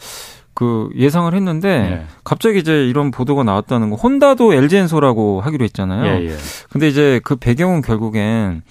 그 0.55 0.91
예상을 0.97 1.33
했는데 1.33 1.69
예. 1.69 2.07
갑자기 2.25 2.59
이제 2.59 2.87
이런 2.87 3.11
보도가 3.11 3.45
나왔다는 3.45 3.91
거. 3.91 3.97
혼다도 3.97 4.53
LG엔소라고 4.55 5.41
하기로 5.41 5.65
했잖아요. 5.65 6.05
예, 6.05 6.29
예. 6.29 6.37
근데 6.71 6.89
이제 6.89 7.21
그 7.25 7.37
배경은 7.37 7.83
결국엔 7.83 8.63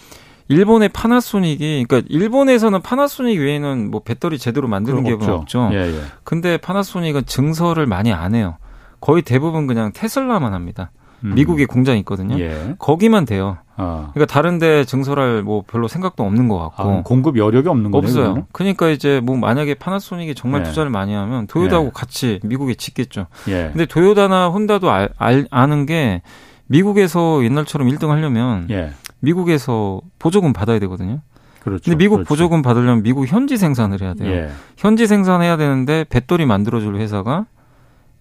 일본의 0.49 0.89
파나소닉이 0.89 1.85
그러니까 1.87 2.07
일본에서는 2.09 2.81
파나소닉 2.81 3.39
외에는 3.39 3.91
뭐 3.91 4.01
배터리 4.03 4.37
제대로 4.37 4.67
만드는 4.67 5.03
기업은 5.03 5.29
없죠. 5.29 5.69
예, 5.73 5.77
예. 5.77 6.01
근데 6.23 6.57
파나소닉은 6.57 7.25
증설을 7.25 7.85
많이 7.85 8.11
안 8.11 8.35
해요. 8.35 8.57
거의 8.99 9.21
대부분 9.21 9.67
그냥 9.67 9.91
테슬라만 9.93 10.53
합니다. 10.53 10.91
음. 11.23 11.33
미국에 11.35 11.65
공장이 11.65 11.99
있거든요. 11.99 12.39
예. 12.39 12.75
거기만 12.79 13.25
돼요. 13.25 13.57
아. 13.75 14.09
그러니까 14.13 14.31
다른데 14.31 14.85
증설할 14.85 15.43
뭐 15.43 15.63
별로 15.65 15.87
생각도 15.87 16.23
없는 16.23 16.47
것 16.47 16.57
같고 16.57 16.83
아, 16.83 17.01
공급 17.03 17.37
여력이 17.37 17.67
없는 17.67 17.91
거예요. 17.91 18.03
없어요. 18.03 18.23
그러면? 18.23 18.45
그러니까 18.51 18.89
이제 18.89 19.19
뭐 19.23 19.37
만약에 19.37 19.73
파나소닉이 19.75 20.35
정말 20.35 20.61
예. 20.61 20.63
투자를 20.65 20.89
많이 20.89 21.13
하면 21.13 21.47
도요다하고 21.47 21.87
예. 21.87 21.91
같이 21.93 22.39
미국에 22.43 22.73
짓겠죠. 22.73 23.27
예. 23.47 23.69
근데 23.71 23.85
도요다나 23.85 24.49
혼다도 24.49 24.91
알, 24.91 25.09
알, 25.17 25.47
아는 25.49 25.85
게 25.85 26.21
미국에서 26.67 27.43
옛날처럼 27.43 27.87
1등 27.89 28.09
하려면 28.09 28.67
예. 28.69 28.91
미국에서 29.19 30.01
보조금 30.19 30.53
받아야 30.53 30.79
되거든요. 30.79 31.21
그렇죠. 31.61 31.83
근데 31.83 31.97
미국 31.97 32.15
그렇죠. 32.17 32.27
보조금 32.27 32.61
받으려면 32.61 33.03
미국 33.03 33.27
현지 33.27 33.57
생산을 33.57 34.01
해야 34.01 34.13
돼요. 34.13 34.31
예. 34.31 34.49
현지 34.77 35.07
생산해야 35.07 35.57
되는데 35.57 36.05
배터리 36.09 36.45
만들어줄 36.45 36.95
회사가 36.95 37.45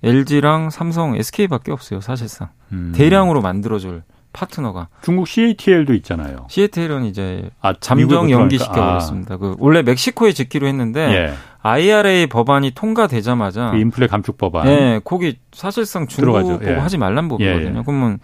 LG랑 0.03 0.71
삼성, 0.71 1.17
SK밖에 1.17 1.73
없어요, 1.73 2.01
사실상. 2.01 2.49
음. 2.73 2.93
대량으로 2.95 3.41
만들어줄 3.41 4.03
파트너가. 4.33 4.89
중국 5.03 5.27
CATL도 5.27 5.95
있잖아요. 5.95 6.47
CATL은 6.49 7.05
이제 7.05 7.51
아, 7.61 7.75
잠정 7.81 8.31
연기시켜 8.31 8.73
버렸습니다. 8.73 9.35
아. 9.35 9.39
그 9.39 9.57
원래 9.59 9.83
멕시코에 9.83 10.33
짓기로 10.33 10.67
했는데 10.67 11.01
예. 11.01 11.35
IRA 11.63 12.27
법안이 12.29 12.73
통과되자마자 12.73 13.73
그 13.73 13.79
인플레 13.79 14.07
감축 14.07 14.39
법안. 14.39 14.69
예, 14.69 15.01
거기 15.03 15.39
사실상 15.53 16.07
중국 16.07 16.33
들어가죠. 16.33 16.59
보고 16.61 16.71
예. 16.71 16.75
하지 16.77 16.99
말란 16.99 17.29
법이거든요. 17.29 17.75
예, 17.75 17.79
예. 17.79 17.83
그러면 17.85 18.19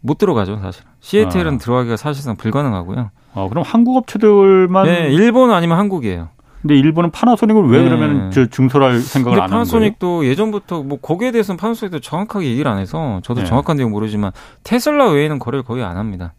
못 0.00 0.18
들어가죠, 0.18 0.58
사실. 0.60 0.82
CATL은 1.00 1.54
아. 1.54 1.58
들어가기가 1.58 1.96
사실상 1.96 2.36
불가능하고요. 2.36 3.10
아, 3.34 3.48
그럼 3.48 3.64
한국 3.66 3.96
업체들만 3.96 4.86
네, 4.86 5.12
일본 5.12 5.50
아니면 5.50 5.78
한국이에요. 5.78 6.30
근데 6.64 6.76
일본은 6.76 7.10
파나소닉을 7.10 7.68
왜 7.68 7.82
네. 7.82 7.84
그러면 7.90 8.30
저 8.30 8.46
증설할 8.46 8.98
생각을 8.98 9.36
안 9.36 9.42
하는 9.42 9.50
거예요? 9.50 9.64
파나소닉도 9.64 10.24
예전부터 10.24 10.82
뭐 10.82 10.98
거기에 10.98 11.30
대해서는 11.30 11.58
파나소닉도 11.58 12.00
정확하게 12.00 12.46
얘기를 12.46 12.70
안 12.70 12.78
해서 12.78 13.20
저도 13.22 13.42
네. 13.42 13.46
정확한 13.46 13.76
내용 13.76 13.90
모르지만 13.90 14.32
테슬라 14.62 15.10
외에는 15.10 15.38
거래를 15.38 15.62
거의 15.62 15.84
안 15.84 15.98
합니다. 15.98 16.32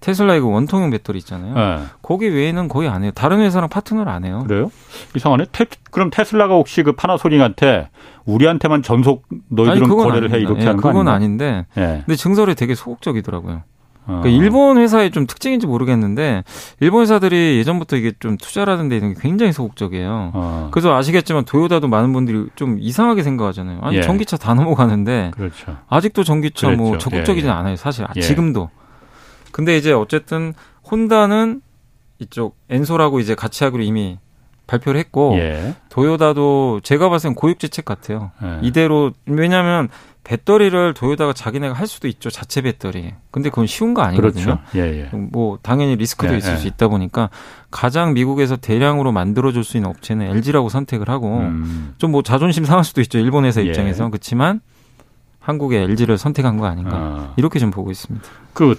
테슬라 0.00 0.34
이거 0.34 0.48
원통형 0.48 0.90
배터리 0.90 1.16
있잖아요. 1.20 1.54
네. 1.54 1.84
거기 2.02 2.28
외에는 2.28 2.68
거의 2.68 2.90
안 2.90 3.02
해요. 3.02 3.12
다른 3.14 3.40
회사랑 3.40 3.70
파트너를 3.70 4.12
안 4.12 4.26
해요. 4.26 4.44
그래요? 4.46 4.70
이상하네. 5.16 5.46
테, 5.52 5.64
그럼 5.90 6.10
테슬라가 6.12 6.52
혹시 6.52 6.82
그 6.82 6.92
파나소닉한테 6.92 7.88
우리한테만 8.26 8.82
전속 8.82 9.24
너희들은 9.48 9.84
아니, 9.84 9.88
거래를 9.88 10.28
아닙니다. 10.28 10.36
해 10.36 10.40
이렇게 10.42 10.60
예, 10.60 10.66
하는 10.66 10.82
거 10.82 10.88
그건 10.90 11.08
아닌데. 11.08 11.64
예. 11.78 12.02
근데 12.04 12.14
증설에 12.14 12.52
되게 12.52 12.74
소극적이더라고요. 12.74 13.62
그러니까 14.06 14.28
일본 14.28 14.78
회사의 14.78 15.10
좀 15.10 15.26
특징인지 15.26 15.66
모르겠는데 15.66 16.44
일본 16.80 17.02
회사들이 17.02 17.58
예전부터 17.58 17.96
이게 17.96 18.12
좀 18.20 18.36
투자라는 18.36 18.88
데 18.88 18.96
이런 18.96 19.14
게 19.14 19.20
굉장히 19.20 19.52
소극적이에요. 19.52 20.30
어. 20.32 20.68
그래서 20.70 20.94
아시겠지만 20.94 21.44
도요다도 21.44 21.88
많은 21.88 22.12
분들이 22.12 22.46
좀 22.54 22.78
이상하게 22.80 23.22
생각하잖아요. 23.22 23.80
아니 23.82 23.96
예. 23.96 24.02
전기차 24.02 24.36
다 24.36 24.54
넘어가는데 24.54 25.32
그렇죠. 25.34 25.76
아직도 25.88 26.24
전기차 26.24 26.68
뭐 26.68 26.76
그렇죠. 26.76 26.90
뭐 26.90 26.98
적극적이진 26.98 27.48
예, 27.48 27.52
예. 27.52 27.56
않아요. 27.58 27.76
사실 27.76 28.06
예. 28.14 28.20
지금도. 28.20 28.70
근데 29.50 29.76
이제 29.76 29.92
어쨌든 29.92 30.54
혼다는 30.90 31.62
이쪽 32.18 32.56
엔소라고 32.70 33.20
이제 33.20 33.34
같이 33.34 33.64
하기로 33.64 33.82
이미 33.82 34.18
발표를 34.66 34.98
했고 34.98 35.34
예. 35.38 35.74
도요다도 35.88 36.80
제가 36.82 37.08
봤을 37.08 37.30
땐 37.30 37.34
고육지책 37.34 37.84
같아요. 37.84 38.30
예. 38.42 38.58
이대로 38.62 39.12
왜냐하면 39.26 39.88
배터리를 40.26 40.94
도요다가 40.94 41.32
자기네가 41.32 41.72
할 41.74 41.86
수도 41.86 42.08
있죠 42.08 42.30
자체 42.30 42.60
배터리. 42.60 43.14
근데 43.30 43.48
그건 43.48 43.66
쉬운 43.66 43.94
거 43.94 44.02
아니거든요. 44.02 44.44
그렇죠. 44.44 44.60
예, 44.74 45.08
예. 45.12 45.16
뭐 45.16 45.58
당연히 45.62 45.94
리스크도 45.96 46.34
예, 46.34 46.38
있을 46.38 46.54
예. 46.54 46.56
수 46.56 46.66
있다 46.66 46.88
보니까 46.88 47.30
가장 47.70 48.12
미국에서 48.12 48.56
대량으로 48.56 49.12
만들어 49.12 49.52
줄 49.52 49.62
수 49.62 49.76
있는 49.76 49.90
업체는 49.90 50.26
LG라고 50.26 50.68
선택을 50.68 51.08
하고 51.08 51.38
음. 51.38 51.94
좀뭐 51.98 52.22
자존심 52.22 52.64
상할 52.64 52.84
수도 52.84 53.00
있죠 53.02 53.18
일본 53.18 53.44
회사 53.44 53.60
예. 53.60 53.66
입장에서 53.66 54.08
그렇지만 54.08 54.60
한국의 55.38 55.82
LG를 55.84 56.18
선택한 56.18 56.56
거 56.56 56.66
아닌가 56.66 56.96
아. 56.96 57.34
이렇게 57.36 57.58
좀 57.58 57.70
보고 57.70 57.90
있습니다. 57.90 58.26
그 58.52 58.74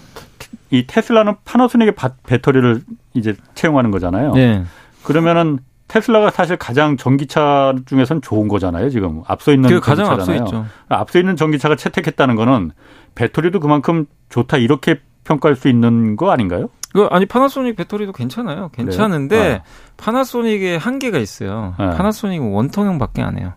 이 0.69 0.85
테슬라는 0.85 1.35
파나소닉의 1.45 1.95
배터리를 2.25 2.81
이제 3.13 3.35
채용하는 3.55 3.91
거잖아요. 3.91 4.33
네. 4.33 4.63
그러면은 5.03 5.59
테슬라가 5.87 6.31
사실 6.31 6.57
가장 6.57 6.97
전기차 6.97 7.73
중에선 7.85 8.21
좋은 8.21 8.47
거잖아요. 8.47 8.89
지금 8.89 9.23
앞서 9.25 9.53
있는 9.53 9.69
그 9.69 9.79
가장 9.79 10.07
앞서 10.07 10.35
있죠. 10.35 10.65
앞서 10.89 11.19
있는 11.19 11.35
전기차가 11.35 11.75
채택했다는 11.75 12.35
거는 12.35 12.71
배터리도 13.15 13.59
그만큼 13.59 14.05
좋다 14.29 14.57
이렇게 14.57 14.99
평가할 15.23 15.55
수 15.55 15.69
있는 15.69 16.15
거 16.15 16.31
아닌가요? 16.31 16.69
그 16.93 17.05
아니 17.11 17.25
파나소닉 17.25 17.75
배터리도 17.75 18.11
괜찮아요. 18.11 18.69
괜찮은데 18.73 19.39
네. 19.39 19.63
파나소닉의 19.97 20.79
한계가 20.79 21.19
있어요. 21.19 21.75
네. 21.79 21.89
파나소닉은 21.91 22.51
원통형밖에 22.51 23.21
안 23.21 23.37
해요. 23.37 23.53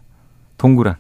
동그란. 0.59 0.97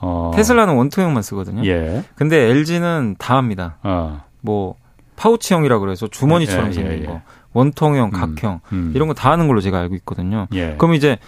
어. 0.00 0.30
테슬라는 0.34 0.74
원통형만 0.76 1.22
쓰거든요. 1.22 1.64
예. 1.64 2.04
근데 2.14 2.50
LG는 2.50 3.16
다 3.18 3.36
합니다. 3.36 3.78
어. 3.82 4.22
뭐 4.40 4.76
파우치형이라 5.18 5.78
그래서 5.80 6.06
주머니처럼 6.08 6.66
예, 6.66 6.70
예 6.70 6.72
생긴 6.72 7.02
예, 7.02 7.06
거. 7.06 7.20
원통형, 7.52 8.06
음, 8.08 8.10
각형 8.12 8.60
음. 8.72 8.92
이런 8.94 9.08
거 9.08 9.14
다 9.14 9.30
하는 9.32 9.48
걸로 9.48 9.60
제가 9.60 9.78
알고 9.78 9.94
있거든요. 9.96 10.46
예. 10.54 10.76
그럼 10.78 10.94
이제 10.94 11.18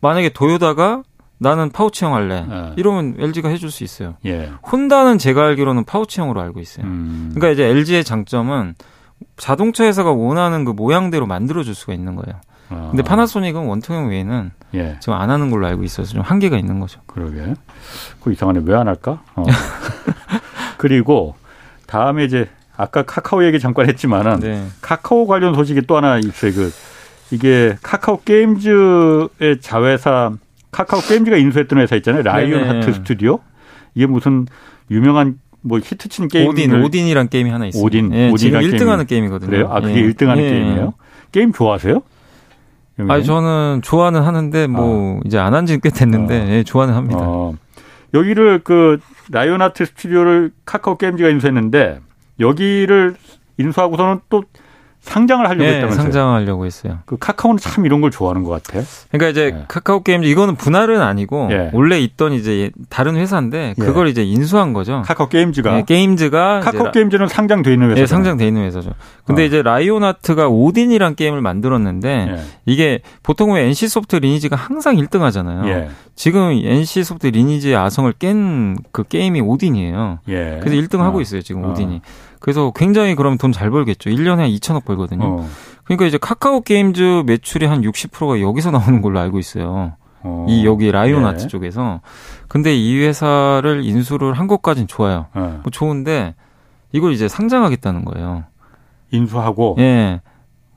만약에 0.00 0.28
도요다가 0.30 1.02
나는 1.38 1.70
파우치형 1.70 2.14
할래. 2.14 2.46
예. 2.48 2.72
이러면 2.76 3.16
LG가 3.18 3.48
해줄 3.48 3.70
수 3.70 3.82
있어요. 3.82 4.14
예. 4.26 4.50
혼다는 4.70 5.18
제가 5.18 5.42
알기로는 5.46 5.84
파우치형으로 5.84 6.40
알고 6.40 6.60
있어요. 6.60 6.84
음. 6.86 7.32
그러니까 7.34 7.52
이제 7.52 7.64
LG의 7.68 8.04
장점은 8.04 8.74
자동차 9.36 9.84
회사가 9.84 10.12
원하는 10.12 10.64
그 10.64 10.70
모양대로 10.72 11.26
만들어줄 11.26 11.74
수가 11.74 11.92
있는 11.94 12.14
거예요. 12.16 12.40
아. 12.68 12.88
근데 12.90 13.02
파나소닉은 13.02 13.66
원통형 13.66 14.10
외에는 14.10 14.50
예. 14.74 14.96
지금 15.00 15.14
안 15.14 15.28
하는 15.30 15.50
걸로 15.50 15.66
알고 15.66 15.82
있어서 15.82 16.12
좀 16.12 16.20
한계가 16.22 16.56
있는 16.56 16.78
거죠. 16.78 17.00
그러게. 17.06 17.54
그 18.22 18.32
이상하네. 18.32 18.60
왜 18.64 18.74
안 18.76 18.86
할까? 18.86 19.22
어. 19.34 19.44
그리고 20.78 21.34
다음에 21.86 22.24
이제 22.24 22.48
아까 22.80 23.02
카카오 23.02 23.44
얘기 23.44 23.58
잠깐 23.60 23.88
했지만은 23.88 24.40
네. 24.40 24.66
카카오 24.80 25.26
관련 25.26 25.54
소식이 25.54 25.82
또 25.86 25.96
하나 25.98 26.16
있어요. 26.18 26.52
그 26.52 26.72
이게 27.30 27.76
카카오 27.82 28.22
게임즈의 28.22 29.60
자회사 29.60 30.32
카카오 30.70 31.00
게임즈가 31.00 31.36
인수했던 31.36 31.78
회사 31.78 31.94
있잖아요. 31.96 32.22
라이온 32.22 32.62
네네. 32.62 32.68
하트 32.80 32.92
스튜디오. 32.94 33.40
이게 33.94 34.06
무슨 34.06 34.46
유명한 34.90 35.38
뭐 35.60 35.78
히트친 35.78 36.28
게임 36.28 36.48
오딘 36.48 36.82
오딘이란 36.82 37.28
게임이 37.28 37.50
하나 37.50 37.66
있어요. 37.66 37.82
오딘 37.82 38.14
예, 38.14 38.30
오딘 38.30 38.52
1등하는 38.54 39.06
게임 39.06 39.26
이거든요. 39.26 39.50
그래요? 39.50 39.68
아 39.70 39.80
그게 39.80 39.96
예. 39.96 40.08
1등하는 40.08 40.38
예. 40.38 40.50
게임이에요? 40.50 40.94
게임 41.32 41.52
좋아하세요? 41.52 42.00
아니 43.08 43.24
저는 43.24 43.80
좋아는 43.82 44.22
하는데 44.22 44.66
뭐 44.66 45.18
어. 45.18 45.20
이제 45.26 45.38
안 45.38 45.52
한 45.54 45.66
지는 45.66 45.80
꽤 45.82 45.90
됐는데 45.90 46.40
어. 46.40 46.48
예, 46.48 46.62
좋아는 46.62 46.94
합니다. 46.94 47.20
어. 47.22 47.54
여기를 48.14 48.60
그 48.64 48.98
라이온하트 49.30 49.84
스튜디오를 49.84 50.50
카카오 50.64 50.96
게임즈가 50.96 51.28
인수했는데 51.28 52.00
여기를 52.40 53.14
인수하고서는 53.58 54.20
또 54.28 54.42
상장을 55.02 55.46
하려고 55.48 55.64
네, 55.64 55.76
했다면서요? 55.76 56.02
상장하려고 56.02 56.66
했어요. 56.66 56.98
그 57.06 57.16
카카오는 57.16 57.56
참 57.56 57.86
이런 57.86 58.02
걸 58.02 58.10
좋아하는 58.10 58.44
것 58.44 58.50
같아요. 58.62 58.84
그러니까 59.10 59.30
이제 59.30 59.50
네. 59.56 59.64
카카오 59.66 60.02
게임즈 60.02 60.26
이거는 60.26 60.56
분할은 60.56 61.00
아니고 61.00 61.46
네. 61.48 61.70
원래 61.72 61.98
있던 62.00 62.34
이제 62.34 62.70
다른 62.90 63.16
회사인데 63.16 63.74
예. 63.78 63.82
그걸 63.82 64.08
이제 64.08 64.22
인수한 64.22 64.74
거죠. 64.74 65.00
카카오 65.06 65.30
게임즈가 65.30 65.72
네, 65.72 65.84
게임즈가 65.86 66.60
카카오 66.60 66.90
게임즈는 66.92 67.28
상장돼 67.28 67.72
있는 67.72 67.88
회사. 67.90 68.00
네, 68.00 68.06
상장돼 68.06 68.46
있는 68.46 68.62
회사죠. 68.64 68.90
근데 69.24 69.42
어. 69.42 69.46
이제 69.46 69.62
라이온하트가 69.62 70.48
오딘이란 70.48 71.14
게임을 71.14 71.40
만들었는데 71.40 72.08
예. 72.36 72.42
이게 72.66 73.00
보통 73.22 73.54
왜 73.54 73.62
NC 73.68 73.88
소프트 73.88 74.16
리니지가 74.16 74.54
항상 74.54 74.96
1등 74.96 75.20
하잖아요. 75.20 75.66
예. 75.70 75.88
지금 76.14 76.50
NC 76.62 77.04
소프트 77.04 77.28
리니지의 77.28 77.74
아성을 77.74 78.12
깬 78.18 78.76
그 78.92 79.04
게임이 79.04 79.40
오딘이에요. 79.40 80.18
그래서 80.26 80.68
1등 80.76 80.98
하고 80.98 81.18
어. 81.18 81.20
있어요, 81.22 81.40
지금 81.40 81.64
오딘이. 81.64 81.96
어. 81.96 82.00
그래서 82.40 82.72
굉장히 82.74 83.14
그럼 83.14 83.38
돈 83.38 83.52
잘 83.52 83.70
벌겠죠. 83.70 84.10
1년에 84.10 84.36
한 84.38 84.48
2천억 84.50 84.84
벌거든요. 84.84 85.24
어. 85.24 85.48
그러니까 85.84 86.06
이제 86.06 86.18
카카오 86.18 86.62
게임즈 86.62 87.24
매출의 87.26 87.68
한 87.68 87.82
60%가 87.82 88.40
여기서 88.40 88.70
나오는 88.72 89.00
걸로 89.02 89.20
알고 89.20 89.38
있어요. 89.38 89.92
어. 90.22 90.46
이 90.48 90.66
여기 90.66 90.90
라이온 90.90 91.24
아트 91.24 91.42
네. 91.42 91.48
쪽에서. 91.48 92.00
근데 92.48 92.74
이 92.74 92.98
회사를 93.00 93.84
인수를 93.84 94.34
한 94.34 94.46
것까진 94.46 94.86
좋아요. 94.86 95.26
네. 95.34 95.40
뭐 95.42 95.62
좋은데 95.70 96.34
이걸 96.92 97.12
이제 97.12 97.28
상장하겠다는 97.28 98.04
거예요. 98.04 98.44
인수하고 99.10 99.76
예. 99.78 100.20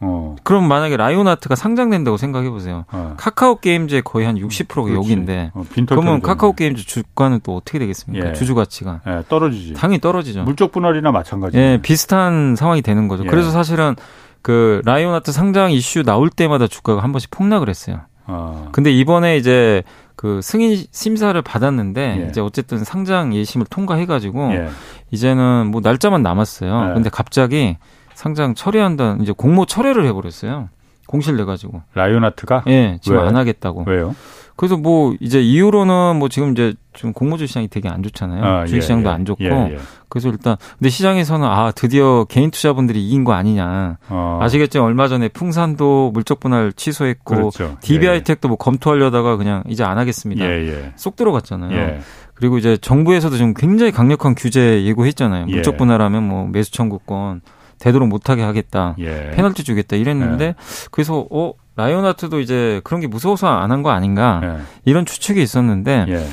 어. 0.06 0.36
그럼 0.44 0.68
만약에 0.68 0.98
라이온아트가 0.98 1.56
상장된다고 1.56 2.18
생각해 2.18 2.50
보세요. 2.50 2.86
어. 2.92 3.14
카카오 3.18 3.56
게임즈의 3.56 4.02
거의 4.04 4.26
한 4.26 4.36
60%가 4.36 4.82
그렇지. 4.84 4.96
여기인데 4.98 5.52
어, 5.54 5.64
그러면 5.88 6.22
카카오 6.22 6.54
게임즈 6.54 6.86
주가는 6.86 7.40
또 7.44 7.56
어떻게 7.56 7.80
되겠습니까? 7.80 8.30
예. 8.30 8.34
주주 8.34 8.54
가치가 8.56 9.02
예, 9.08 9.24
떨어지지. 9.30 9.74
당연히 9.74 10.00
떨어지죠. 10.02 10.44
물적 10.44 10.72
분할이나 10.72 11.12
마찬가지. 11.12 11.58
예, 11.58 11.80
비슷한 11.82 12.56
상황이 12.56 12.82
되는 12.82 13.08
거죠. 13.08 13.24
예. 13.24 13.28
그래서 13.30 13.52
사실은 13.52 13.96
그 14.42 14.82
라이온아트 14.84 15.32
상장 15.32 15.72
이슈 15.72 16.04
나올 16.04 16.30
때마다 16.30 16.68
주가가 16.68 17.02
한 17.02 17.12
번씩 17.14 17.32
폭락을 17.32 17.70
했어요. 17.70 18.02
아. 18.26 18.68
근데 18.72 18.92
이번에 18.92 19.38
이제 19.38 19.84
그 20.16 20.42
승인 20.42 20.86
심사를 20.92 21.42
받았는데 21.42 22.22
예. 22.24 22.30
이제 22.30 22.42
어쨌든 22.42 22.84
상장 22.84 23.34
예심을 23.34 23.66
통과해가지고 23.70 24.54
예. 24.54 24.70
이제는 25.12 25.68
뭐 25.68 25.82
날짜만 25.84 26.22
남았어요. 26.24 26.90
예. 26.90 26.94
근데 26.94 27.10
갑자기 27.10 27.78
상장 28.16 28.54
처리한다는 28.56 29.22
이제 29.22 29.34
공모 29.36 29.66
철회를 29.66 30.06
해버렸어요. 30.08 30.70
공실 31.08 31.38
내 31.38 31.44
가지고. 31.46 31.82
라이온아트가? 31.94 32.64
예, 32.68 32.72
네, 32.72 32.98
지금 33.02 33.20
왜? 33.20 33.28
안 33.28 33.36
하겠다고. 33.36 33.84
왜요? 33.88 34.16
그래서 34.56 34.78
뭐 34.78 35.16
이제 35.20 35.42
이후로는 35.42 36.18
뭐 36.18 36.30
지금 36.30 36.52
이제 36.52 36.76
지금 36.94 37.12
공모주 37.12 37.48
시장이 37.48 37.70
되게 37.70 37.90
안 37.90 38.04
좋잖아요. 38.04 38.44
아, 38.44 38.66
주식 38.66 38.84
시장도 38.84 39.10
예, 39.10 39.12
예. 39.12 39.16
안 39.16 39.26
좋고. 39.26 39.44
예, 39.44 39.50
예, 39.50 39.78
그래서 40.10 40.30
일단 40.30 40.58
근데 40.78 40.90
시장에서는 40.90 41.48
아 41.48 41.72
드디어 41.72 42.26
개인 42.30 42.52
투자분들이 42.52 43.04
이긴 43.04 43.24
거 43.24 43.34
아니냐. 43.34 43.98
어. 44.10 44.40
아시겠죠? 44.42 44.84
얼마 44.84 45.08
전에 45.08 45.28
풍산도 45.30 46.12
물적 46.14 46.40
분할 46.40 46.72
취소했고 46.72 47.36
그렇죠. 47.36 47.78
DBI 47.82 48.22
예. 48.28 48.48
뭐 48.48 48.58
검토하려다가 48.58 49.38
그냥 49.38 49.64
이제 49.68 49.84
안 49.84 49.98
하겠습니다. 49.98 50.46
예, 50.46 50.94
쏙 50.98 51.16
들어갔잖아요. 51.16 52.00
그리고 52.36 52.58
이제 52.60 52.78
정부에서도 52.78 53.36
지금 53.38 53.54
굉장히 53.56 53.92
강력한 53.92 54.36
규제 54.36 54.84
예고했잖아요. 54.84 55.48
물적 55.48 55.78
분할하면 55.78 56.28
뭐 56.28 56.48
매수 56.48 56.72
청구권 56.72 57.42
되도록 57.84 58.08
못하게 58.08 58.44
하겠다. 58.44 58.96
예. 59.00 59.32
페널티 59.36 59.64
주겠다 59.66 59.98
이랬는데 59.98 60.46
예. 60.46 60.56
그래서 60.92 61.26
어 61.30 61.54
라이온하트도 61.76 62.40
이제 62.40 62.80
그런 62.86 63.02
게 63.02 63.08
무서워서 63.08 63.48
안 63.48 63.72
한 63.72 63.84
거 63.84 63.90
아닌가 63.92 64.40
예. 64.44 64.58
이런 64.86 65.06
추측이 65.06 65.42
있었는데 65.42 66.06
예. 66.08 66.26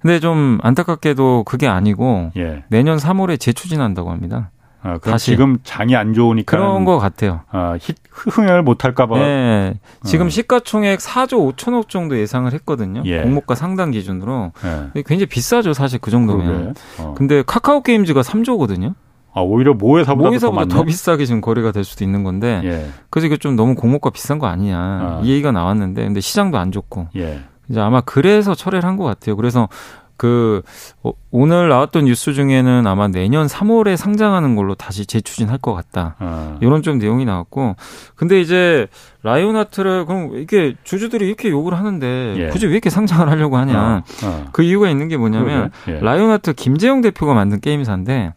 근데 0.00 0.18
좀 0.20 0.58
안타깝게도 0.62 1.44
그게 1.44 1.66
아니고 1.68 2.30
예. 2.36 2.64
내년 2.68 2.96
3월에 2.98 3.38
재추진한다고 3.38 4.10
합니다. 4.10 4.50
아, 4.82 4.98
다시 4.98 5.30
지금 5.30 5.58
장이 5.64 5.96
안 5.96 6.12
좋으니까 6.12 6.56
그런 6.56 6.84
것 6.84 6.98
같아요. 6.98 7.40
아, 7.50 7.78
흥행을 8.10 8.62
못 8.62 8.84
할까 8.84 9.06
봐. 9.06 9.18
네. 9.18 9.74
지금 10.04 10.26
어. 10.26 10.28
시가총액 10.28 11.00
4조 11.00 11.54
5천억 11.56 11.88
정도 11.88 12.18
예상을 12.18 12.52
했거든요. 12.52 13.02
예. 13.06 13.22
공모가 13.22 13.54
상당 13.54 13.92
기준으로. 13.92 14.52
예. 14.64 15.02
굉장히 15.06 15.24
비싸죠, 15.26 15.72
사실 15.72 15.98
그 16.00 16.10
정도면. 16.10 16.74
어. 16.98 17.14
근데 17.16 17.42
카카오 17.46 17.82
게임즈가 17.82 18.20
3조거든요. 18.20 18.94
아, 19.34 19.40
오히려 19.40 19.74
모회사보다, 19.74 20.28
모회사보다 20.28 20.64
더, 20.66 20.76
더, 20.76 20.82
비싸게 20.84 21.24
지금 21.26 21.40
거래가 21.40 21.72
될 21.72 21.82
수도 21.84 22.04
있는 22.04 22.22
건데. 22.22 22.60
예. 22.64 22.86
그래서 23.10 23.26
이게 23.26 23.36
좀 23.36 23.56
너무 23.56 23.74
공모가 23.74 24.10
비싼 24.10 24.38
거 24.38 24.46
아니냐. 24.46 24.78
아. 24.78 25.20
이 25.24 25.30
얘기가 25.30 25.50
나왔는데, 25.52 26.04
근데 26.04 26.20
시장도 26.20 26.56
안 26.56 26.70
좋고. 26.72 27.08
예. 27.16 27.40
이제 27.68 27.80
아마 27.80 28.00
그래서 28.00 28.54
철회를 28.54 28.88
한 28.88 28.96
것 28.96 29.04
같아요. 29.04 29.36
그래서 29.36 29.68
그 30.16 30.62
어, 31.02 31.10
오늘 31.32 31.68
나왔던 31.68 32.04
뉴스 32.04 32.34
중에는 32.34 32.86
아마 32.86 33.08
내년 33.08 33.48
3월에 33.48 33.96
상장하는 33.96 34.54
걸로 34.54 34.76
다시 34.76 35.06
재추진할 35.06 35.58
것 35.58 35.74
같다. 35.74 36.14
아. 36.20 36.56
이런 36.60 36.82
좀 36.82 36.98
내용이 36.98 37.24
나왔고, 37.24 37.74
근데 38.14 38.40
이제 38.40 38.86
라이온하트를 39.24 40.06
그럼 40.06 40.34
이렇게 40.36 40.74
주주들이 40.84 41.26
이렇게 41.26 41.50
욕을 41.50 41.74
하는데 41.74 42.34
예. 42.36 42.48
굳이 42.50 42.66
왜 42.66 42.72
이렇게 42.72 42.90
상장을 42.90 43.28
하려고 43.28 43.56
하냐? 43.56 43.76
아. 43.76 44.02
아. 44.22 44.44
그 44.52 44.62
이유가 44.62 44.88
있는 44.88 45.08
게 45.08 45.16
뭐냐면 45.16 45.70
예. 45.88 45.98
라이온하트 45.98 46.52
김재영 46.52 47.00
대표가 47.00 47.34
만든 47.34 47.60
게임사인데 47.60 48.34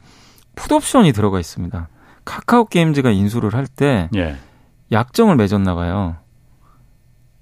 풋옵션이 0.57 1.13
들어가 1.13 1.39
있습니다. 1.39 1.87
카카오 2.25 2.65
게임즈가 2.65 3.11
인수를 3.11 3.53
할때 3.53 4.09
예. 4.15 4.35
약정을 4.91 5.37
맺었나 5.37 5.75
봐요. 5.75 6.17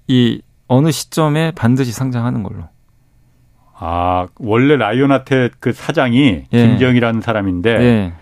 이 0.06 0.40
어느 0.68 0.92
시점에 0.92 1.50
반드시 1.52 1.90
상장하는 1.90 2.44
걸로. 2.44 2.64
아 3.78 4.26
원래 4.38 4.76
라이온한테 4.76 5.50
그 5.58 5.72
사장이 5.72 6.44
예. 6.52 6.66
김정이라는 6.66 7.20
사람인데 7.20 7.70
예. 7.70 8.12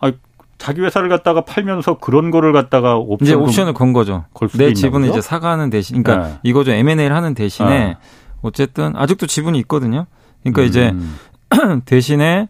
아, 0.00 0.12
자기 0.58 0.82
회사를 0.82 1.08
갖다가 1.08 1.40
팔면서 1.42 1.98
그런 1.98 2.30
거를 2.30 2.52
갖다가 2.52 2.96
옵션 2.96 3.26
이제 3.26 3.34
옵션을 3.34 3.72
건 3.74 3.92
거죠. 3.92 4.24
내 4.56 4.72
지분을 4.72 5.08
이제 5.08 5.20
사가는 5.20 5.70
대신, 5.70 6.02
그러니까 6.02 6.28
네. 6.28 6.38
이거 6.42 6.62
좀 6.62 6.74
M&A를 6.74 7.14
하는 7.14 7.34
대신에 7.34 7.68
네. 7.68 7.96
어쨌든 8.42 8.94
아직도 8.96 9.26
지분이 9.26 9.58
있거든요. 9.60 10.06
그러니까 10.42 10.62
음. 10.62 10.66
이제 10.66 10.94
대신에 11.86 12.48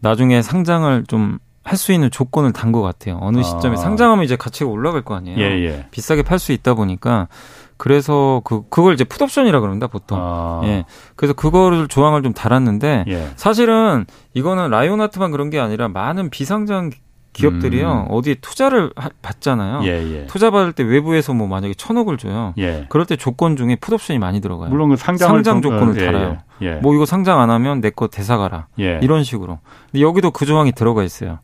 나중에 0.00 0.42
상장을 0.42 1.04
좀 1.08 1.38
할 1.68 1.76
수 1.76 1.92
있는 1.92 2.10
조건을 2.10 2.52
단 2.52 2.72
것 2.72 2.80
같아요. 2.82 3.18
어느 3.20 3.42
시점에 3.42 3.74
아. 3.74 3.76
상장하면 3.76 4.24
이제 4.24 4.36
가치가 4.36 4.70
올라갈 4.70 5.02
거 5.02 5.14
아니에요. 5.14 5.38
예, 5.38 5.44
예. 5.66 5.86
비싸게 5.90 6.22
팔 6.22 6.38
수 6.38 6.52
있다 6.52 6.74
보니까 6.74 7.28
그래서 7.76 8.40
그 8.44 8.62
그걸 8.68 8.94
이제 8.94 9.04
풋옵션이라 9.04 9.60
그럽니다 9.60 9.86
보통. 9.86 10.18
아. 10.20 10.60
예. 10.64 10.84
그래서 11.16 11.34
그거를 11.34 11.88
조항을 11.88 12.22
좀 12.22 12.32
달았는데 12.32 13.04
예. 13.08 13.30
사실은 13.36 14.06
이거는 14.34 14.70
라이온아트만 14.70 15.30
그런 15.30 15.50
게 15.50 15.60
아니라 15.60 15.88
많은 15.88 16.30
비상장 16.30 16.90
기업들이요 17.32 18.06
음. 18.08 18.14
어디에 18.14 18.36
투자를 18.40 18.90
하, 18.96 19.10
받잖아요. 19.22 19.80
예, 19.84 19.88
예. 20.22 20.26
투자 20.26 20.50
받을 20.50 20.72
때 20.72 20.82
외부에서 20.82 21.34
뭐 21.34 21.46
만약에 21.46 21.74
천억을 21.74 22.16
줘요. 22.18 22.52
예. 22.58 22.86
그럴 22.88 23.06
때 23.06 23.16
조건 23.16 23.56
중에 23.56 23.76
풋옵션이 23.80 24.18
많이 24.18 24.40
들어가요. 24.40 24.70
물론 24.70 24.88
그 24.90 24.96
상장 24.96 25.62
조건을 25.62 25.92
어, 25.92 25.96
예, 26.00 26.06
달아요. 26.06 26.38
예. 26.62 26.74
뭐 26.76 26.94
이거 26.94 27.06
상장 27.06 27.40
안 27.40 27.50
하면 27.50 27.80
내 27.80 27.90
거 27.90 28.08
대사가라 28.08 28.66
이런 29.02 29.22
식으로. 29.24 29.58
근데 29.92 30.02
여기도 30.02 30.30
그 30.30 30.46
조항이 30.46 30.72
들어가 30.72 31.02
있어요. 31.04 31.38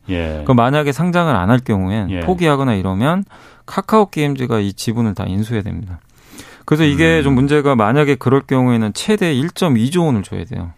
그 0.45 0.51
만약에 0.51 0.91
상장을 0.91 1.33
안 1.35 1.49
할 1.49 1.59
경우엔 1.59 2.09
포기하거나 2.21 2.73
이러면 2.75 3.23
카카오 3.65 4.07
게임즈가 4.07 4.59
이 4.59 4.73
지분을 4.73 5.13
다 5.15 5.23
인수해야 5.27 5.63
됩니다. 5.63 5.99
그래서 6.65 6.83
이게 6.83 7.19
음. 7.19 7.23
좀 7.23 7.35
문제가 7.35 7.75
만약에 7.75 8.15
그럴 8.15 8.41
경우에는 8.41 8.93
최대 8.93 9.33
1.2조 9.35 10.05
원을 10.05 10.23
줘야 10.23 10.43
돼요. 10.45 10.71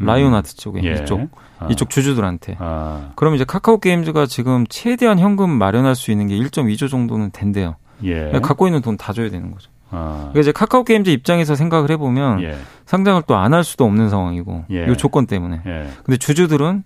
음. 0.00 0.06
라이온아트 0.06 0.56
쪽에 0.56 0.82
예. 0.84 0.92
이쪽 1.02 1.30
아. 1.58 1.68
이쪽 1.70 1.90
주주들한테. 1.90 2.56
아. 2.58 3.10
그럼 3.16 3.34
이제 3.34 3.44
카카오 3.44 3.78
게임즈가 3.78 4.26
지금 4.26 4.66
최대한 4.68 5.18
현금 5.18 5.50
마련할 5.50 5.94
수 5.94 6.10
있는 6.10 6.26
게 6.28 6.36
1.2조 6.36 6.90
정도는 6.90 7.30
된대요. 7.30 7.76
예. 8.02 8.14
그러니까 8.14 8.40
갖고 8.40 8.66
있는 8.66 8.82
돈 8.82 8.96
다 8.98 9.12
줘야 9.12 9.30
되는 9.30 9.50
거죠. 9.50 9.70
아. 9.90 10.16
그러니까 10.32 10.40
이제 10.40 10.52
카카오 10.52 10.84
게임즈 10.84 11.08
입장에서 11.10 11.54
생각을 11.54 11.90
해보면 11.92 12.42
예. 12.42 12.56
상장을 12.84 13.22
또 13.26 13.34
안 13.36 13.54
할 13.54 13.64
수도 13.64 13.84
없는 13.84 14.10
상황이고 14.10 14.64
예. 14.70 14.86
이 14.90 14.96
조건 14.96 15.26
때문에. 15.26 15.62
예. 15.66 15.88
근데 16.04 16.18
주주들은 16.18 16.84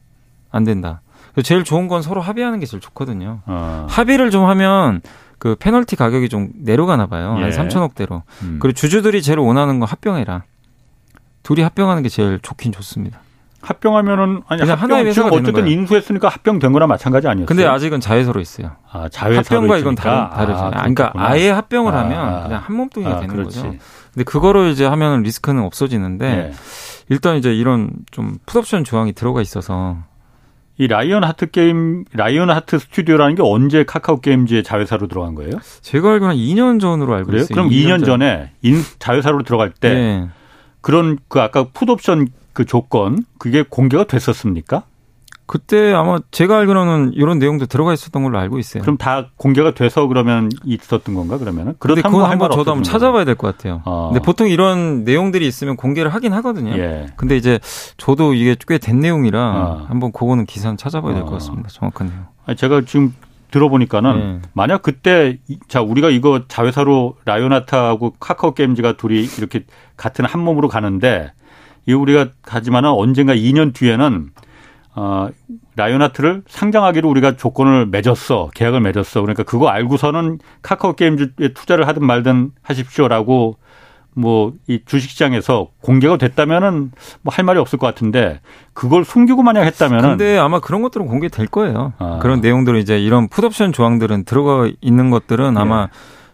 안 0.53 0.65
된다. 0.65 1.01
제일 1.45 1.65
좋은 1.65 1.89
건 1.89 2.03
서로 2.03 2.21
합의하는 2.21 2.61
게 2.61 2.67
제일 2.67 2.81
좋거든요. 2.81 3.41
아. 3.47 3.87
합의를 3.89 4.31
좀 4.31 4.45
하면 4.45 5.01
그 5.39 5.57
페널티 5.59 5.97
가격이 5.97 6.29
좀 6.29 6.51
내려가나 6.57 7.07
봐요. 7.07 7.37
예. 7.39 7.43
한 7.43 7.51
3천억대로. 7.51 8.23
음. 8.43 8.59
그리고 8.61 8.75
주주들이 8.75 9.23
제일 9.23 9.39
원하는 9.39 9.81
건 9.81 9.89
합병해라. 9.89 10.43
둘이 11.43 11.63
합병하는 11.63 12.03
게 12.03 12.09
제일 12.09 12.39
좋긴 12.43 12.73
좋습니다. 12.73 13.21
합병하면은 13.63 14.43
아니 14.49 14.63
합병, 14.63 14.83
하나의 14.83 15.07
회사가 15.07 15.29
어쨌든 15.29 15.53
거예요. 15.53 15.67
인수했으니까 15.69 16.29
합병된 16.29 16.73
거나 16.73 16.87
마찬가지 16.87 17.29
아니었어요? 17.29 17.47
근데 17.47 17.67
아직은 17.67 18.01
자회사로 18.01 18.41
있어요. 18.41 18.73
아, 18.91 19.09
자회사로 19.11 19.39
합병과 19.39 19.79
이건 19.79 19.95
다른 19.95 20.31
다르죠. 20.31 20.59
아, 20.59 20.71
그러니까 20.71 21.13
아예 21.15 21.51
합병을 21.51 21.95
아, 21.95 22.01
하면 22.01 22.43
그냥 22.45 22.63
한 22.65 22.77
몸뚱이가 22.77 23.11
아, 23.11 23.21
되는 23.21 23.35
그렇지. 23.35 23.59
거죠. 23.63 23.75
근데 24.15 24.25
그거를 24.25 24.71
이제 24.71 24.87
하면 24.87 25.23
리스크는 25.23 25.63
없어지는데 25.63 26.37
네. 26.37 26.53
일단 27.11 27.37
이제 27.37 27.55
이런 27.55 27.91
좀 28.11 28.39
풋옵션 28.47 28.85
조항이 28.85 29.13
들어가 29.13 29.43
있어서 29.43 29.99
이 30.79 30.87
라이언 30.87 31.25
하트 31.25 31.51
게임, 31.51 32.07
라이언 32.15 32.49
하트 32.49 32.79
스튜디오라는 32.79 33.35
게 33.35 33.43
언제 33.45 33.85
카카오 33.85 34.21
게임즈의 34.21 34.63
자회사로 34.63 35.09
들어간 35.09 35.35
거예요? 35.35 35.53
제가 35.83 36.13
알기로는 36.13 36.37
2년 36.37 36.81
전으로 36.81 37.15
알고 37.15 37.27
그래요? 37.27 37.43
있어요. 37.43 37.55
그럼 37.55 37.69
2년, 37.69 37.99
2년 37.99 38.07
전에 38.07 38.53
인, 38.63 38.81
자회사로 38.99 39.43
들어갈 39.43 39.71
때 39.71 39.93
네. 39.93 40.29
그런 40.81 41.19
그 41.29 41.41
아까 41.41 41.65
풋옵션 41.73 42.29
그 42.53 42.65
조건 42.65 43.25
그게 43.39 43.63
공개가 43.69 44.05
됐었습니까? 44.05 44.85
그때 45.47 45.93
아마 45.93 46.21
제가 46.31 46.59
알기로는 46.59 47.13
이런 47.15 47.41
내용도 47.41 47.67
들어가 47.67 47.93
있었던 47.93 48.23
걸로 48.23 48.39
알고 48.39 48.61
있어요. 48.61 48.83
그럼 48.83 48.97
다 48.97 49.31
공개가 49.37 49.75
돼서 49.75 50.07
그러면 50.07 50.49
있었던 50.65 51.13
건가 51.13 51.39
그러면은? 51.39 51.75
그런데 51.81 52.03
그건 52.03 52.31
한번 52.31 52.53
저도 52.53 52.71
한번 52.71 52.85
찾아봐야 52.85 53.25
될 53.25 53.35
것 53.35 53.49
같아요. 53.57 53.83
어. 53.85 54.11
근데 54.13 54.25
보통 54.25 54.49
이런 54.49 55.03
내용들이 55.03 55.45
있으면 55.49 55.77
공개를 55.77 56.15
하긴 56.15 56.33
하거든요. 56.35 56.71
예. 56.79 57.07
근데 57.17 57.37
이제 57.37 57.59
저도 57.97 58.35
이게 58.35 58.55
꽤 58.69 58.79
된 58.79 59.01
내용이라 59.01 59.41
어. 59.41 59.87
한번 59.89 60.13
그거는 60.13 60.47
기사는 60.47 60.77
찾아봐야 60.77 61.15
될것 61.15 61.33
어. 61.33 61.35
같습니다. 61.35 61.69
정확한 61.69 62.07
내용. 62.47 62.57
제가 62.57 62.83
지금 62.87 63.13
들어보니까는 63.51 64.19
네. 64.19 64.49
만약 64.53 64.83
그때 64.83 65.39
자 65.69 65.81
우리가 65.81 66.11
이거 66.11 66.43
자회사로 66.49 67.17
라이오나타하고 67.25 68.15
카카오 68.21 68.55
게임즈가 68.55 68.97
둘이 68.97 69.25
이렇게 69.39 69.65
같은 69.97 70.25
한 70.25 70.41
몸으로 70.41 70.69
가는데 70.69 71.33
이 71.87 71.93
우리가 71.93 72.29
가지만은 72.43 72.91
언젠가 72.91 73.35
2년 73.35 73.75
뒤에는 73.75 74.31
어, 74.95 75.29
라이오나트를 75.77 76.43
상장하기로 76.49 77.09
우리가 77.09 77.37
조건을 77.37 77.87
맺었어. 77.87 78.51
계약을 78.55 78.81
맺었어. 78.81 79.21
그러니까 79.21 79.45
그거 79.45 79.69
알고서는 79.69 80.41
카카오 80.63 80.95
게임즈에 80.95 81.55
투자를 81.55 81.87
하든 81.89 82.05
말든 82.05 82.51
하십시오라고 82.63 83.57
뭐 84.15 84.53
이 84.69 84.81
주식시장에서 84.85 85.69
공개가 85.83 86.17
됐다면은 86.17 86.91
뭐 87.23 87.33
할 87.33 87.45
말이 87.45 87.59
없을 87.59 87.79
것 87.79 87.87
같은데 87.87 88.41
그걸 88.73 89.05
숨기고 89.05 89.43
만약 89.43 89.63
했다면은 89.65 90.09
근데 90.11 90.37
아마 90.39 90.61
그런 90.61 90.83
것들은 90.83 91.07
공개될 91.07 91.47
거예요. 91.47 91.93
아. 91.99 92.19
그런 92.21 92.41
내용들은 92.41 92.81
이제 92.81 92.99
이런 93.01 93.29
풋옵션 93.29 93.73
조항들은 93.73 94.25
들어가 94.25 94.69
있는 94.81 95.11
것들은 95.11 95.57
아마 95.57 95.83
예. 95.83 95.89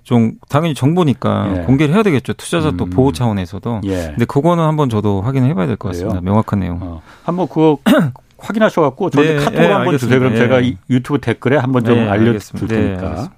좀 0.05 0.33
당연히 0.49 0.75
정보니까 0.75 1.55
예. 1.57 1.61
공개를 1.63 1.95
해야 1.95 2.03
되겠죠. 2.03 2.33
투자자 2.35 2.71
또 2.73 2.85
음. 2.85 2.91
보호 2.91 3.13
차원에서도. 3.13 3.81
예. 3.85 4.05
근데 4.11 4.25
그거는 4.25 4.63
한번 4.65 4.89
저도 4.89 5.21
확인해 5.23 5.53
봐야 5.55 5.67
될 5.67 5.77
것 5.77 5.89
같습니다. 5.89 6.21
명확한 6.21 6.61
내용. 6.61 6.79
어. 6.81 7.03
한번 7.25 7.49
그거 7.49 7.79
확인하셔 8.39 8.83
갖고 8.83 9.11
저한테 9.11 9.35
네, 9.39 9.45
카톡으로 9.45 9.67
네, 9.67 9.73
한번 9.73 9.99
주세요. 9.99 10.19
그럼 10.19 10.33
네. 10.35 10.39
제가 10.39 10.61
유튜브 10.91 11.19
댓글에 11.21 11.57
한번 11.57 11.85
좀 11.85 11.97
네, 11.97 12.09
알려 12.09 12.39
줄 12.39 12.69
테니까. 12.69 13.31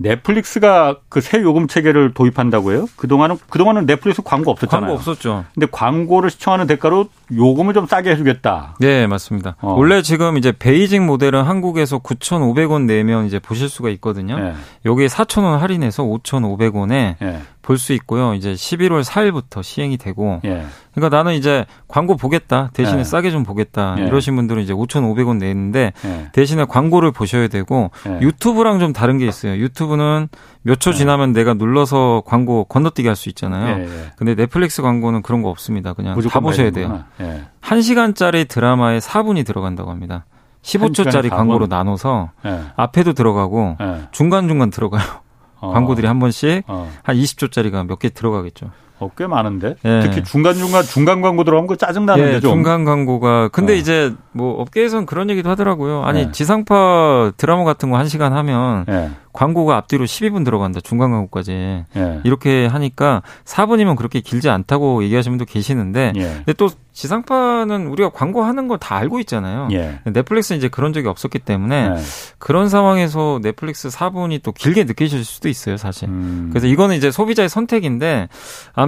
네, 0.00 0.10
넷플릭스가 0.10 0.98
그 1.08 1.20
새 1.20 1.42
요금 1.42 1.66
체계를 1.66 2.14
도입한다고요? 2.14 2.86
그동안은 2.96 3.36
그동안은 3.50 3.86
넷플릭스 3.86 4.22
광고 4.22 4.50
없었잖아요. 4.52 4.80
광고 4.88 4.94
없었죠. 4.94 5.44
근데 5.54 5.66
광고를 5.70 6.30
시청하는 6.30 6.66
대가로 6.66 7.08
요금을 7.36 7.74
좀 7.74 7.86
싸게 7.86 8.10
해주겠다. 8.12 8.76
네, 8.80 9.06
맞습니다. 9.06 9.56
어. 9.60 9.74
원래 9.74 10.00
지금 10.02 10.36
이제 10.38 10.52
베이징 10.56 11.04
모델은 11.06 11.42
한국에서 11.42 11.98
9,500원 11.98 12.82
내면 12.86 13.26
이제 13.26 13.38
보실 13.38 13.68
수가 13.68 13.88
있거든요. 13.90 14.38
네. 14.38 14.54
여기에 14.86 15.08
4,000원 15.08 15.58
할인해서 15.58 16.04
5,500원에 16.04 17.16
네. 17.20 17.42
볼 17.68 17.76
수 17.76 17.92
있고요. 17.92 18.32
이제 18.32 18.54
11월 18.54 19.04
4일부터 19.04 19.62
시행이 19.62 19.98
되고. 19.98 20.40
예. 20.46 20.64
그러니까 20.94 21.14
나는 21.14 21.34
이제 21.34 21.66
광고 21.86 22.16
보겠다. 22.16 22.70
대신에 22.72 23.00
예. 23.00 23.04
싸게 23.04 23.30
좀 23.30 23.42
보겠다. 23.44 23.96
예. 23.98 24.04
이러신 24.04 24.34
분들은 24.36 24.62
이제 24.62 24.72
5,500원 24.72 25.36
내는데 25.36 25.92
예. 26.06 26.30
대신에 26.32 26.64
광고를 26.64 27.12
보셔야 27.12 27.48
되고 27.48 27.90
예. 28.06 28.20
유튜브랑 28.22 28.78
좀 28.80 28.94
다른 28.94 29.18
게 29.18 29.26
있어요. 29.26 29.56
유튜브는 29.58 30.28
몇초 30.62 30.90
예. 30.90 30.94
지나면 30.94 31.34
내가 31.34 31.52
눌러서 31.52 32.22
광고 32.24 32.64
건너뛰게 32.64 33.06
할수 33.06 33.28
있잖아요. 33.28 33.86
근데 34.16 34.34
넷플릭스 34.34 34.80
광고는 34.80 35.20
그런 35.20 35.42
거 35.42 35.50
없습니다. 35.50 35.92
그냥 35.92 36.18
다 36.18 36.40
보셔야 36.40 36.70
돼요. 36.70 37.04
예. 37.20 37.42
1시간짜리 37.60 38.48
드라마에 38.48 38.98
4분이 38.98 39.44
들어간다고 39.44 39.90
합니다. 39.90 40.24
15초짜리 40.62 41.28
광고로 41.28 41.66
나눠서 41.66 42.30
앞에도 42.76 43.12
들어가고 43.12 43.76
중간중간 44.10 44.70
들어가요. 44.70 45.27
어. 45.60 45.72
광고들이 45.72 46.06
한 46.06 46.18
번씩 46.18 46.64
어. 46.68 46.90
한 47.02 47.16
20초짜리가 47.16 47.86
몇 47.86 47.98
개 47.98 48.08
들어가겠죠. 48.10 48.70
어, 49.00 49.10
꽤 49.16 49.26
많은데. 49.26 49.76
예. 49.84 50.00
특히 50.02 50.24
중간 50.24 50.54
중간 50.54 50.82
중간 50.82 51.20
광고 51.20 51.44
들어가면 51.44 51.66
그 51.68 51.76
짜증 51.76 52.04
나는데 52.06 52.34
예, 52.34 52.40
좀. 52.40 52.52
중간 52.52 52.84
광고가 52.84 53.48
근데 53.48 53.74
어. 53.74 53.76
이제 53.76 54.12
뭐 54.32 54.60
업계에서는 54.60 55.06
그런 55.06 55.30
얘기도 55.30 55.50
하더라고요. 55.50 56.02
아니 56.04 56.20
예. 56.20 56.32
지상파 56.32 57.32
드라마 57.36 57.64
같은 57.64 57.90
거 57.90 57.98
한 57.98 58.06
시간 58.08 58.32
하면 58.32 58.84
예. 58.88 59.10
광고가 59.32 59.76
앞뒤로 59.76 60.04
12분 60.04 60.44
들어간다. 60.44 60.80
중간 60.80 61.10
광고까지. 61.12 61.84
예. 61.96 62.20
이렇게 62.24 62.66
하니까 62.66 63.22
4분이면 63.44 63.96
그렇게 63.96 64.20
길지 64.20 64.48
않다고 64.50 65.02
얘기하시는 65.04 65.36
분도 65.36 65.50
계시는데 65.50 66.12
예. 66.16 66.22
근데 66.44 66.52
또 66.54 66.68
지상파는 66.92 67.86
우리가 67.86 68.10
광고하는 68.10 68.66
걸 68.66 68.78
다 68.78 68.96
알고 68.96 69.18
있잖아요. 69.20 69.68
예. 69.72 69.98
넷플릭스는 70.04 70.58
이제 70.58 70.68
그런 70.68 70.92
적이 70.92 71.08
없었기 71.08 71.40
때문에 71.40 71.92
예. 71.96 72.02
그런 72.38 72.68
상황에서 72.68 73.40
넷플릭스 73.42 73.88
4분이 73.88 74.40
또 74.42 74.52
길게 74.52 74.84
느끼실 74.84 75.24
수도 75.24 75.48
있어요, 75.48 75.76
사실. 75.76 76.08
음. 76.08 76.48
그래서 76.50 76.66
이거는 76.68 76.94
이제 76.96 77.10
소비자의 77.10 77.48
선택인데 77.48 78.28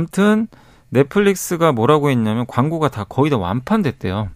아무튼 0.01 0.49
넷플릭스가 0.89 1.73
뭐라고 1.73 2.11
했냐면 2.11 2.47
광고가 2.49 2.89
다 2.89 3.05
거의 3.09 3.31
다 3.31 3.37
완판됐대요. 3.37 4.29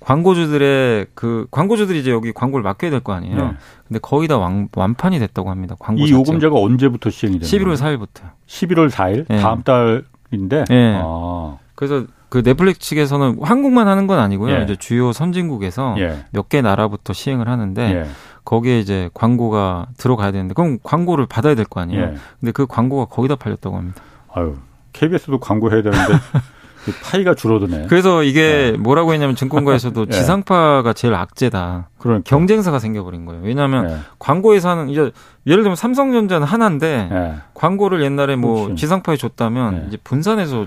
광고주들의 0.00 1.06
그 1.14 1.46
광고주들이 1.50 2.00
이제 2.00 2.10
여기 2.10 2.32
광고를 2.32 2.62
맡겨야 2.62 2.90
될거 2.90 3.12
아니에요. 3.12 3.36
네. 3.36 3.50
근데 3.86 3.98
거의 4.00 4.28
다 4.28 4.38
완, 4.38 4.68
완판이 4.74 5.18
됐다고 5.18 5.50
합니다. 5.50 5.76
광고 5.78 6.00
이 6.02 6.10
요금제가 6.10 6.56
언제부터 6.56 7.10
시행이 7.10 7.38
되나요? 7.40 7.50
11월 7.50 7.76
4일부터. 7.76 8.30
11월 8.46 8.88
4일 8.90 9.26
네. 9.28 9.40
다음 9.40 9.62
달인데. 9.62 10.64
네. 10.68 11.00
아. 11.04 11.58
그래서 11.74 12.04
그 12.30 12.42
넷플릭스 12.42 12.80
측에서는 12.80 13.38
한국만 13.42 13.88
하는 13.88 14.06
건 14.06 14.18
아니고요. 14.20 14.54
예. 14.54 14.62
이제 14.62 14.76
주요 14.76 15.12
선진국에서 15.12 15.96
예. 15.98 16.24
몇개 16.30 16.62
나라부터 16.62 17.12
시행을 17.12 17.48
하는데 17.48 17.82
예. 17.82 18.06
거기에 18.44 18.78
이제 18.78 19.10
광고가 19.12 19.88
들어가야 19.98 20.30
되는데 20.32 20.54
그럼 20.54 20.78
광고를 20.82 21.26
받아야 21.26 21.54
될 21.54 21.66
거 21.66 21.80
아니에요. 21.80 22.02
예. 22.02 22.14
근데 22.38 22.52
그 22.52 22.66
광고가 22.66 23.06
거의 23.06 23.28
다 23.28 23.36
팔렸다고 23.36 23.76
합니다. 23.76 24.00
아유, 24.32 24.56
KBS도 24.92 25.38
광고해야 25.40 25.82
되는데 25.82 26.14
그 26.84 26.92
파이가 27.02 27.34
줄어드네. 27.34 27.86
그래서 27.88 28.22
이게 28.22 28.72
네. 28.72 28.78
뭐라고 28.78 29.12
했냐면 29.12 29.36
증권가에서도 29.36 30.06
네. 30.06 30.12
지상파가 30.16 30.92
제일 30.94 31.14
악재다. 31.14 31.90
그런 31.98 32.22
경쟁사가 32.24 32.78
생겨버린 32.78 33.26
거예요. 33.26 33.42
왜냐하면 33.44 33.86
네. 33.88 33.96
광고에서는 34.18 34.88
이제 34.88 35.10
예를 35.46 35.62
들면 35.62 35.76
삼성전자는 35.76 36.46
하나인데 36.46 37.08
네. 37.10 37.34
광고를 37.54 38.02
옛날에 38.02 38.36
뭐 38.36 38.64
그렇지. 38.64 38.80
지상파에 38.80 39.16
줬다면 39.16 39.74
네. 39.74 39.84
이제 39.88 39.98
분산해서 40.02 40.66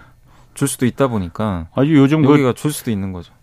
줄 0.54 0.68
수도 0.68 0.86
있다 0.86 1.08
보니까 1.08 1.66
아주 1.76 1.96
요즘 1.96 2.22
그 2.22 2.34
여기가 2.34 2.50
그 2.50 2.54
줄 2.54 2.72
수도 2.72 2.92
있는 2.92 3.12
거죠. 3.12 3.34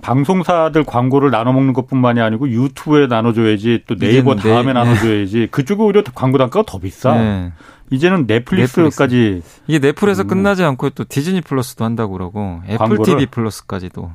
방송사들 0.00 0.84
광고를 0.84 1.30
나눠 1.30 1.52
먹는 1.52 1.72
것뿐만이 1.72 2.20
아니고 2.20 2.48
유튜브에 2.48 3.06
나눠줘야지 3.06 3.84
또 3.86 3.96
네이버 3.96 4.34
다음에 4.36 4.66
네. 4.66 4.72
나눠줘야지 4.74 5.48
그쪽에 5.50 5.82
오히려 5.82 6.02
광고 6.14 6.36
단가가 6.38 6.64
더 6.66 6.78
비싸. 6.78 7.50
네. 7.94 7.96
이제는 7.96 8.26
넷플릭스까지 8.26 9.16
넷플릭스. 9.16 9.60
이게 9.66 9.78
넷플에서 9.78 10.22
음. 10.22 10.28
끝나지 10.28 10.64
않고 10.64 10.90
또 10.90 11.04
디즈니 11.04 11.40
플러스도 11.40 11.84
한다고 11.84 12.12
그러고 12.12 12.60
애플 12.68 12.98
TV 13.02 13.26
플러스까지도 13.26 14.12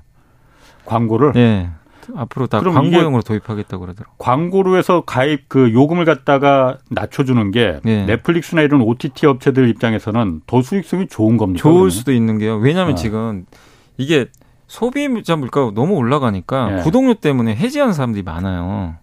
광고를 0.86 1.34
네. 1.34 1.70
앞으로 2.16 2.48
다 2.48 2.60
광고용으로 2.60 3.22
도입하겠다고 3.22 3.82
그러더라고요. 3.82 4.16
광고로 4.18 4.78
해서 4.78 5.04
가입 5.06 5.48
그 5.48 5.72
요금을 5.74 6.06
갖다가 6.06 6.78
낮춰주는 6.90 7.52
게 7.52 7.80
네. 7.84 8.06
넷플릭스나 8.06 8.62
이런 8.62 8.82
OTT 8.82 9.28
업체들 9.28 9.70
입장에서는 9.70 10.42
더 10.48 10.62
수익성이 10.62 11.08
좋은 11.08 11.38
겁니다. 11.38 11.62
좋을 11.62 11.74
그러면? 11.74 11.90
수도 11.92 12.12
있는 12.12 12.38
게요. 12.40 12.58
왜냐하면 12.58 12.94
아. 12.94 12.96
지금 12.96 13.46
이게 13.98 14.28
소비자 14.68 15.36
물가가 15.36 15.72
너무 15.74 15.96
올라가니까 15.96 16.70
네. 16.70 16.82
구독료 16.82 17.16
때문에 17.16 17.56
해지하는 17.56 17.94
사람들이 17.94 18.24
많아요. 18.24 18.96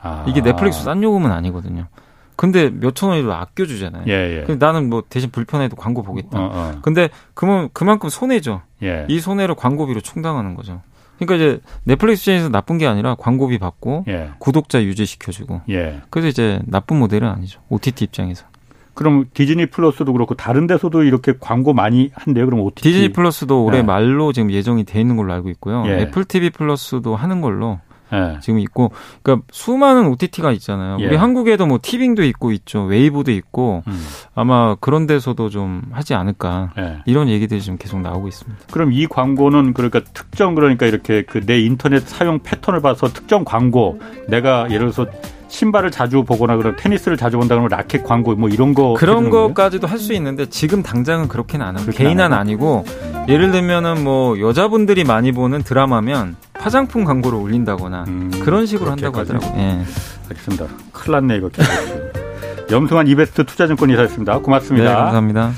아. 0.00 0.24
이게 0.28 0.40
넷플릭스 0.40 0.82
싼 0.84 1.02
요금은 1.02 1.30
아니거든요. 1.32 1.88
근데 2.36 2.70
몇천 2.70 3.10
원이라도 3.10 3.34
아껴주잖아요. 3.34 4.04
예, 4.08 4.44
예. 4.48 4.54
나는 4.54 4.90
뭐 4.90 5.02
대신 5.08 5.30
불편해도 5.30 5.76
광고 5.76 6.02
보겠다. 6.02 6.38
어, 6.38 6.50
어. 6.52 6.78
근데 6.82 7.08
그만 7.34 7.70
그만큼 7.72 8.08
손해죠. 8.08 8.62
예. 8.82 9.06
이 9.08 9.20
손해를 9.20 9.54
광고비로 9.54 10.00
충당하는 10.02 10.54
거죠. 10.54 10.82
그러니까 11.18 11.36
이제 11.36 11.60
넷플릭스 11.84 12.22
입장에서 12.22 12.50
나쁜 12.50 12.76
게 12.76 12.86
아니라 12.86 13.14
광고비 13.14 13.58
받고 13.58 14.04
예. 14.08 14.30
구독자 14.38 14.82
유지시켜주고. 14.82 15.62
예. 15.70 16.02
그래서 16.10 16.28
이제 16.28 16.60
나쁜 16.66 16.98
모델은 16.98 17.26
아니죠. 17.26 17.60
OTT 17.70 18.04
입장에서. 18.04 18.44
그럼 18.92 19.26
디즈니 19.34 19.66
플러스도 19.66 20.12
그렇고 20.12 20.34
다른 20.34 20.66
데서도 20.66 21.02
이렇게 21.02 21.34
광고 21.38 21.74
많이 21.74 22.10
한대요. 22.14 22.46
그럼 22.46 22.60
OTT 22.60 22.82
디즈니 22.82 23.12
플러스도 23.12 23.64
올해 23.64 23.78
예. 23.78 23.82
말로 23.82 24.32
지금 24.32 24.50
예정이 24.50 24.84
돼 24.84 25.00
있는 25.00 25.16
걸로 25.16 25.32
알고 25.34 25.50
있고요. 25.50 25.84
예. 25.86 26.00
애플 26.00 26.24
TV 26.24 26.50
플러스도 26.50 27.14
하는 27.14 27.40
걸로 27.40 27.78
예. 28.12 28.38
지금 28.40 28.58
있고 28.60 28.92
그러니까 29.22 29.46
수많은 29.50 30.06
OTT가 30.08 30.52
있잖아요. 30.52 30.98
예. 31.00 31.06
우리 31.06 31.16
한국에도 31.16 31.66
뭐 31.66 31.78
티빙도 31.80 32.22
있고 32.24 32.52
있죠. 32.52 32.82
웨이브도 32.84 33.32
있고 33.32 33.82
음. 33.86 34.06
아마 34.34 34.74
그런 34.76 35.06
데서도 35.06 35.48
좀 35.48 35.82
하지 35.90 36.14
않을까 36.14 36.72
예. 36.78 36.98
이런 37.06 37.28
얘기들이 37.28 37.60
지금 37.62 37.78
계속 37.78 38.00
나오고 38.00 38.28
있습니다. 38.28 38.66
그럼 38.72 38.92
이 38.92 39.06
광고는 39.06 39.72
그러니까 39.72 40.00
특정 40.12 40.54
그러니까 40.54 40.84
이렇게 40.86 41.22
그 41.22 41.40
내 41.46 41.60
인터넷 41.60 42.00
사용 42.08 42.40
패턴을 42.40 42.80
봐서 42.80 43.06
특정 43.08 43.44
광고 43.44 44.00
내가 44.28 44.64
예를 44.70 44.90
들어서 44.90 45.06
신발을 45.48 45.90
자주 45.90 46.24
보거나 46.24 46.56
그런 46.56 46.76
테니스를 46.76 47.16
자주 47.16 47.36
본다 47.38 47.54
그러면 47.54 47.68
라켓 47.70 48.04
광고 48.04 48.34
뭐 48.34 48.48
이런 48.48 48.74
거 48.74 48.94
그런 48.94 49.30
거까지도 49.30 49.86
할 49.86 49.96
수 49.98 50.12
있는데 50.12 50.46
지금 50.46 50.82
당장은 50.82 51.28
그렇게는 51.28 51.64
안 51.64 51.76
하고 51.78 51.90
개인은 51.90 52.32
아니고 52.32 52.84
예를 53.28 53.50
들면은 53.50 54.04
뭐 54.04 54.38
여자분들이 54.38 55.04
많이 55.04 55.32
보는 55.32 55.62
드라마면 55.62 56.36
화장품 56.54 57.04
광고를 57.04 57.38
올린다거나 57.38 58.04
음, 58.08 58.30
그런 58.42 58.66
식으로 58.66 58.90
한다고 58.90 59.18
하더라고요. 59.18 59.52
예. 59.56 59.82
알겠습니다. 60.28 60.66
큰일 60.92 61.12
났네 61.12 61.36
이거. 61.36 61.50
염승환 62.70 63.06
이베스트 63.06 63.44
투자증권 63.44 63.90
이사였습니다. 63.90 64.38
고맙습니다. 64.38 64.88
네, 64.88 64.94
감사합니다. 64.94 65.52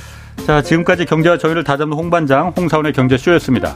자, 0.47 0.63
지금까지 0.63 1.05
경제와 1.07 1.39
정의를 1.39 1.65
다잡는 1.65 1.97
홍반장 1.97 2.53
홍사원의 2.57 2.93
경제쇼였습니다. 2.93 3.75